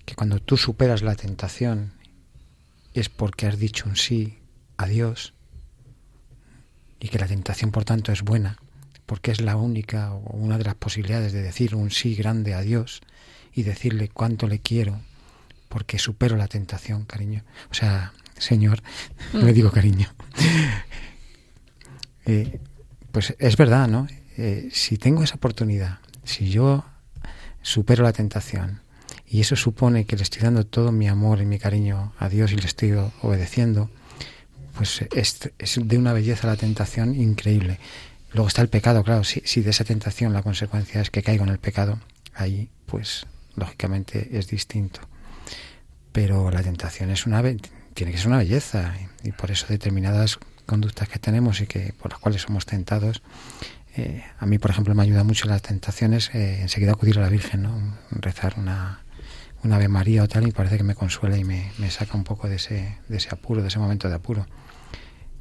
que 0.05 0.13
cuando 0.13 0.39
tú 0.39 0.57
superas 0.57 1.01
la 1.01 1.15
tentación 1.15 1.94
es 2.99 3.09
porque 3.09 3.47
has 3.47 3.59
dicho 3.59 3.85
un 3.87 3.95
sí 3.95 4.39
a 4.77 4.87
Dios 4.87 5.33
y 6.99 7.09
que 7.09 7.19
la 7.19 7.27
tentación 7.27 7.71
por 7.71 7.85
tanto 7.85 8.11
es 8.11 8.23
buena, 8.23 8.57
porque 9.05 9.31
es 9.31 9.41
la 9.41 9.57
única 9.57 10.13
o 10.13 10.37
una 10.37 10.57
de 10.57 10.63
las 10.63 10.75
posibilidades 10.75 11.33
de 11.33 11.41
decir 11.41 11.75
un 11.75 11.91
sí 11.91 12.15
grande 12.15 12.53
a 12.53 12.61
Dios 12.61 13.01
y 13.53 13.63
decirle 13.63 14.09
cuánto 14.09 14.47
le 14.47 14.59
quiero, 14.59 15.01
porque 15.69 15.99
supero 15.99 16.35
la 16.35 16.47
tentación, 16.47 17.05
cariño. 17.05 17.43
O 17.69 17.73
sea, 17.73 18.13
Señor, 18.37 18.81
no 19.33 19.41
le 19.41 19.53
digo 19.53 19.71
cariño. 19.71 20.09
Eh, 22.27 22.59
pues 23.11 23.35
es 23.37 23.55
verdad, 23.55 23.87
¿no? 23.87 24.07
Eh, 24.35 24.69
si 24.71 24.97
tengo 24.97 25.21
esa 25.21 25.35
oportunidad, 25.35 25.99
si 26.23 26.49
yo 26.49 26.83
supero 27.61 28.03
la 28.03 28.13
tentación 28.13 28.81
y 29.27 29.41
eso 29.41 29.55
supone 29.55 30.05
que 30.05 30.15
le 30.15 30.23
estoy 30.23 30.41
dando 30.41 30.65
todo 30.65 30.91
mi 30.91 31.07
amor 31.07 31.41
y 31.41 31.45
mi 31.45 31.59
cariño 31.59 32.13
a 32.19 32.29
Dios 32.29 32.51
y 32.51 32.55
le 32.55 32.65
estoy 32.65 32.93
obedeciendo, 33.21 33.89
pues 34.75 35.03
es, 35.13 35.79
de 35.81 35.97
una 35.97 36.13
belleza 36.13 36.47
la 36.47 36.57
tentación 36.57 37.15
increíble. 37.15 37.79
Luego 38.33 38.47
está 38.47 38.61
el 38.61 38.69
pecado, 38.69 39.03
claro, 39.03 39.23
si, 39.23 39.41
si 39.45 39.61
de 39.61 39.71
esa 39.71 39.83
tentación 39.83 40.33
la 40.33 40.43
consecuencia 40.43 41.01
es 41.01 41.09
que 41.09 41.23
caigo 41.23 41.43
en 41.43 41.49
el 41.49 41.59
pecado, 41.59 41.99
ahí 42.33 42.69
pues 42.85 43.25
lógicamente 43.55 44.37
es 44.37 44.47
distinto. 44.47 45.01
Pero 46.11 46.51
la 46.51 46.61
tentación 46.61 47.09
es 47.09 47.25
una 47.25 47.41
tiene 47.93 48.11
que 48.11 48.17
ser 48.17 48.27
una 48.27 48.37
belleza 48.37 48.93
y 49.23 49.31
por 49.31 49.51
eso 49.51 49.65
determinadas 49.69 50.37
conductas 50.65 51.07
que 51.07 51.17
tenemos 51.19 51.61
y 51.61 51.67
que 51.67 51.93
por 51.93 52.11
las 52.11 52.19
cuales 52.19 52.41
somos 52.41 52.65
tentados. 52.65 53.21
Eh, 53.95 54.23
a 54.37 54.45
mí, 54.45 54.59
por 54.59 54.71
ejemplo, 54.71 54.93
me 54.93 55.03
ayuda 55.03 55.23
mucho 55.23 55.47
las 55.47 55.61
tentaciones 55.61 56.29
eh, 56.33 56.61
enseguida 56.61 56.91
acudir 56.91 57.17
a 57.17 57.21
la 57.21 57.29
Virgen, 57.29 57.63
¿no? 57.63 57.97
rezar 58.11 58.55
una, 58.57 59.04
una 59.65 59.77
Ave 59.77 59.87
María 59.87 60.23
o 60.23 60.27
tal, 60.27 60.47
y 60.47 60.51
parece 60.51 60.77
que 60.77 60.83
me 60.83 60.95
consuela 60.95 61.37
y 61.37 61.43
me, 61.43 61.71
saca 61.89 62.15
un 62.15 62.23
poco 62.23 62.47
de 62.47 62.55
ese, 62.55 62.97
de 63.07 63.17
ese 63.17 63.29
apuro, 63.31 63.61
de 63.61 63.67
ese 63.67 63.79
momento 63.79 64.07
de 64.07 64.15
apuro. 64.15 64.45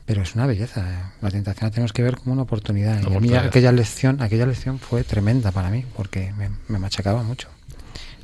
Pero 0.06 0.22
es 0.22 0.34
una 0.34 0.46
belleza. 0.46 0.80
¿eh? 0.80 1.12
La 1.20 1.30
tentación 1.30 1.68
la 1.68 1.70
tenemos 1.70 1.92
que 1.92 2.02
ver 2.02 2.16
como 2.16 2.32
una 2.32 2.42
oportunidad. 2.42 3.00
y 3.02 3.14
a 3.14 3.20
mí 3.20 3.34
aquella 3.34 3.72
lección, 3.72 4.20
aquella 4.20 4.46
lección 4.46 4.78
fue 4.78 5.04
tremenda 5.04 5.52
para 5.52 5.70
mí, 5.70 5.84
porque 5.96 6.32
me, 6.36 6.50
me 6.68 6.78
machacaba 6.78 7.22
mucho 7.22 7.48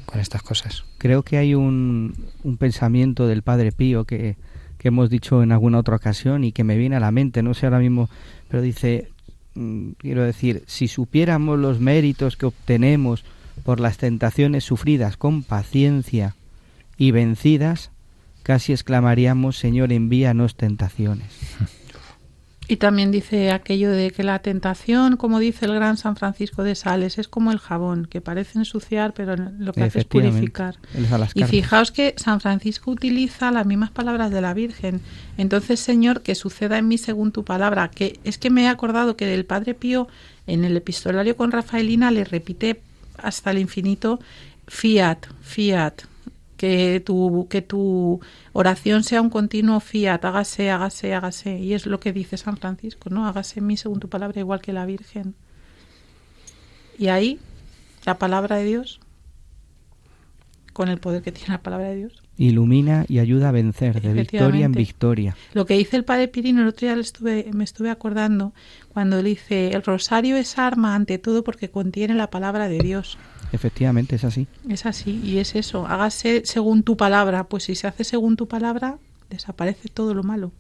con 0.07 0.21
estas 0.21 0.43
cosas. 0.43 0.85
Creo 0.99 1.23
que 1.23 1.37
hay 1.37 1.55
un, 1.55 2.27
un 2.43 2.57
pensamiento 2.57 3.27
del 3.27 3.43
Padre 3.43 3.71
Pío 3.71 4.05
que, 4.05 4.37
que 4.79 4.89
hemos 4.89 5.09
dicho 5.11 5.43
en 5.43 5.53
alguna 5.53 5.79
otra 5.79 5.97
ocasión 5.97 6.45
y 6.45 6.53
que 6.53 6.65
me 6.65 6.77
viene 6.77 6.97
a 6.97 7.01
la 7.01 7.13
mente, 7.13 7.43
no 7.43 7.55
sé 7.55 7.67
ahora 7.67 7.79
mismo, 7.79 8.09
pero 8.49 8.63
dice, 8.63 9.11
mm, 9.55 9.91
quiero 9.99 10.25
decir, 10.25 10.65
si 10.67 10.89
supiéramos 10.89 11.59
los 11.59 11.81
méritos 11.81 12.37
que 12.37 12.47
obtenemos 12.47 13.25
por 13.61 13.81
las 13.81 13.99
tentaciones 13.99 14.65
sufridas 14.65 15.17
con 15.17 15.43
paciencia 15.43 16.35
y 16.97 17.11
vencidas, 17.13 17.91
casi 18.43 18.73
exclamaríamos, 18.73 19.57
Señor, 19.59 19.93
envíanos 19.93 20.57
tentaciones. 20.57 21.29
Y 22.71 22.77
también 22.77 23.11
dice 23.11 23.51
aquello 23.51 23.91
de 23.91 24.13
que 24.13 24.23
la 24.23 24.39
tentación, 24.39 25.17
como 25.17 25.41
dice 25.41 25.67
el 25.67 25.75
gran 25.75 25.97
San 25.97 26.15
Francisco 26.15 26.63
de 26.63 26.77
Sales, 26.77 27.19
es 27.19 27.27
como 27.27 27.51
el 27.51 27.59
jabón, 27.59 28.07
que 28.07 28.21
parece 28.21 28.61
ensuciar, 28.61 29.13
pero 29.13 29.35
lo 29.35 29.73
que 29.73 29.83
hace 29.83 29.99
es 29.99 30.05
purificar. 30.05 30.77
Y 31.35 31.43
fijaos 31.43 31.91
que 31.91 32.15
San 32.17 32.41
Francisco 32.41 32.93
utiliza 32.93 33.51
las 33.51 33.67
mismas 33.67 33.91
palabras 33.91 34.31
de 34.31 34.41
la 34.41 34.55
Virgen. 34.55 35.01
Entonces, 35.37 35.81
Señor, 35.81 36.23
que 36.23 36.37
suceda 36.37 36.79
en 36.79 36.87
mí 36.87 36.97
según 36.97 37.33
tu 37.33 37.45
palabra. 37.45 37.89
Que 37.89 38.21
es 38.23 38.39
que 38.39 38.51
me 38.51 38.63
he 38.63 38.69
acordado 38.69 39.17
que 39.17 39.27
del 39.27 39.47
Padre 39.47 39.75
Pío, 39.75 40.07
en 40.47 40.65
el 40.65 40.77
epistolario 40.77 41.37
con 41.37 41.51
Rafaelina, 41.51 42.13
le 42.13 42.23
repite 42.23 42.81
hasta 43.23 43.51
el 43.51 43.59
infinito, 43.59 44.21
fiat, 44.67 45.27
fiat, 45.41 46.03
que 46.57 47.01
tu, 47.01 47.47
que 47.49 47.63
tu 47.63 48.21
oración 48.53 49.03
sea 49.03 49.23
un 49.23 49.31
continuo 49.31 49.81
fiat, 49.81 50.23
hágase, 50.25 50.71
hágase, 50.71 51.15
hágase. 51.15 51.59
Y 51.59 51.73
es 51.73 51.87
lo 51.87 52.01
que 52.01 52.13
dice 52.13 52.37
San 52.37 52.59
Francisco, 52.59 53.09
¿no? 53.09 53.27
Hágase 53.27 53.61
en 53.61 53.67
mí 53.67 53.77
según 53.79 53.99
tu 53.99 54.11
palabra, 54.11 54.41
igual 54.41 54.61
que 54.61 54.75
la 54.75 54.85
Virgen. 54.85 55.35
Y 56.99 57.09
ahí, 57.09 57.39
la 58.05 58.19
palabra 58.19 58.57
de 58.57 58.65
Dios, 58.65 59.01
con 60.75 60.89
el 60.89 60.99
poder 60.99 61.23
que 61.23 61.33
tiene 61.33 61.55
la 61.55 61.63
palabra 61.63 61.89
de 61.89 61.97
Dios. 61.97 62.23
Ilumina 62.41 63.05
y 63.07 63.19
ayuda 63.19 63.51
a 63.51 63.53
vencer, 63.53 64.01
de 64.01 64.15
victoria 64.15 64.65
en 64.65 64.73
victoria. 64.73 65.37
Lo 65.53 65.67
que 65.67 65.75
dice 65.75 65.97
el 65.97 66.05
Padre 66.05 66.27
Pirino, 66.27 66.63
el 66.63 66.69
otro 66.69 66.89
día 66.89 66.99
estuve, 66.99 67.51
me 67.53 67.65
estuve 67.65 67.91
acordando, 67.91 68.55
cuando 68.95 69.19
él 69.19 69.27
dice, 69.27 69.73
el 69.73 69.83
rosario 69.83 70.39
es 70.39 70.57
arma 70.57 70.95
ante 70.95 71.19
todo 71.19 71.45
porque 71.45 71.69
contiene 71.69 72.15
la 72.15 72.31
palabra 72.31 72.67
de 72.69 72.79
Dios. 72.79 73.19
Efectivamente, 73.53 74.17
es 74.17 74.25
así. 74.25 74.47
Es 74.69 74.87
así, 74.87 75.21
y 75.23 75.37
es 75.37 75.55
eso. 75.55 75.87
Hágase 75.87 76.43
según 76.47 76.83
tu 76.83 76.97
palabra. 76.97 77.45
Pues 77.45 77.65
si 77.65 77.75
se 77.75 77.87
hace 77.87 78.05
según 78.05 78.37
tu 78.37 78.49
palabra, 78.49 78.97
desaparece 79.29 79.91
todo 79.91 80.15
lo 80.15 80.23
malo. 80.23 80.51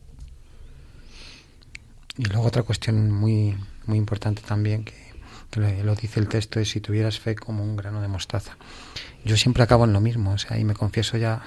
Y 2.18 2.24
luego 2.24 2.46
otra 2.46 2.62
cuestión 2.62 3.10
muy, 3.10 3.56
muy 3.86 3.96
importante 3.96 4.42
también, 4.42 4.84
que, 4.84 4.94
lo 5.56 5.94
dice 5.94 6.20
el 6.20 6.28
texto, 6.28 6.60
es 6.60 6.68
si 6.68 6.80
tuvieras 6.80 7.18
fe 7.18 7.34
como 7.34 7.64
un 7.64 7.76
grano 7.76 8.02
de 8.02 8.08
mostaza. 8.08 8.56
Yo 9.24 9.36
siempre 9.36 9.62
acabo 9.62 9.84
en 9.84 9.92
lo 9.92 10.00
mismo, 10.00 10.32
o 10.32 10.38
sea, 10.38 10.58
y 10.58 10.64
me 10.64 10.74
confieso 10.74 11.16
ya 11.16 11.42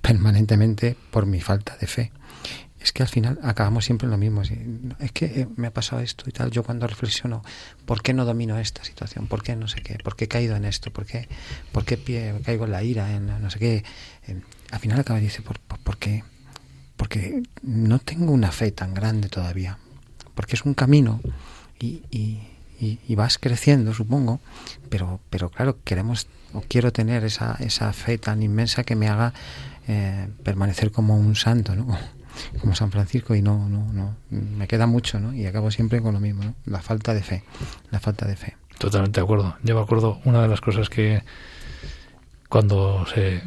permanentemente 0.00 0.96
por 1.10 1.26
mi 1.26 1.40
falta 1.40 1.76
de 1.76 1.86
fe 1.86 2.12
es 2.80 2.92
que 2.92 3.02
al 3.02 3.08
final 3.08 3.38
acabamos 3.42 3.84
siempre 3.84 4.06
en 4.06 4.10
lo 4.10 4.16
mismo. 4.16 4.42
Es 4.98 5.12
que 5.12 5.26
eh, 5.26 5.48
me 5.56 5.66
ha 5.66 5.72
pasado 5.72 6.00
esto 6.00 6.24
y 6.26 6.32
tal. 6.32 6.50
Yo 6.50 6.62
cuando 6.62 6.86
reflexiono, 6.86 7.42
¿por 7.84 8.02
qué 8.02 8.14
no 8.14 8.24
domino 8.24 8.58
esta 8.58 8.82
situación? 8.84 9.26
¿Por 9.26 9.42
qué 9.42 9.54
no 9.54 9.68
sé 9.68 9.82
qué? 9.82 9.98
¿Por 10.02 10.16
qué 10.16 10.24
he 10.24 10.28
caído 10.28 10.56
en 10.56 10.64
esto? 10.64 10.90
¿Por 10.90 11.04
qué, 11.04 11.28
por 11.72 11.84
qué 11.84 12.34
caigo 12.42 12.64
en 12.64 12.70
la 12.70 12.82
ira? 12.82 13.14
En 13.14 13.26
no 13.26 13.50
sé 13.50 13.58
qué. 13.58 13.84
al 14.70 14.78
final 14.80 14.98
acaba 14.98 15.20
y 15.20 15.24
dice, 15.24 15.42
¿por, 15.42 15.60
por, 15.60 15.98
qué? 15.98 16.24
Porque 16.96 17.42
no 17.62 17.98
tengo 17.98 18.32
una 18.32 18.50
fe 18.50 18.72
tan 18.72 18.94
grande 18.94 19.28
todavía. 19.28 19.78
Porque 20.34 20.56
es 20.56 20.64
un 20.64 20.72
camino 20.72 21.20
y, 21.78 22.02
y, 22.10 22.40
y, 22.80 23.14
vas 23.14 23.36
creciendo, 23.36 23.92
supongo. 23.92 24.40
Pero, 24.88 25.20
pero 25.28 25.50
claro, 25.50 25.78
queremos 25.84 26.28
o 26.54 26.62
quiero 26.66 26.92
tener 26.92 27.24
esa, 27.24 27.56
esa 27.60 27.92
fe 27.92 28.16
tan 28.16 28.42
inmensa 28.42 28.84
que 28.84 28.96
me 28.96 29.08
haga 29.08 29.34
eh, 29.92 30.28
permanecer 30.44 30.92
como 30.92 31.16
un 31.16 31.34
santo, 31.34 31.74
¿no? 31.74 31.98
como 32.60 32.76
San 32.76 32.92
Francisco 32.92 33.34
y 33.34 33.42
no, 33.42 33.68
no, 33.68 33.92
no, 33.92 34.16
me 34.30 34.68
queda 34.68 34.86
mucho, 34.86 35.18
¿no? 35.18 35.34
Y 35.34 35.46
acabo 35.46 35.72
siempre 35.72 36.00
con 36.00 36.14
lo 36.14 36.20
mismo, 36.20 36.44
¿no? 36.44 36.54
La 36.64 36.80
falta 36.80 37.12
de 37.12 37.24
fe, 37.24 37.42
la 37.90 37.98
falta 37.98 38.24
de 38.24 38.36
fe. 38.36 38.56
Totalmente 38.78 39.18
de 39.18 39.24
acuerdo. 39.24 39.56
Yo 39.64 39.74
me 39.74 39.80
acuerdo 39.80 40.20
una 40.24 40.42
de 40.42 40.46
las 40.46 40.60
cosas 40.60 40.88
que 40.88 41.24
cuando 42.48 43.04
se, 43.12 43.42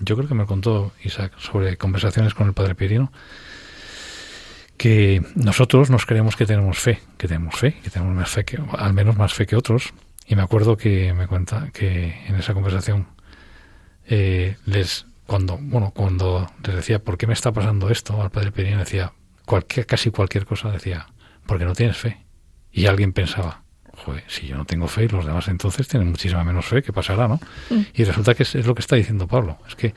yo 0.00 0.16
creo 0.16 0.28
que 0.28 0.34
me 0.34 0.44
contó 0.44 0.92
Isaac 1.02 1.32
sobre 1.38 1.78
conversaciones 1.78 2.34
con 2.34 2.46
el 2.46 2.52
Padre 2.52 2.74
Pirino, 2.74 3.10
que 4.76 5.22
nosotros 5.34 5.88
nos 5.88 6.04
creemos 6.04 6.36
que 6.36 6.44
tenemos 6.44 6.78
fe, 6.78 7.00
que 7.16 7.26
tenemos 7.26 7.56
fe, 7.56 7.80
que 7.82 7.88
tenemos 7.88 8.14
más 8.14 8.28
fe 8.28 8.44
que, 8.44 8.60
al 8.76 8.92
menos 8.92 9.16
más 9.16 9.32
fe 9.32 9.46
que 9.46 9.56
otros. 9.56 9.94
Y 10.26 10.36
me 10.36 10.42
acuerdo 10.42 10.76
que 10.76 11.14
me 11.14 11.26
cuenta 11.26 11.70
que 11.72 12.26
en 12.26 12.34
esa 12.34 12.52
conversación 12.52 13.08
eh, 14.06 14.58
les 14.66 15.06
cuando, 15.28 15.58
bueno, 15.60 15.92
cuando 15.94 16.50
les 16.64 16.76
decía, 16.76 17.00
¿por 17.04 17.18
qué 17.18 17.26
me 17.26 17.34
está 17.34 17.52
pasando 17.52 17.90
esto? 17.90 18.22
Al 18.22 18.30
padre 18.30 18.50
Pirino 18.50 18.78
decía, 18.78 19.12
cualquier, 19.44 19.84
casi 19.84 20.10
cualquier 20.10 20.46
cosa 20.46 20.70
decía, 20.70 21.08
porque 21.44 21.66
no 21.66 21.74
tienes 21.74 21.98
fe. 21.98 22.24
Y 22.72 22.86
alguien 22.86 23.12
pensaba, 23.12 23.62
joder, 23.92 24.24
si 24.26 24.46
yo 24.46 24.56
no 24.56 24.64
tengo 24.64 24.88
fe 24.88 25.04
y 25.04 25.08
los 25.08 25.26
demás 25.26 25.48
entonces 25.48 25.86
tienen 25.86 26.08
muchísima 26.08 26.44
menos 26.44 26.64
fe, 26.64 26.82
¿qué 26.82 26.94
pasará, 26.94 27.28
no? 27.28 27.38
Mm. 27.68 27.80
Y 27.92 28.04
resulta 28.04 28.34
que 28.34 28.44
es, 28.44 28.54
lo 28.54 28.74
que 28.74 28.80
está 28.80 28.96
diciendo 28.96 29.28
Pablo, 29.28 29.58
es 29.68 29.76
que 29.76 29.92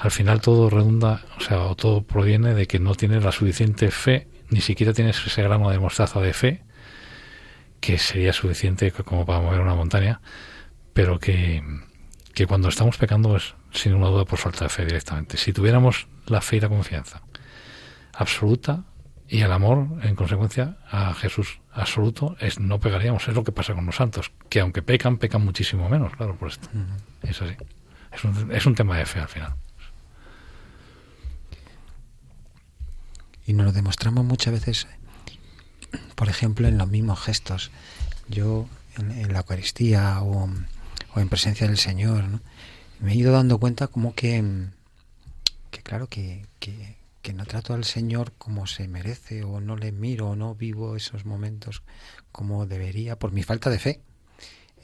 al 0.00 0.10
final 0.10 0.42
todo 0.42 0.68
redunda, 0.68 1.22
o 1.38 1.40
sea, 1.40 1.60
o 1.60 1.74
todo 1.76 2.02
proviene 2.02 2.52
de 2.52 2.66
que 2.66 2.78
no 2.78 2.94
tienes 2.94 3.24
la 3.24 3.32
suficiente 3.32 3.90
fe, 3.90 4.28
ni 4.50 4.60
siquiera 4.60 4.92
tienes 4.92 5.16
ese 5.26 5.42
gramo 5.42 5.70
de 5.70 5.78
mostaza 5.78 6.20
de 6.20 6.34
fe, 6.34 6.62
que 7.80 7.96
sería 7.96 8.34
suficiente 8.34 8.92
como 8.92 9.24
para 9.24 9.40
mover 9.40 9.60
una 9.60 9.74
montaña, 9.74 10.20
pero 10.92 11.18
que, 11.18 11.62
que 12.34 12.46
cuando 12.46 12.68
estamos 12.68 12.98
pecando 12.98 13.34
es 13.34 13.54
sin 13.74 13.94
una 13.94 14.08
duda 14.08 14.24
por 14.24 14.38
falta 14.38 14.64
de 14.64 14.70
fe 14.70 14.84
directamente. 14.86 15.36
Si 15.36 15.52
tuviéramos 15.52 16.08
la 16.26 16.40
fe 16.40 16.56
y 16.56 16.60
la 16.60 16.68
confianza 16.68 17.22
absoluta 18.12 18.84
Y 19.26 19.40
el 19.40 19.52
amor, 19.52 19.88
en 20.02 20.14
consecuencia, 20.14 20.76
a 20.90 21.14
Jesús 21.14 21.60
absoluto 21.72 22.36
es 22.40 22.60
no 22.60 22.78
pegaríamos. 22.78 23.26
Es 23.26 23.34
lo 23.34 23.42
que 23.42 23.52
pasa 23.52 23.74
con 23.74 23.86
los 23.86 23.96
santos, 23.96 24.32
que 24.50 24.60
aunque 24.60 24.82
pecan, 24.82 25.16
pecan 25.16 25.42
muchísimo 25.42 25.88
menos, 25.88 26.14
claro, 26.14 26.36
por 26.36 26.48
esto. 26.48 26.68
Es 27.22 27.40
así. 27.40 27.56
Es 28.12 28.22
un, 28.22 28.52
es 28.52 28.66
un 28.66 28.74
tema 28.74 28.98
de 28.98 29.06
fe 29.06 29.20
al 29.20 29.28
final. 29.28 29.54
Y 33.46 33.52
nos 33.52 33.66
lo 33.66 33.72
demostramos 33.72 34.24
muchas 34.24 34.52
veces, 34.52 34.86
por 36.14 36.28
ejemplo, 36.28 36.68
en 36.68 36.78
los 36.78 36.88
mismos 36.88 37.20
gestos. 37.20 37.70
Yo, 38.28 38.68
en, 38.96 39.32
la 39.32 39.40
Eucaristía 39.40 40.20
o, 40.22 40.48
en 41.16 41.28
presencia 41.28 41.66
del 41.66 41.78
Señor, 41.78 42.24
me 43.00 43.12
he 43.12 43.16
ido 43.16 43.32
dando 43.32 43.58
cuenta 43.58 43.86
como 43.88 44.14
que, 44.14 44.42
que 45.70 45.82
claro, 45.82 46.08
que, 46.08 46.46
que, 46.58 46.96
que, 47.22 47.32
no 47.32 47.44
trato 47.44 47.74
al 47.74 47.84
Señor 47.84 48.32
como 48.38 48.66
se 48.66 48.88
merece, 48.88 49.44
o 49.44 49.60
no 49.60 49.76
le 49.76 49.92
miro, 49.92 50.30
o 50.30 50.36
no 50.36 50.54
vivo 50.54 50.96
esos 50.96 51.24
momentos 51.24 51.82
como 52.32 52.66
debería, 52.66 53.18
por 53.18 53.32
mi 53.32 53.42
falta 53.42 53.70
de 53.70 53.78
fe. 53.78 54.00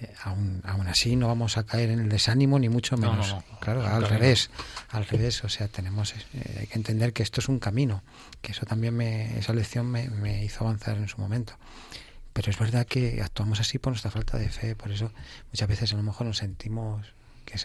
Eh, 0.01 0.15
aún, 0.23 0.63
aún, 0.65 0.87
así 0.87 1.15
no 1.15 1.29
vamos 1.29 1.59
a 1.59 1.65
caer 1.65 1.91
en 1.91 2.01
el 2.01 2.09
desánimo 2.09 2.59
ni 2.59 2.69
mucho 2.69 2.97
menos. 2.97 3.37
claro, 3.61 3.87
al 3.87 4.09
revés, 4.09 4.51
al 4.89 5.05
revés. 5.07 5.45
O 5.45 5.49
sea, 5.49 5.69
tenemos 5.69 6.15
eh, 6.33 6.69
que 6.71 6.79
entender 6.79 7.13
que 7.13 7.23
esto 7.23 7.41
es 7.41 7.49
un 7.49 7.59
camino, 7.59 8.03
que 8.41 8.53
eso 8.53 8.65
también 8.65 8.97
me, 8.97 9.39
esa 9.39 9.53
lección 9.53 9.87
me, 9.91 10.09
me, 10.09 10.43
hizo 10.45 10.65
avanzar 10.65 10.97
en 10.97 11.09
su 11.09 11.21
momento. 11.21 11.55
Pero 12.33 12.51
es 12.51 12.59
verdad 12.59 12.87
que 12.87 13.21
actuamos 13.23 13.61
así 13.61 13.79
por 13.79 13.93
nuestra 13.93 14.11
falta 14.11 14.39
de 14.39 14.49
fe, 14.49 14.75
por 14.75 14.91
eso 14.91 15.13
muchas 15.53 15.69
veces 15.69 15.93
a 15.93 15.97
lo 15.97 16.03
mejor 16.03 16.27
nos 16.27 16.39
sentimos 16.39 17.13
que 17.45 17.59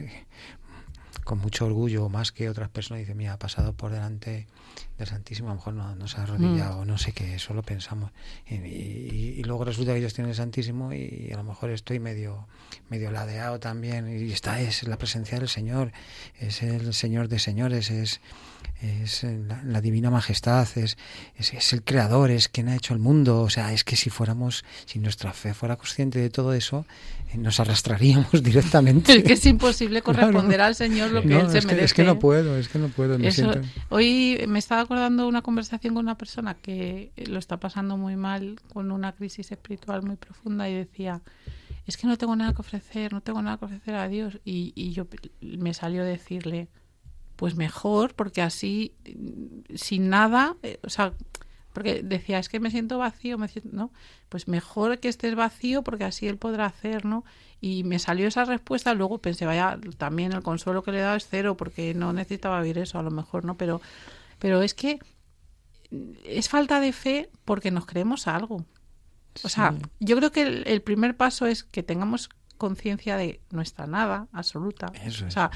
con 1.25 1.39
mucho 1.39 1.65
orgullo, 1.65 2.07
más 2.07 2.31
que 2.31 2.49
otras 2.49 2.69
personas, 2.69 2.99
dice, 2.99 3.15
mira, 3.15 3.33
ha 3.33 3.39
pasado 3.39 3.73
por 3.73 3.91
delante 3.91 4.47
del 4.97 5.07
Santísimo, 5.07 5.49
a 5.49 5.51
lo 5.53 5.55
mejor 5.55 5.73
no, 5.73 6.07
se 6.07 6.17
ha 6.17 6.23
arrodillado, 6.23 6.83
mm. 6.83 6.87
no 6.87 6.97
sé 6.99 7.13
qué, 7.13 7.35
eso 7.35 7.53
lo 7.55 7.63
pensamos. 7.63 8.11
Y, 8.47 9.43
luego 9.43 9.65
resulta 9.65 9.91
que 9.93 9.99
ellos 9.99 10.13
tienen 10.13 10.29
el 10.29 10.35
Santísimo 10.35 10.93
y 10.93 11.31
a 11.33 11.37
lo 11.37 11.43
mejor 11.43 11.71
estoy 11.71 11.99
medio, 11.99 12.47
medio 12.89 13.11
ladeado 13.11 13.59
también. 13.59 14.07
Y 14.07 14.31
esta 14.31 14.61
es 14.61 14.83
la 14.83 14.97
presencia 14.97 15.39
del 15.39 15.49
Señor, 15.49 15.91
es 16.39 16.61
el 16.61 16.93
Señor 16.93 17.27
de 17.27 17.39
señores, 17.39 17.89
es, 17.89 18.21
es 18.81 19.23
la, 19.23 19.81
divina 19.81 20.11
majestad, 20.11 20.67
es, 20.75 20.97
es, 21.37 21.73
el 21.73 21.83
creador, 21.83 22.29
es 22.29 22.49
quien 22.49 22.69
ha 22.69 22.75
hecho 22.75 22.93
el 22.93 22.99
mundo. 22.99 23.41
O 23.41 23.49
sea, 23.49 23.73
es 23.73 23.83
que 23.83 23.95
si 23.95 24.11
fuéramos, 24.11 24.63
si 24.85 24.99
nuestra 24.99 25.33
fe 25.33 25.53
fuera 25.53 25.75
consciente 25.75 26.19
de 26.19 26.29
todo 26.29 26.53
eso, 26.53 26.85
nos 27.37 27.59
arrastraríamos 27.59 28.31
directamente. 28.43 29.15
es 29.15 29.23
que 29.23 29.33
es 29.33 29.45
imposible 29.45 30.01
corresponder 30.01 30.61
al 30.61 30.75
Señor 30.75 31.11
lo 31.11 31.21
que 31.21 31.39
Él 31.39 31.49
se 31.49 31.59
es 31.59 31.65
merece. 31.65 31.79
Que, 31.79 31.85
es 31.85 31.93
que 31.93 32.03
no 32.03 32.19
puedo, 32.19 32.57
es 32.57 32.69
que 32.69 32.79
no 32.79 32.89
puedo. 32.89 33.17
hoy 33.89 34.43
me 34.47 34.59
estaba 34.59 34.81
acordando 34.81 35.27
una 35.27 35.41
conversación 35.41 35.93
con 35.93 36.05
una 36.05 36.17
persona 36.17 36.55
que 36.55 37.11
lo 37.27 37.39
está 37.39 37.57
pasando 37.59 37.97
muy 37.97 38.15
mal, 38.15 38.59
con 38.73 38.91
una 38.91 39.13
crisis 39.13 39.51
espiritual 39.51 40.03
muy 40.03 40.15
profunda 40.15 40.69
y 40.69 40.73
decía, 40.73 41.21
es 41.85 41.97
que 41.97 42.07
no 42.07 42.17
tengo 42.17 42.35
nada 42.35 42.53
que 42.53 42.61
ofrecer, 42.61 43.13
no 43.13 43.21
tengo 43.21 43.41
nada 43.41 43.57
que 43.57 43.65
ofrecer 43.65 43.95
a 43.95 44.07
Dios. 44.07 44.39
Y, 44.43 44.73
y 44.75 44.91
yo 44.91 45.07
me 45.41 45.73
salió 45.73 46.01
a 46.01 46.05
decirle, 46.05 46.67
pues 47.35 47.55
mejor, 47.55 48.15
porque 48.15 48.41
así, 48.41 48.93
sin 49.73 50.09
nada, 50.09 50.55
eh, 50.63 50.79
o 50.83 50.89
sea, 50.89 51.13
porque 51.75 52.01
decía, 52.01 52.39
es 52.39 52.49
que 52.49 52.59
me 52.59 52.71
siento 52.71 52.97
vacío, 52.97 53.37
me 53.37 53.47
siento, 53.47 53.69
¿no? 53.71 53.91
Pues 54.29 54.47
mejor 54.47 54.97
que 54.99 55.09
estés 55.09 55.35
vacío 55.35 55.83
porque 55.83 56.05
así 56.05 56.27
él 56.27 56.37
podrá 56.37 56.65
hacer, 56.65 57.05
¿no? 57.05 57.23
Y 57.61 57.83
me 57.83 57.99
salió 57.99 58.27
esa 58.27 58.45
respuesta, 58.45 58.95
luego 58.95 59.19
pensé, 59.19 59.45
vaya, 59.45 59.77
también 59.97 60.31
el 60.31 60.41
consuelo 60.41 60.81
que 60.81 60.91
le 60.91 60.99
he 60.99 61.01
dado 61.01 61.17
es 61.17 61.27
cero 61.29 61.55
porque 61.55 61.93
no 61.93 62.13
necesitaba 62.13 62.59
oír 62.59 62.79
eso, 62.79 62.97
a 62.97 63.03
lo 63.03 63.11
mejor, 63.11 63.45
¿no? 63.45 63.55
Pero, 63.57 63.81
pero 64.39 64.63
es 64.63 64.73
que 64.73 64.99
es 66.23 66.49
falta 66.49 66.79
de 66.79 66.91
fe 66.91 67.29
porque 67.43 67.69
nos 67.69 67.85
creemos 67.85 68.27
algo. 68.27 68.65
O 69.43 69.49
sea, 69.49 69.75
yo 69.99 70.15
creo 70.15 70.31
que 70.31 70.63
el, 70.65 70.81
primer 70.81 71.17
paso 71.17 71.45
es 71.45 71.63
que 71.63 71.83
tengamos 71.83 72.29
conciencia 72.57 73.17
de 73.17 73.41
nuestra 73.51 73.85
nada 73.85 74.27
absoluta. 74.31 74.93
O 75.27 75.29
sea, 75.29 75.51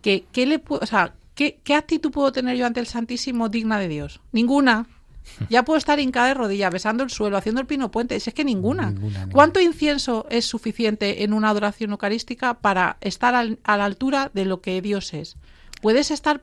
que, 0.00 0.24
que 0.32 0.46
le, 0.46 0.62
o 0.68 0.86
sea, 0.86 1.14
¿Qué, 1.34 1.74
actitud 1.74 2.12
puedo 2.12 2.32
tener 2.32 2.56
yo 2.56 2.66
ante 2.66 2.80
el 2.80 2.86
Santísimo 2.86 3.48
digna 3.48 3.78
de 3.78 3.88
Dios? 3.88 4.20
Ninguna. 4.32 4.86
Ya 5.48 5.64
puedo 5.64 5.78
estar 5.78 6.00
hincada 6.00 6.28
de 6.28 6.34
rodillas, 6.34 6.72
besando 6.72 7.02
el 7.02 7.10
suelo, 7.10 7.36
haciendo 7.36 7.60
el 7.60 7.66
pino 7.66 7.90
puente. 7.90 8.16
Es 8.16 8.32
que 8.32 8.44
ninguna. 8.44 8.94
¿Cuánto 9.32 9.60
incienso 9.60 10.26
es 10.30 10.44
suficiente 10.44 11.24
en 11.24 11.32
una 11.32 11.50
adoración 11.50 11.90
eucarística 11.90 12.54
para 12.54 12.96
estar 13.00 13.34
a 13.34 13.76
la 13.76 13.84
altura 13.84 14.30
de 14.34 14.44
lo 14.44 14.60
que 14.60 14.80
Dios 14.80 15.14
es? 15.14 15.36
Puedes 15.82 16.10
estar 16.10 16.42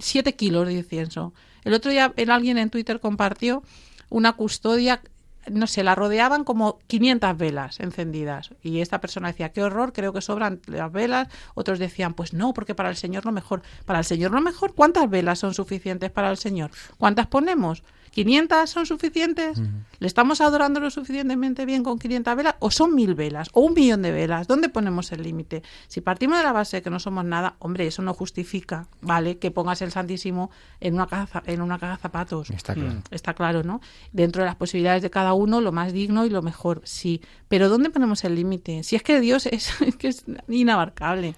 siete 0.00 0.34
kilos 0.34 0.66
de 0.66 0.74
incienso. 0.74 1.32
El 1.64 1.74
otro 1.74 1.90
día 1.90 2.12
alguien 2.28 2.58
en 2.58 2.70
Twitter 2.70 3.00
compartió 3.00 3.62
una 4.08 4.32
custodia 4.32 5.02
no 5.50 5.66
sé, 5.66 5.82
la 5.82 5.94
rodeaban 5.94 6.44
como 6.44 6.78
500 6.86 7.36
velas 7.36 7.80
encendidas. 7.80 8.50
Y 8.62 8.80
esta 8.80 9.00
persona 9.00 9.28
decía, 9.28 9.52
qué 9.52 9.62
horror, 9.62 9.92
creo 9.92 10.12
que 10.12 10.20
sobran 10.20 10.60
las 10.66 10.92
velas. 10.92 11.28
Otros 11.54 11.78
decían, 11.78 12.14
pues 12.14 12.32
no, 12.32 12.52
porque 12.52 12.74
para 12.74 12.90
el 12.90 12.96
Señor 12.96 13.24
lo 13.24 13.32
mejor. 13.32 13.62
Para 13.86 14.00
el 14.00 14.04
Señor 14.04 14.32
lo 14.32 14.40
mejor, 14.40 14.74
¿cuántas 14.74 15.08
velas 15.08 15.38
son 15.38 15.54
suficientes 15.54 16.10
para 16.10 16.30
el 16.30 16.36
Señor? 16.36 16.70
¿Cuántas 16.98 17.26
ponemos? 17.26 17.82
¿500 18.14 18.66
son 18.66 18.86
suficientes? 18.86 19.60
¿Le 19.98 20.06
estamos 20.06 20.40
adorando 20.40 20.80
lo 20.80 20.90
suficientemente 20.90 21.64
bien 21.64 21.82
con 21.82 21.98
500 21.98 22.36
velas? 22.36 22.54
¿O 22.58 22.70
son 22.70 22.94
mil 22.94 23.14
velas? 23.14 23.48
¿O 23.52 23.60
un 23.60 23.74
millón 23.74 24.02
de 24.02 24.12
velas? 24.12 24.48
¿Dónde 24.48 24.68
ponemos 24.68 25.12
el 25.12 25.22
límite? 25.22 25.62
Si 25.88 26.00
partimos 26.00 26.38
de 26.38 26.44
la 26.44 26.52
base 26.52 26.78
de 26.78 26.82
que 26.82 26.90
no 26.90 26.98
somos 26.98 27.24
nada, 27.24 27.56
hombre, 27.58 27.86
eso 27.86 28.02
no 28.02 28.14
justifica, 28.14 28.86
¿vale? 29.00 29.38
Que 29.38 29.50
pongas 29.50 29.82
el 29.82 29.92
Santísimo 29.92 30.50
en 30.80 30.94
una 30.94 31.06
caja, 31.06 31.42
en 31.46 31.62
una 31.62 31.78
caja 31.78 31.96
de 31.96 32.02
zapatos. 32.02 32.50
Está 32.50 32.74
claro. 32.74 32.90
Mm. 32.90 33.02
Está 33.10 33.34
claro, 33.34 33.62
¿no? 33.62 33.80
Dentro 34.12 34.42
de 34.42 34.46
las 34.46 34.56
posibilidades 34.56 35.02
de 35.02 35.10
cada 35.10 35.32
uno, 35.34 35.60
lo 35.60 35.72
más 35.72 35.92
digno 35.92 36.24
y 36.26 36.30
lo 36.30 36.42
mejor, 36.42 36.80
sí. 36.84 37.20
Pero 37.48 37.68
¿dónde 37.68 37.90
ponemos 37.90 38.24
el 38.24 38.34
límite? 38.34 38.82
Si 38.82 38.96
es 38.96 39.02
que 39.02 39.20
Dios 39.20 39.46
es, 39.46 39.70
que 39.98 40.08
es 40.08 40.24
inabarcable. 40.48 41.34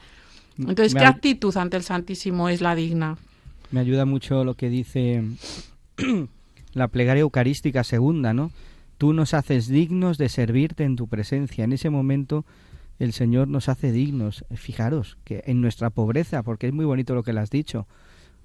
Entonces, 0.58 0.94
¿qué 0.94 1.04
actitud 1.04 1.56
ante 1.56 1.76
el 1.76 1.82
Santísimo 1.82 2.48
es 2.48 2.60
la 2.60 2.74
digna? 2.74 3.16
Me 3.70 3.80
ayuda 3.80 4.04
mucho 4.04 4.44
lo 4.44 4.54
que 4.54 4.68
dice 4.68 5.24
la 6.72 6.88
plegaria 6.88 7.22
eucarística 7.22 7.84
segunda, 7.84 8.32
¿no? 8.32 8.50
Tú 8.98 9.12
nos 9.12 9.34
haces 9.34 9.68
dignos 9.68 10.18
de 10.18 10.28
servirte 10.28 10.84
en 10.84 10.96
tu 10.96 11.08
presencia. 11.08 11.64
En 11.64 11.72
ese 11.72 11.90
momento 11.90 12.44
el 12.98 13.12
Señor 13.12 13.48
nos 13.48 13.68
hace 13.68 13.90
dignos. 13.92 14.44
Fijaros 14.54 15.18
que 15.24 15.42
en 15.46 15.60
nuestra 15.60 15.90
pobreza, 15.90 16.42
porque 16.42 16.68
es 16.68 16.72
muy 16.72 16.84
bonito 16.84 17.14
lo 17.14 17.22
que 17.22 17.32
le 17.32 17.40
has 17.40 17.50
dicho, 17.50 17.86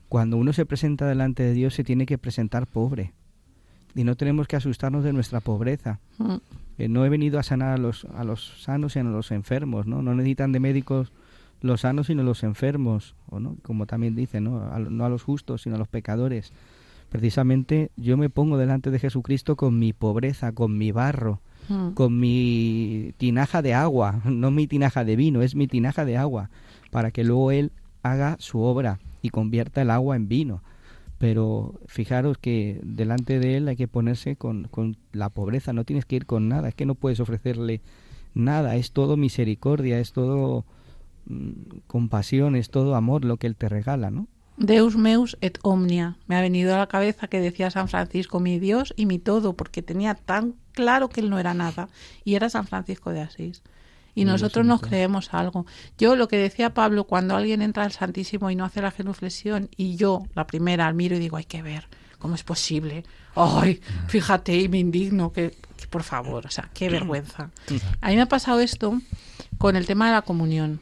cuando 0.09 0.37
uno 0.37 0.53
se 0.53 0.65
presenta 0.65 1.05
delante 1.05 1.43
de 1.43 1.53
Dios 1.53 1.73
se 1.73 1.83
tiene 1.83 2.05
que 2.05 2.17
presentar 2.17 2.65
pobre. 2.65 3.13
Y 3.93 4.03
no 4.03 4.15
tenemos 4.15 4.47
que 4.47 4.55
asustarnos 4.55 5.03
de 5.03 5.13
nuestra 5.13 5.41
pobreza. 5.41 5.99
Mm. 6.17 6.35
Eh, 6.77 6.87
no 6.87 7.05
he 7.05 7.09
venido 7.09 7.39
a 7.39 7.43
sanar 7.43 7.73
a 7.73 7.77
los, 7.77 8.05
a 8.05 8.23
los 8.23 8.61
sanos 8.63 8.95
y 8.95 8.99
a 8.99 9.03
los 9.03 9.31
enfermos, 9.31 9.87
¿no? 9.87 10.01
No 10.01 10.13
necesitan 10.15 10.51
de 10.51 10.59
médicos 10.59 11.11
los 11.61 11.81
sanos 11.81 12.07
sino 12.07 12.23
los 12.23 12.43
enfermos, 12.43 13.15
¿o 13.29 13.39
no? 13.39 13.57
Como 13.63 13.87
también 13.87 14.15
dice, 14.15 14.41
¿no? 14.41 14.59
no 14.77 15.05
a 15.05 15.09
los 15.09 15.23
justos 15.23 15.63
sino 15.63 15.75
a 15.75 15.79
los 15.79 15.87
pecadores 15.87 16.53
precisamente 17.09 17.91
yo 17.95 18.17
me 18.17 18.29
pongo 18.29 18.57
delante 18.57 18.91
de 18.91 18.99
Jesucristo 18.99 19.55
con 19.55 19.79
mi 19.79 19.93
pobreza, 19.93 20.51
con 20.51 20.77
mi 20.77 20.91
barro, 20.91 21.41
hmm. 21.69 21.91
con 21.91 22.19
mi 22.19 23.13
tinaja 23.17 23.61
de 23.61 23.73
agua, 23.73 24.21
no 24.25 24.51
mi 24.51 24.67
tinaja 24.67 25.05
de 25.05 25.15
vino, 25.15 25.41
es 25.41 25.55
mi 25.55 25.67
tinaja 25.67 26.05
de 26.05 26.17
agua, 26.17 26.49
para 26.91 27.11
que 27.11 27.23
luego 27.23 27.51
Él 27.51 27.71
haga 28.03 28.37
su 28.39 28.59
obra 28.61 28.99
y 29.21 29.29
convierta 29.29 29.81
el 29.81 29.91
agua 29.91 30.15
en 30.15 30.27
vino. 30.27 30.61
Pero 31.17 31.79
fijaros 31.87 32.37
que 32.37 32.79
delante 32.83 33.39
de 33.39 33.57
Él 33.57 33.67
hay 33.67 33.75
que 33.75 33.87
ponerse 33.87 34.35
con, 34.35 34.65
con 34.65 34.97
la 35.13 35.29
pobreza, 35.29 35.73
no 35.73 35.83
tienes 35.83 36.05
que 36.05 36.17
ir 36.17 36.25
con 36.27 36.47
nada, 36.47 36.69
es 36.69 36.75
que 36.75 36.85
no 36.85 36.93
puedes 36.93 37.19
ofrecerle 37.19 37.81
nada, 38.35 38.75
es 38.75 38.91
todo 38.91 39.17
misericordia, 39.17 39.99
es 39.99 40.13
todo 40.13 40.63
mm, 41.25 41.79
compasión, 41.87 42.55
es 42.55 42.69
todo 42.69 42.95
amor 42.95 43.25
lo 43.25 43.37
que 43.37 43.47
Él 43.47 43.55
te 43.55 43.67
regala, 43.67 44.11
¿no? 44.11 44.27
Deus 44.57 44.97
meus 44.97 45.37
et 45.39 45.59
omnia. 45.61 46.17
Me 46.25 46.35
ha 46.35 46.41
venido 46.41 46.73
a 46.73 46.79
la 46.79 46.87
cabeza 46.87 47.27
que 47.27 47.39
decía 47.39 47.69
San 47.69 47.87
Francisco, 47.87 48.39
mi 48.39 48.59
Dios 48.59 48.93
y 48.97 49.05
mi 49.05 49.19
todo, 49.19 49.53
porque 49.53 49.83
tenía 49.83 50.15
tan 50.15 50.55
claro 50.73 51.09
que 51.09 51.21
él 51.21 51.29
no 51.29 51.37
era 51.37 51.53
nada. 51.53 51.89
Y 52.23 52.33
era 52.35 52.49
San 52.49 52.65
Francisco 52.65 53.11
de 53.11 53.21
Asís. 53.21 53.61
Y 54.15 54.25
nosotros 54.25 54.65
nos 54.65 54.81
creemos 54.81 55.31
algo. 55.35 55.67
Yo 55.99 56.15
lo 56.15 56.27
que 56.27 56.37
decía 56.37 56.73
Pablo, 56.73 57.03
cuando 57.03 57.35
alguien 57.35 57.61
entra 57.61 57.83
al 57.83 57.91
Santísimo 57.91 58.49
y 58.49 58.55
no 58.55 58.65
hace 58.65 58.81
la 58.81 58.89
genuflexión, 58.89 59.69
y 59.77 59.95
yo, 59.95 60.23
la 60.33 60.47
primera, 60.47 60.91
miro 60.91 61.15
y 61.15 61.19
digo, 61.19 61.37
hay 61.37 61.43
que 61.43 61.61
ver, 61.61 61.87
¿cómo 62.17 62.33
es 62.33 62.41
posible? 62.41 63.03
Ay, 63.35 63.79
fíjate, 64.07 64.55
y 64.55 64.69
me 64.69 64.79
indigno, 64.79 65.31
que, 65.31 65.55
que 65.77 65.85
por 65.85 66.01
favor, 66.01 66.47
o 66.47 66.49
sea, 66.49 66.67
qué 66.73 66.89
vergüenza. 66.89 67.51
A 68.01 68.09
mí 68.09 68.15
me 68.15 68.23
ha 68.23 68.27
pasado 68.27 68.59
esto 68.59 68.99
con 69.59 69.75
el 69.75 69.85
tema 69.85 70.07
de 70.07 70.13
la 70.13 70.23
comunión 70.23 70.81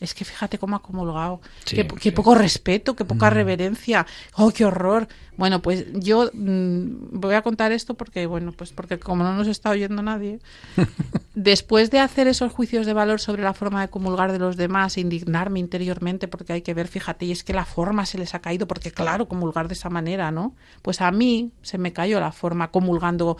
es 0.00 0.14
que 0.14 0.24
fíjate 0.24 0.58
cómo 0.58 0.76
ha 0.76 0.82
comulgado. 0.82 1.40
Sí, 1.64 1.76
qué, 1.76 1.86
qué 1.86 2.00
sí. 2.00 2.10
poco 2.10 2.34
respeto, 2.34 2.94
qué 2.94 3.04
poca 3.04 3.30
reverencia. 3.30 4.06
¡Oh, 4.34 4.50
qué 4.50 4.64
horror! 4.64 5.08
Bueno, 5.36 5.60
pues 5.60 5.86
yo 5.92 6.30
mm, 6.32 7.18
voy 7.20 7.34
a 7.34 7.42
contar 7.42 7.72
esto 7.72 7.94
porque, 7.94 8.26
bueno, 8.26 8.52
pues 8.52 8.72
porque 8.72 8.98
como 8.98 9.24
no 9.24 9.34
nos 9.34 9.48
está 9.48 9.70
oyendo 9.70 10.02
nadie, 10.02 10.38
después 11.34 11.90
de 11.90 12.00
hacer 12.00 12.26
esos 12.26 12.52
juicios 12.52 12.86
de 12.86 12.92
valor 12.92 13.20
sobre 13.20 13.42
la 13.42 13.52
forma 13.54 13.80
de 13.82 13.88
comulgar 13.88 14.32
de 14.32 14.38
los 14.38 14.56
demás, 14.56 14.96
e 14.96 15.00
indignarme 15.00 15.60
interiormente 15.60 16.28
porque 16.28 16.54
hay 16.54 16.62
que 16.62 16.74
ver, 16.74 16.88
fíjate, 16.88 17.26
y 17.26 17.32
es 17.32 17.44
que 17.44 17.52
la 17.52 17.64
forma 17.64 18.06
se 18.06 18.18
les 18.18 18.34
ha 18.34 18.40
caído, 18.40 18.66
porque 18.66 18.90
claro, 18.90 19.28
comulgar 19.28 19.68
de 19.68 19.74
esa 19.74 19.90
manera, 19.90 20.30
¿no? 20.30 20.54
Pues 20.82 21.00
a 21.00 21.10
mí 21.10 21.52
se 21.62 21.78
me 21.78 21.92
cayó 21.92 22.20
la 22.20 22.32
forma 22.32 22.70
comulgando 22.70 23.36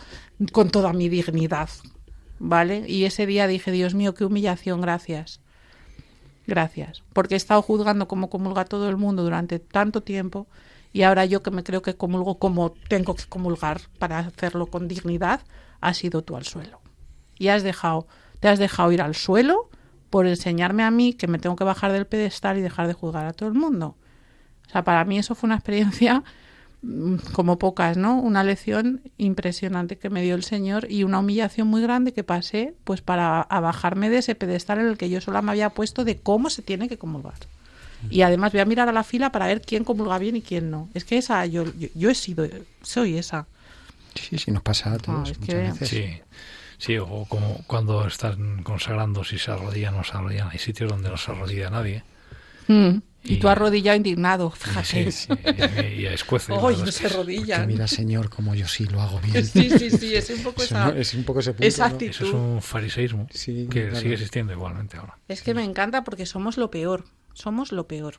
con 0.51 0.69
toda 0.69 0.93
mi 0.93 1.09
dignidad, 1.09 1.69
¿vale? 2.39 2.85
Y 2.87 3.05
ese 3.05 3.25
día 3.25 3.47
dije, 3.47 3.71
Dios 3.71 3.95
mío, 3.95 4.13
qué 4.13 4.25
humillación, 4.25 4.81
gracias. 4.81 5.41
Gracias, 6.47 7.03
porque 7.11 7.33
he 7.33 7.37
estado 7.37 7.61
juzgando 7.61 8.07
cómo 8.07 8.29
comulga 8.29 8.63
todo 8.63 8.89
el 8.89 8.95
mundo 8.95 9.23
durante 9.23 9.59
tanto 9.59 10.01
tiempo 10.01 10.47
y 10.93 11.03
ahora 11.03 11.25
yo 11.25 11.43
que 11.43 11.51
me 11.51 11.63
creo 11.63 11.81
que 11.81 11.95
comulgo 11.95 12.39
como 12.39 12.71
tengo 12.71 13.15
que 13.15 13.25
comulgar 13.25 13.81
para 13.99 14.19
hacerlo 14.19 14.67
con 14.67 14.87
dignidad, 14.87 15.41
has 15.81 16.01
ido 16.03 16.23
tú 16.23 16.37
al 16.37 16.45
suelo. 16.45 16.79
Y 17.37 17.49
has 17.49 17.63
dejado, 17.63 18.07
te 18.39 18.47
has 18.47 18.59
dejado 18.59 18.93
ir 18.93 19.01
al 19.01 19.13
suelo 19.13 19.69
por 20.09 20.25
enseñarme 20.25 20.83
a 20.83 20.89
mí 20.89 21.13
que 21.13 21.27
me 21.27 21.37
tengo 21.37 21.57
que 21.57 21.65
bajar 21.65 21.91
del 21.91 22.07
pedestal 22.07 22.57
y 22.57 22.61
dejar 22.61 22.87
de 22.87 22.93
juzgar 22.93 23.25
a 23.25 23.33
todo 23.33 23.49
el 23.49 23.55
mundo. 23.55 23.97
O 24.67 24.71
sea, 24.71 24.83
para 24.83 25.03
mí 25.03 25.19
eso 25.19 25.35
fue 25.35 25.47
una 25.47 25.55
experiencia 25.55 26.23
como 27.33 27.57
pocas, 27.59 27.97
¿no? 27.97 28.19
Una 28.19 28.43
lección 28.43 29.01
impresionante 29.17 29.97
que 29.97 30.09
me 30.09 30.21
dio 30.21 30.35
el 30.35 30.43
Señor 30.43 30.87
y 30.89 31.03
una 31.03 31.19
humillación 31.19 31.67
muy 31.67 31.81
grande 31.81 32.13
que 32.13 32.23
pasé 32.23 32.73
pues 32.83 33.01
para 33.01 33.41
a 33.41 33.59
bajarme 33.59 34.09
de 34.09 34.19
ese 34.19 34.35
pedestal 34.35 34.79
en 34.79 34.87
el 34.87 34.97
que 34.97 35.09
yo 35.09 35.19
sola 35.19 35.41
me 35.41 35.51
había 35.51 35.71
puesto 35.71 36.05
de 36.05 36.17
cómo 36.17 36.49
se 36.49 36.61
tiene 36.61 36.87
que 36.87 36.97
comulgar. 36.97 37.33
Y 38.11 38.21
además 38.21 38.51
voy 38.51 38.61
a 38.61 38.65
mirar 38.65 38.87
a 38.89 38.91
la 38.91 39.03
fila 39.03 39.31
para 39.31 39.47
ver 39.47 39.61
quién 39.61 39.83
comulga 39.83 40.19
bien 40.19 40.35
y 40.35 40.41
quién 40.43 40.69
no. 40.69 40.87
Es 40.93 41.03
que 41.03 41.17
esa, 41.17 41.45
yo, 41.47 41.65
yo, 41.79 41.87
yo 41.95 42.11
he 42.11 42.15
sido, 42.15 42.47
soy 42.83 43.17
esa. 43.17 43.47
Sí, 44.13 44.37
sí, 44.37 44.51
nos 44.51 44.61
pasa 44.61 44.93
a 44.93 44.97
todos 44.99 45.29
Ah, 45.29 45.31
es 45.31 45.39
muchas 45.39 45.55
que- 45.55 45.61
veces. 45.63 45.89
Sí, 45.89 46.05
sí, 46.77 46.97
o 46.99 47.25
como 47.27 47.63
cuando 47.65 48.05
están 48.05 48.61
consagrando, 48.61 49.23
si 49.23 49.39
se 49.39 49.49
arrodillan 49.49 49.95
o 49.95 49.97
no 49.97 50.03
se 50.03 50.15
arrodillan. 50.15 50.49
Hay 50.51 50.59
sitios 50.59 50.91
donde 50.91 51.09
no 51.09 51.17
se 51.17 51.31
arrodilla 51.31 51.71
nadie. 51.71 52.03
Mm. 52.67 52.97
Y, 53.27 53.33
Y- 53.33 53.37
tú 53.39 53.49
arrodillado 53.49 53.97
indignado, 53.97 54.49
fíjate. 54.51 55.11
sí, 55.11 55.27
y, 55.97 56.01
y 56.01 56.05
escuece. 56.05 56.51
la 56.53 56.59
¡Ay, 56.59 56.65
verdad 56.67 56.83
no 56.83 56.89
es 56.89 56.95
se 56.95 57.05
arrodillan! 57.07 57.67
mira, 57.67 57.87
Señor, 57.87 58.29
como 58.29 58.55
yo 58.55 58.67
sí 58.67 58.85
lo 58.85 59.01
hago 59.01 59.19
bien. 59.19 59.45
Sí, 59.45 59.69
sí, 59.69 59.89
sí, 59.91 60.15
es 60.15 60.29
un 60.29 60.43
poco 60.43 60.63
esa... 60.63 60.89
es 60.97 61.13
un 61.13 61.23
poco 61.23 61.39
ese 61.41 61.51
punto, 61.51 61.65
esa 61.67 61.87
¿no? 61.87 61.93
actitud. 61.95 62.11
Eso 62.15 62.25
es 62.27 62.33
un 62.33 62.61
fariseísmo 62.61 63.27
Sí, 63.31 63.67
que 63.69 63.83
claro. 63.89 63.95
sigue 63.99 64.13
existiendo 64.13 64.53
igualmente 64.53 64.97
ahora. 64.97 65.17
Es 65.27 65.41
que 65.41 65.53
me 65.53 65.63
encanta 65.63 66.03
porque 66.03 66.25
somos 66.25 66.57
lo 66.57 66.71
peor, 66.71 67.03
somos 67.33 67.71
lo 67.71 67.87
peor. 67.87 68.15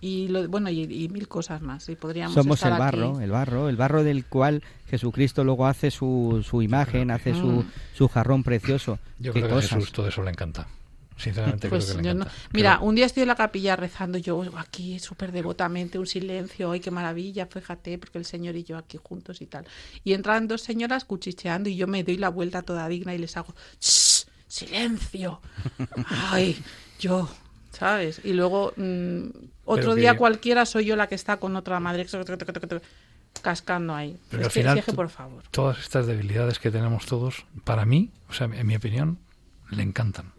Y 0.00 0.28
lo, 0.28 0.48
bueno, 0.48 0.70
y, 0.70 0.82
y 0.82 1.08
mil 1.08 1.26
cosas 1.26 1.60
más. 1.60 1.88
Y 1.88 1.96
podríamos 1.96 2.32
Somos 2.34 2.58
estar 2.58 2.72
el 2.72 2.78
barro, 2.78 3.10
aquí. 3.16 3.24
el 3.24 3.30
barro, 3.32 3.68
el 3.68 3.76
barro 3.76 4.04
del 4.04 4.24
cual 4.26 4.62
Jesucristo 4.88 5.42
luego 5.42 5.66
hace 5.66 5.90
su, 5.90 6.44
su 6.48 6.62
imagen, 6.62 7.10
hace 7.10 7.34
su, 7.34 7.64
su 7.94 8.08
jarrón 8.08 8.44
precioso. 8.44 9.00
Yo 9.18 9.32
Qué 9.32 9.40
creo 9.42 9.58
que 9.58 9.64
a. 9.66 9.68
Jesús 9.68 9.90
todo 9.90 10.06
eso 10.06 10.22
le 10.22 10.30
encanta. 10.30 10.68
Sinceramente 11.18 11.68
Pues 11.68 11.84
creo 11.86 11.96
que 11.96 12.02
le 12.02 12.08
yo 12.08 12.14
no-. 12.14 12.26
Mira, 12.52 12.76
Creo- 12.76 12.88
un 12.88 12.94
día 12.94 13.04
estoy 13.06 13.22
en 13.24 13.28
la 13.28 13.34
capilla 13.34 13.74
rezando 13.76 14.16
yo 14.18 14.42
aquí 14.56 14.98
súper 15.00 15.32
devotamente, 15.32 15.98
un 15.98 16.06
silencio, 16.06 16.70
ay, 16.70 16.80
qué 16.80 16.90
maravilla, 16.90 17.46
fíjate, 17.46 17.98
porque 17.98 18.18
el 18.18 18.24
Señor 18.24 18.54
y 18.56 18.62
yo 18.64 18.78
aquí 18.78 18.98
juntos 19.02 19.42
y 19.42 19.46
tal. 19.46 19.66
Y 20.04 20.12
entran 20.14 20.46
dos 20.48 20.62
señoras 20.62 21.04
cuchicheando 21.04 21.68
y 21.68 21.76
yo 21.76 21.86
me 21.88 22.04
doy 22.04 22.16
la 22.18 22.28
vuelta 22.28 22.62
toda 22.62 22.86
digna 22.88 23.14
y 23.14 23.18
les 23.18 23.36
hago, 23.36 23.54
"Shh, 23.80 24.26
silencio. 24.46 25.40
Ay, 26.30 26.56
yo, 27.00 27.28
¿sabes? 27.72 28.20
Y 28.24 28.32
luego 28.32 28.72
mm, 28.76 29.22
otro 29.64 29.94
que- 29.94 30.00
día 30.00 30.16
cualquiera 30.16 30.66
soy 30.66 30.84
yo 30.86 30.94
la 30.96 31.08
que 31.08 31.14
está 31.16 31.38
con 31.38 31.56
otra 31.56 31.80
madre 31.80 32.06
cascando 33.42 33.94
ahí. 33.94 34.16
Pero 34.30 34.42
es 34.42 34.46
al 34.48 34.52
que, 34.52 34.60
final 34.82 34.96
por 34.96 35.08
favor. 35.10 35.42
todas 35.50 35.78
estas 35.78 36.06
debilidades 36.06 36.58
que 36.58 36.70
tenemos 36.70 37.06
todos, 37.06 37.44
para 37.64 37.84
mí, 37.84 38.10
o 38.28 38.32
sea, 38.32 38.46
en 38.52 38.66
mi 38.66 38.76
opinión, 38.76 39.18
le 39.70 39.82
encantan. 39.82 40.32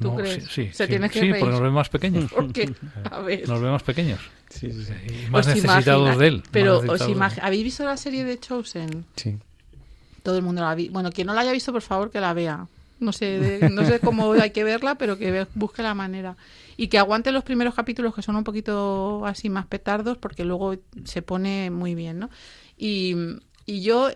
¿Tú 0.00 0.08
No, 0.10 0.16
crees? 0.16 0.44
Sí, 0.44 0.66
sí, 0.66 0.70
Se 0.72 0.84
sí, 0.84 0.90
tiene 0.90 1.08
que 1.08 1.20
sí, 1.20 1.30
reír. 1.30 1.36
porque 1.40 1.52
nos 1.52 1.60
vemos 1.60 1.74
más 1.74 1.88
pequeños. 1.88 2.30
Porque, 2.34 2.70
a 3.10 3.20
ver. 3.20 3.48
Nos 3.48 3.60
vemos 3.60 3.82
pequeños. 3.82 4.20
Sí, 4.50 4.70
sí, 4.70 4.84
sí. 4.84 4.92
Y 5.26 5.30
más 5.30 5.46
¿Os 5.46 5.54
necesitados 5.54 5.86
imagina- 6.02 6.16
de 6.16 6.26
él. 6.28 6.36
más 6.38 6.48
Pero 6.50 6.76
os 6.78 6.82
necesitados 6.84 7.06
de 7.06 7.12
él. 7.12 7.18
imag- 7.18 7.38
¿habéis 7.42 7.64
visto 7.64 7.84
la 7.84 7.96
serie 7.96 8.24
de 8.24 8.38
Chosen? 8.38 9.04
Sí. 9.16 9.36
Todo 10.22 10.36
el 10.36 10.42
mundo 10.42 10.60
la 10.62 10.72
ha 10.72 10.74
visto. 10.74 10.92
Bueno, 10.92 11.10
quien 11.12 11.26
no 11.26 11.34
la 11.34 11.40
haya 11.40 11.52
visto, 11.52 11.72
por 11.72 11.82
favor, 11.82 12.10
que 12.10 12.20
la 12.20 12.34
vea. 12.34 12.66
No 13.00 13.12
sé, 13.12 13.38
de- 13.40 13.70
no 13.70 13.84
sé 13.86 14.00
cómo 14.00 14.32
hay 14.32 14.50
que 14.50 14.64
verla, 14.64 14.96
pero 14.96 15.16
que 15.18 15.30
ve- 15.30 15.46
busque 15.54 15.82
la 15.82 15.94
manera. 15.94 16.36
Y 16.76 16.88
que 16.88 16.98
aguante 16.98 17.32
los 17.32 17.42
primeros 17.44 17.74
capítulos, 17.74 18.14
que 18.14 18.20
son 18.22 18.36
un 18.36 18.44
poquito 18.44 19.24
así 19.24 19.48
más 19.48 19.64
petardos, 19.66 20.18
porque 20.18 20.44
luego 20.44 20.76
se 21.04 21.22
pone 21.22 21.70
muy 21.70 21.94
bien, 21.94 22.18
¿no? 22.18 22.28
Y, 22.76 23.14
y 23.64 23.80
yo... 23.80 24.10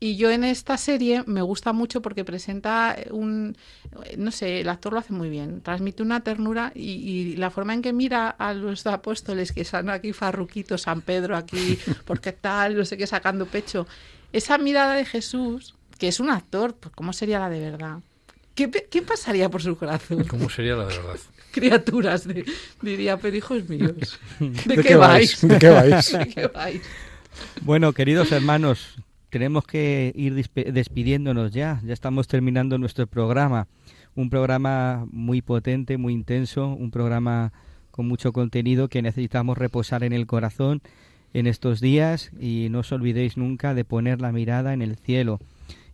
eh, 0.00 0.06
Y 0.06 0.16
yo 0.16 0.30
en 0.30 0.44
esta 0.44 0.76
serie 0.76 1.22
me 1.26 1.42
gusta 1.42 1.72
mucho 1.72 2.00
porque 2.02 2.24
presenta 2.24 2.96
un, 3.10 3.56
no 4.16 4.30
sé, 4.30 4.60
el 4.60 4.68
actor 4.68 4.92
lo 4.92 4.98
hace 5.00 5.12
muy 5.12 5.28
bien, 5.28 5.60
transmite 5.60 6.02
una 6.02 6.20
ternura 6.20 6.72
y, 6.74 6.90
y 6.92 7.36
la 7.36 7.50
forma 7.50 7.74
en 7.74 7.82
que 7.82 7.92
mira 7.92 8.28
a 8.30 8.54
los 8.54 8.86
apóstoles 8.86 9.52
que 9.52 9.62
están 9.62 9.90
aquí 9.90 10.12
farruquitos, 10.12 10.82
San 10.82 11.00
Pedro 11.02 11.36
aquí, 11.36 11.78
porque 12.04 12.32
tal, 12.32 12.76
no 12.76 12.84
sé 12.84 12.96
qué, 12.96 13.06
sacando 13.06 13.46
pecho, 13.46 13.86
esa 14.32 14.58
mirada 14.58 14.94
de 14.94 15.04
Jesús, 15.04 15.74
que 15.98 16.08
es 16.08 16.20
un 16.20 16.30
actor, 16.30 16.74
pues 16.74 16.94
¿cómo 16.94 17.12
sería 17.12 17.38
la 17.40 17.50
de 17.50 17.60
verdad? 17.60 17.98
¿Qué, 18.54 18.70
qué 18.70 19.02
pasaría 19.02 19.48
por 19.48 19.62
su 19.62 19.76
corazón? 19.76 20.24
¿Cómo 20.24 20.48
sería 20.50 20.74
la 20.76 20.86
de 20.86 20.96
verdad? 20.98 21.16
Criaturas, 21.50 22.26
de- 22.26 22.44
diría, 22.82 23.16
pero 23.16 23.36
hijos 23.36 23.68
míos, 23.68 24.18
¿de, 24.40 24.48
¿De 24.64 24.76
qué 24.76 24.82
qué 24.82 24.96
vais? 24.96 25.40
vais? 25.40 25.48
¿De 25.48 25.58
qué 25.58 25.68
vais? 25.70 26.12
¿De 26.12 26.28
qué 26.28 26.46
vais? 26.48 26.82
Bueno, 27.62 27.92
queridos 27.92 28.30
hermanos, 28.32 28.96
tenemos 29.30 29.64
que 29.66 30.12
ir 30.14 30.34
despidiéndonos 30.34 31.52
ya. 31.52 31.80
Ya 31.84 31.92
estamos 31.92 32.28
terminando 32.28 32.78
nuestro 32.78 33.06
programa. 33.06 33.68
Un 34.14 34.30
programa 34.30 35.06
muy 35.10 35.42
potente, 35.42 35.98
muy 35.98 36.12
intenso, 36.12 36.68
un 36.68 36.90
programa 36.90 37.52
con 37.90 38.06
mucho 38.06 38.32
contenido 38.32 38.88
que 38.88 39.02
necesitamos 39.02 39.58
reposar 39.58 40.04
en 40.04 40.12
el 40.12 40.26
corazón 40.26 40.82
en 41.34 41.46
estos 41.46 41.80
días 41.80 42.30
y 42.40 42.68
no 42.70 42.80
os 42.80 42.92
olvidéis 42.92 43.36
nunca 43.36 43.74
de 43.74 43.84
poner 43.84 44.20
la 44.20 44.32
mirada 44.32 44.72
en 44.72 44.82
el 44.82 44.96
cielo 44.96 45.38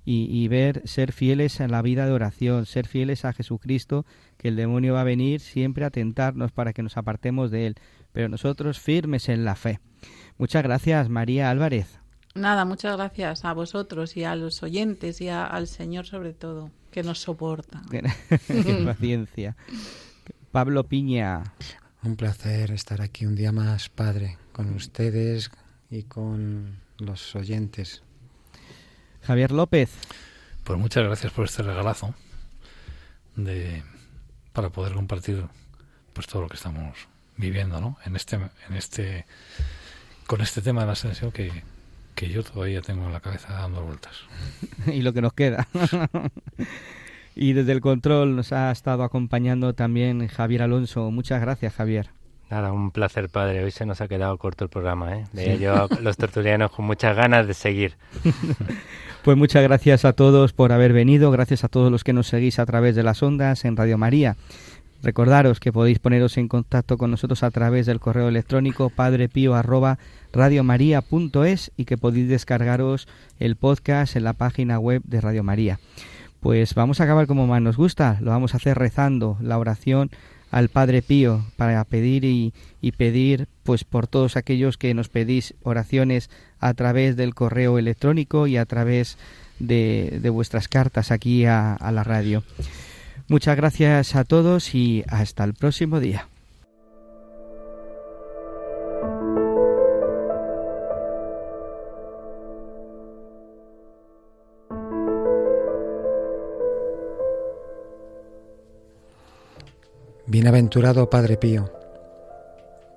y, 0.06 0.48
ver, 0.48 0.82
ser 0.84 1.12
fieles 1.12 1.60
en 1.60 1.70
la 1.70 1.80
vida 1.80 2.04
de 2.04 2.12
oración, 2.12 2.66
ser 2.66 2.86
fieles 2.86 3.24
a 3.24 3.32
Jesucristo, 3.32 4.04
que 4.36 4.48
el 4.48 4.56
demonio 4.56 4.92
va 4.92 5.00
a 5.00 5.04
venir 5.04 5.40
siempre 5.40 5.86
a 5.86 5.90
tentarnos 5.90 6.52
para 6.52 6.74
que 6.74 6.82
nos 6.82 6.98
apartemos 6.98 7.50
de 7.50 7.68
él, 7.68 7.76
pero 8.12 8.28
nosotros 8.28 8.78
firmes 8.78 9.30
en 9.30 9.46
la 9.46 9.54
fe. 9.54 9.80
Muchas 10.36 10.62
gracias, 10.62 11.08
María 11.08 11.48
Álvarez. 11.48 12.03
Nada, 12.34 12.64
muchas 12.64 12.96
gracias 12.96 13.44
a 13.44 13.52
vosotros 13.52 14.16
y 14.16 14.24
a 14.24 14.34
los 14.34 14.62
oyentes 14.62 15.20
y 15.20 15.28
a- 15.28 15.46
al 15.46 15.68
Señor 15.68 16.06
sobre 16.06 16.32
todo, 16.32 16.70
que 16.90 17.02
nos 17.04 17.20
soporta. 17.20 17.82
Qué 18.48 18.82
paciencia. 18.84 19.56
Pablo 20.50 20.84
Piña. 20.84 21.42
Un 22.02 22.16
placer 22.16 22.70
estar 22.72 23.00
aquí 23.00 23.24
un 23.24 23.34
día 23.34 23.50
más, 23.52 23.88
Padre, 23.88 24.36
con 24.52 24.74
ustedes 24.74 25.50
y 25.90 26.02
con 26.02 26.80
los 26.98 27.34
oyentes. 27.36 28.02
Javier 29.22 29.52
López. 29.52 29.90
Pues 30.64 30.78
muchas 30.78 31.04
gracias 31.04 31.32
por 31.32 31.44
este 31.46 31.62
regalazo 31.62 32.14
de 33.36 33.82
para 34.52 34.70
poder 34.70 34.92
compartir 34.94 35.46
pues 36.12 36.26
todo 36.26 36.42
lo 36.42 36.48
que 36.48 36.56
estamos 36.56 36.96
viviendo, 37.36 37.80
¿no? 37.80 37.96
En 38.04 38.16
este 38.16 38.36
en 38.36 38.74
este 38.76 39.24
con 40.26 40.40
este 40.40 40.62
tema 40.62 40.80
de 40.82 40.86
la 40.88 40.92
ascensión 40.92 41.32
que, 41.32 41.62
que 42.14 42.28
yo 42.28 42.42
todavía 42.42 42.80
tengo 42.80 43.06
en 43.06 43.12
la 43.12 43.20
cabeza 43.20 43.52
dando 43.52 43.82
vueltas. 43.82 44.12
y 44.86 45.02
lo 45.02 45.12
que 45.12 45.22
nos 45.22 45.32
queda. 45.32 45.68
y 47.36 47.52
desde 47.52 47.72
el 47.72 47.80
control 47.80 48.36
nos 48.36 48.52
ha 48.52 48.70
estado 48.70 49.02
acompañando 49.02 49.74
también 49.74 50.26
Javier 50.28 50.62
Alonso. 50.62 51.10
Muchas 51.10 51.40
gracias, 51.40 51.74
Javier. 51.74 52.10
Nada, 52.50 52.72
un 52.72 52.90
placer, 52.90 53.28
padre. 53.30 53.64
Hoy 53.64 53.70
se 53.70 53.86
nos 53.86 54.00
ha 54.00 54.08
quedado 54.08 54.36
corto 54.38 54.64
el 54.64 54.70
programa, 54.70 55.16
¿eh? 55.16 55.24
Veía 55.32 55.56
yo 55.56 55.74
a 55.74 55.88
los 56.00 56.16
tertulianos 56.16 56.70
con 56.70 56.84
muchas 56.84 57.16
ganas 57.16 57.46
de 57.46 57.54
seguir. 57.54 57.96
Pues 59.24 59.38
muchas 59.38 59.62
gracias 59.62 60.04
a 60.04 60.12
todos 60.12 60.52
por 60.52 60.70
haber 60.70 60.92
venido, 60.92 61.30
gracias 61.30 61.64
a 61.64 61.68
todos 61.68 61.90
los 61.90 62.04
que 62.04 62.12
nos 62.12 62.26
seguís 62.26 62.58
a 62.58 62.66
través 62.66 62.94
de 62.94 63.02
las 63.02 63.22
ondas 63.22 63.64
en 63.64 63.74
Radio 63.74 63.96
María. 63.96 64.36
Recordaros 65.04 65.60
que 65.60 65.70
podéis 65.70 65.98
poneros 65.98 66.38
en 66.38 66.48
contacto 66.48 66.96
con 66.96 67.10
nosotros 67.10 67.42
a 67.42 67.50
través 67.50 67.84
del 67.84 68.00
correo 68.00 68.28
electrónico 68.28 68.88
padrepío@radiomaria.es 68.88 71.72
y 71.76 71.84
que 71.84 71.98
podéis 71.98 72.30
descargaros 72.30 73.06
el 73.38 73.56
podcast 73.56 74.16
en 74.16 74.24
la 74.24 74.32
página 74.32 74.78
web 74.78 75.02
de 75.04 75.20
Radio 75.20 75.42
María. 75.42 75.78
Pues 76.40 76.74
vamos 76.74 77.00
a 77.00 77.04
acabar 77.04 77.26
como 77.26 77.46
más 77.46 77.60
nos 77.60 77.76
gusta, 77.76 78.16
lo 78.22 78.30
vamos 78.30 78.54
a 78.54 78.56
hacer 78.56 78.78
rezando 78.78 79.36
la 79.42 79.58
oración 79.58 80.10
al 80.50 80.70
Padre 80.70 81.02
Pío 81.02 81.44
para 81.56 81.84
pedir 81.84 82.24
y, 82.24 82.54
pedir 82.96 83.46
pues 83.62 83.84
por 83.84 84.06
todos 84.06 84.38
aquellos 84.38 84.78
que 84.78 84.94
nos 84.94 85.10
pedís 85.10 85.52
oraciones 85.62 86.30
a 86.60 86.72
través 86.72 87.14
del 87.14 87.34
correo 87.34 87.78
electrónico 87.78 88.46
y 88.46 88.56
a 88.56 88.64
través 88.64 89.18
de, 89.58 90.18
de 90.22 90.30
vuestras 90.30 90.68
cartas 90.68 91.10
aquí 91.10 91.44
a 91.44 91.76
la 91.92 92.04
radio. 92.04 92.42
Muchas 93.26 93.56
gracias 93.56 94.16
a 94.16 94.24
todos 94.24 94.74
y 94.74 95.02
hasta 95.08 95.44
el 95.44 95.54
próximo 95.54 95.98
día. 95.98 96.28
Bienaventurado 110.26 111.08
Padre 111.08 111.38
Pío, 111.38 111.70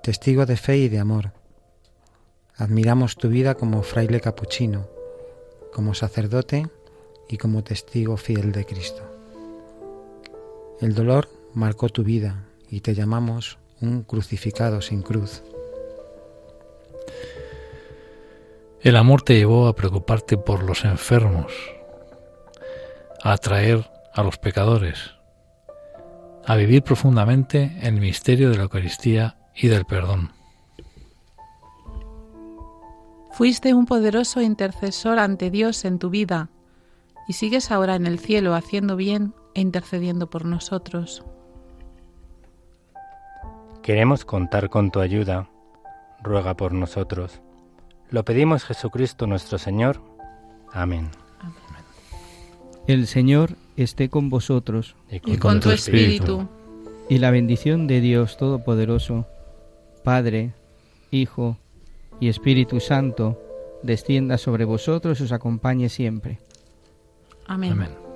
testigo 0.03 0.45
de 0.45 0.57
fe 0.57 0.77
y 0.77 0.89
de 0.89 0.99
amor. 0.99 1.31
Admiramos 2.57 3.15
tu 3.15 3.29
vida 3.29 3.55
como 3.55 3.81
fraile 3.83 4.19
capuchino, 4.19 4.89
como 5.71 5.93
sacerdote 5.93 6.67
y 7.29 7.37
como 7.37 7.63
testigo 7.63 8.17
fiel 8.17 8.51
de 8.51 8.65
Cristo. 8.65 9.16
El 10.79 10.93
dolor 10.93 11.27
marcó 11.53 11.89
tu 11.89 12.03
vida 12.03 12.45
y 12.69 12.81
te 12.81 12.93
llamamos 12.93 13.57
un 13.81 14.03
crucificado 14.03 14.81
sin 14.81 15.01
cruz. 15.01 15.41
El 18.81 18.95
amor 18.95 19.23
te 19.23 19.35
llevó 19.35 19.67
a 19.67 19.75
preocuparte 19.75 20.37
por 20.37 20.63
los 20.63 20.85
enfermos, 20.85 21.51
a 23.23 23.33
atraer 23.33 23.89
a 24.13 24.21
los 24.21 24.37
pecadores, 24.37 25.15
a 26.45 26.55
vivir 26.55 26.83
profundamente 26.83 27.77
el 27.81 27.99
misterio 27.99 28.51
de 28.51 28.57
la 28.57 28.63
Eucaristía 28.63 29.37
y 29.55 29.67
del 29.67 29.85
perdón. 29.85 30.31
Fuiste 33.31 33.73
un 33.73 33.87
poderoso 33.87 34.41
intercesor 34.41 35.17
ante 35.17 35.49
Dios 35.49 35.85
en 35.85 35.97
tu 35.97 36.11
vida 36.11 36.49
y 37.27 37.33
sigues 37.33 37.71
ahora 37.71 37.95
en 37.95 38.05
el 38.05 38.19
cielo 38.19 38.53
haciendo 38.55 38.95
bien 38.95 39.33
intercediendo 39.61 40.29
por 40.29 40.45
nosotros. 40.45 41.23
Queremos 43.81 44.25
contar 44.25 44.69
con 44.69 44.91
tu 44.91 44.99
ayuda. 44.99 45.49
Ruega 46.21 46.55
por 46.55 46.73
nosotros. 46.73 47.41
Lo 48.09 48.25
pedimos 48.25 48.63
Jesucristo 48.63 49.27
nuestro 49.27 49.57
Señor. 49.57 50.01
Amén. 50.73 51.09
El 52.87 53.07
Señor 53.07 53.51
esté 53.75 54.09
con 54.09 54.29
vosotros. 54.29 54.95
Y 55.09 55.37
con, 55.37 55.59
tu 55.59 55.71
espíritu. 55.71 56.47
Y 57.09 57.19
la 57.19 57.31
bendición 57.31 57.87
de 57.87 58.01
Dios 58.01 58.37
Todopoderoso, 58.37 59.25
Padre, 60.03 60.53
Hijo 61.11 61.57
y 62.19 62.29
Espíritu 62.29 62.79
Santo, 62.79 63.39
descienda 63.83 64.37
sobre 64.37 64.65
vosotros 64.65 65.19
y 65.19 65.23
os 65.23 65.31
acompañe 65.31 65.89
siempre. 65.89 66.39
Amén. 67.45 67.73
Amén. 67.73 68.06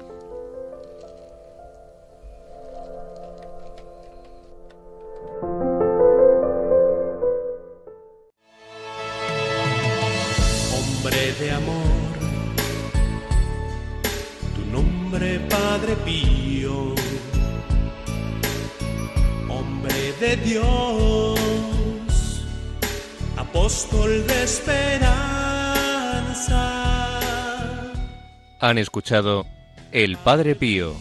Han 28.72 28.78
escuchado 28.78 29.46
El 29.92 30.16
Padre 30.16 30.56
Pío 30.56 30.96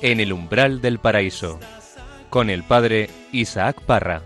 en 0.00 0.20
el 0.20 0.32
umbral 0.32 0.80
del 0.80 1.00
paraíso 1.00 1.58
con 2.30 2.50
el 2.50 2.62
Padre 2.62 3.10
Isaac 3.32 3.80
Parra. 3.80 4.22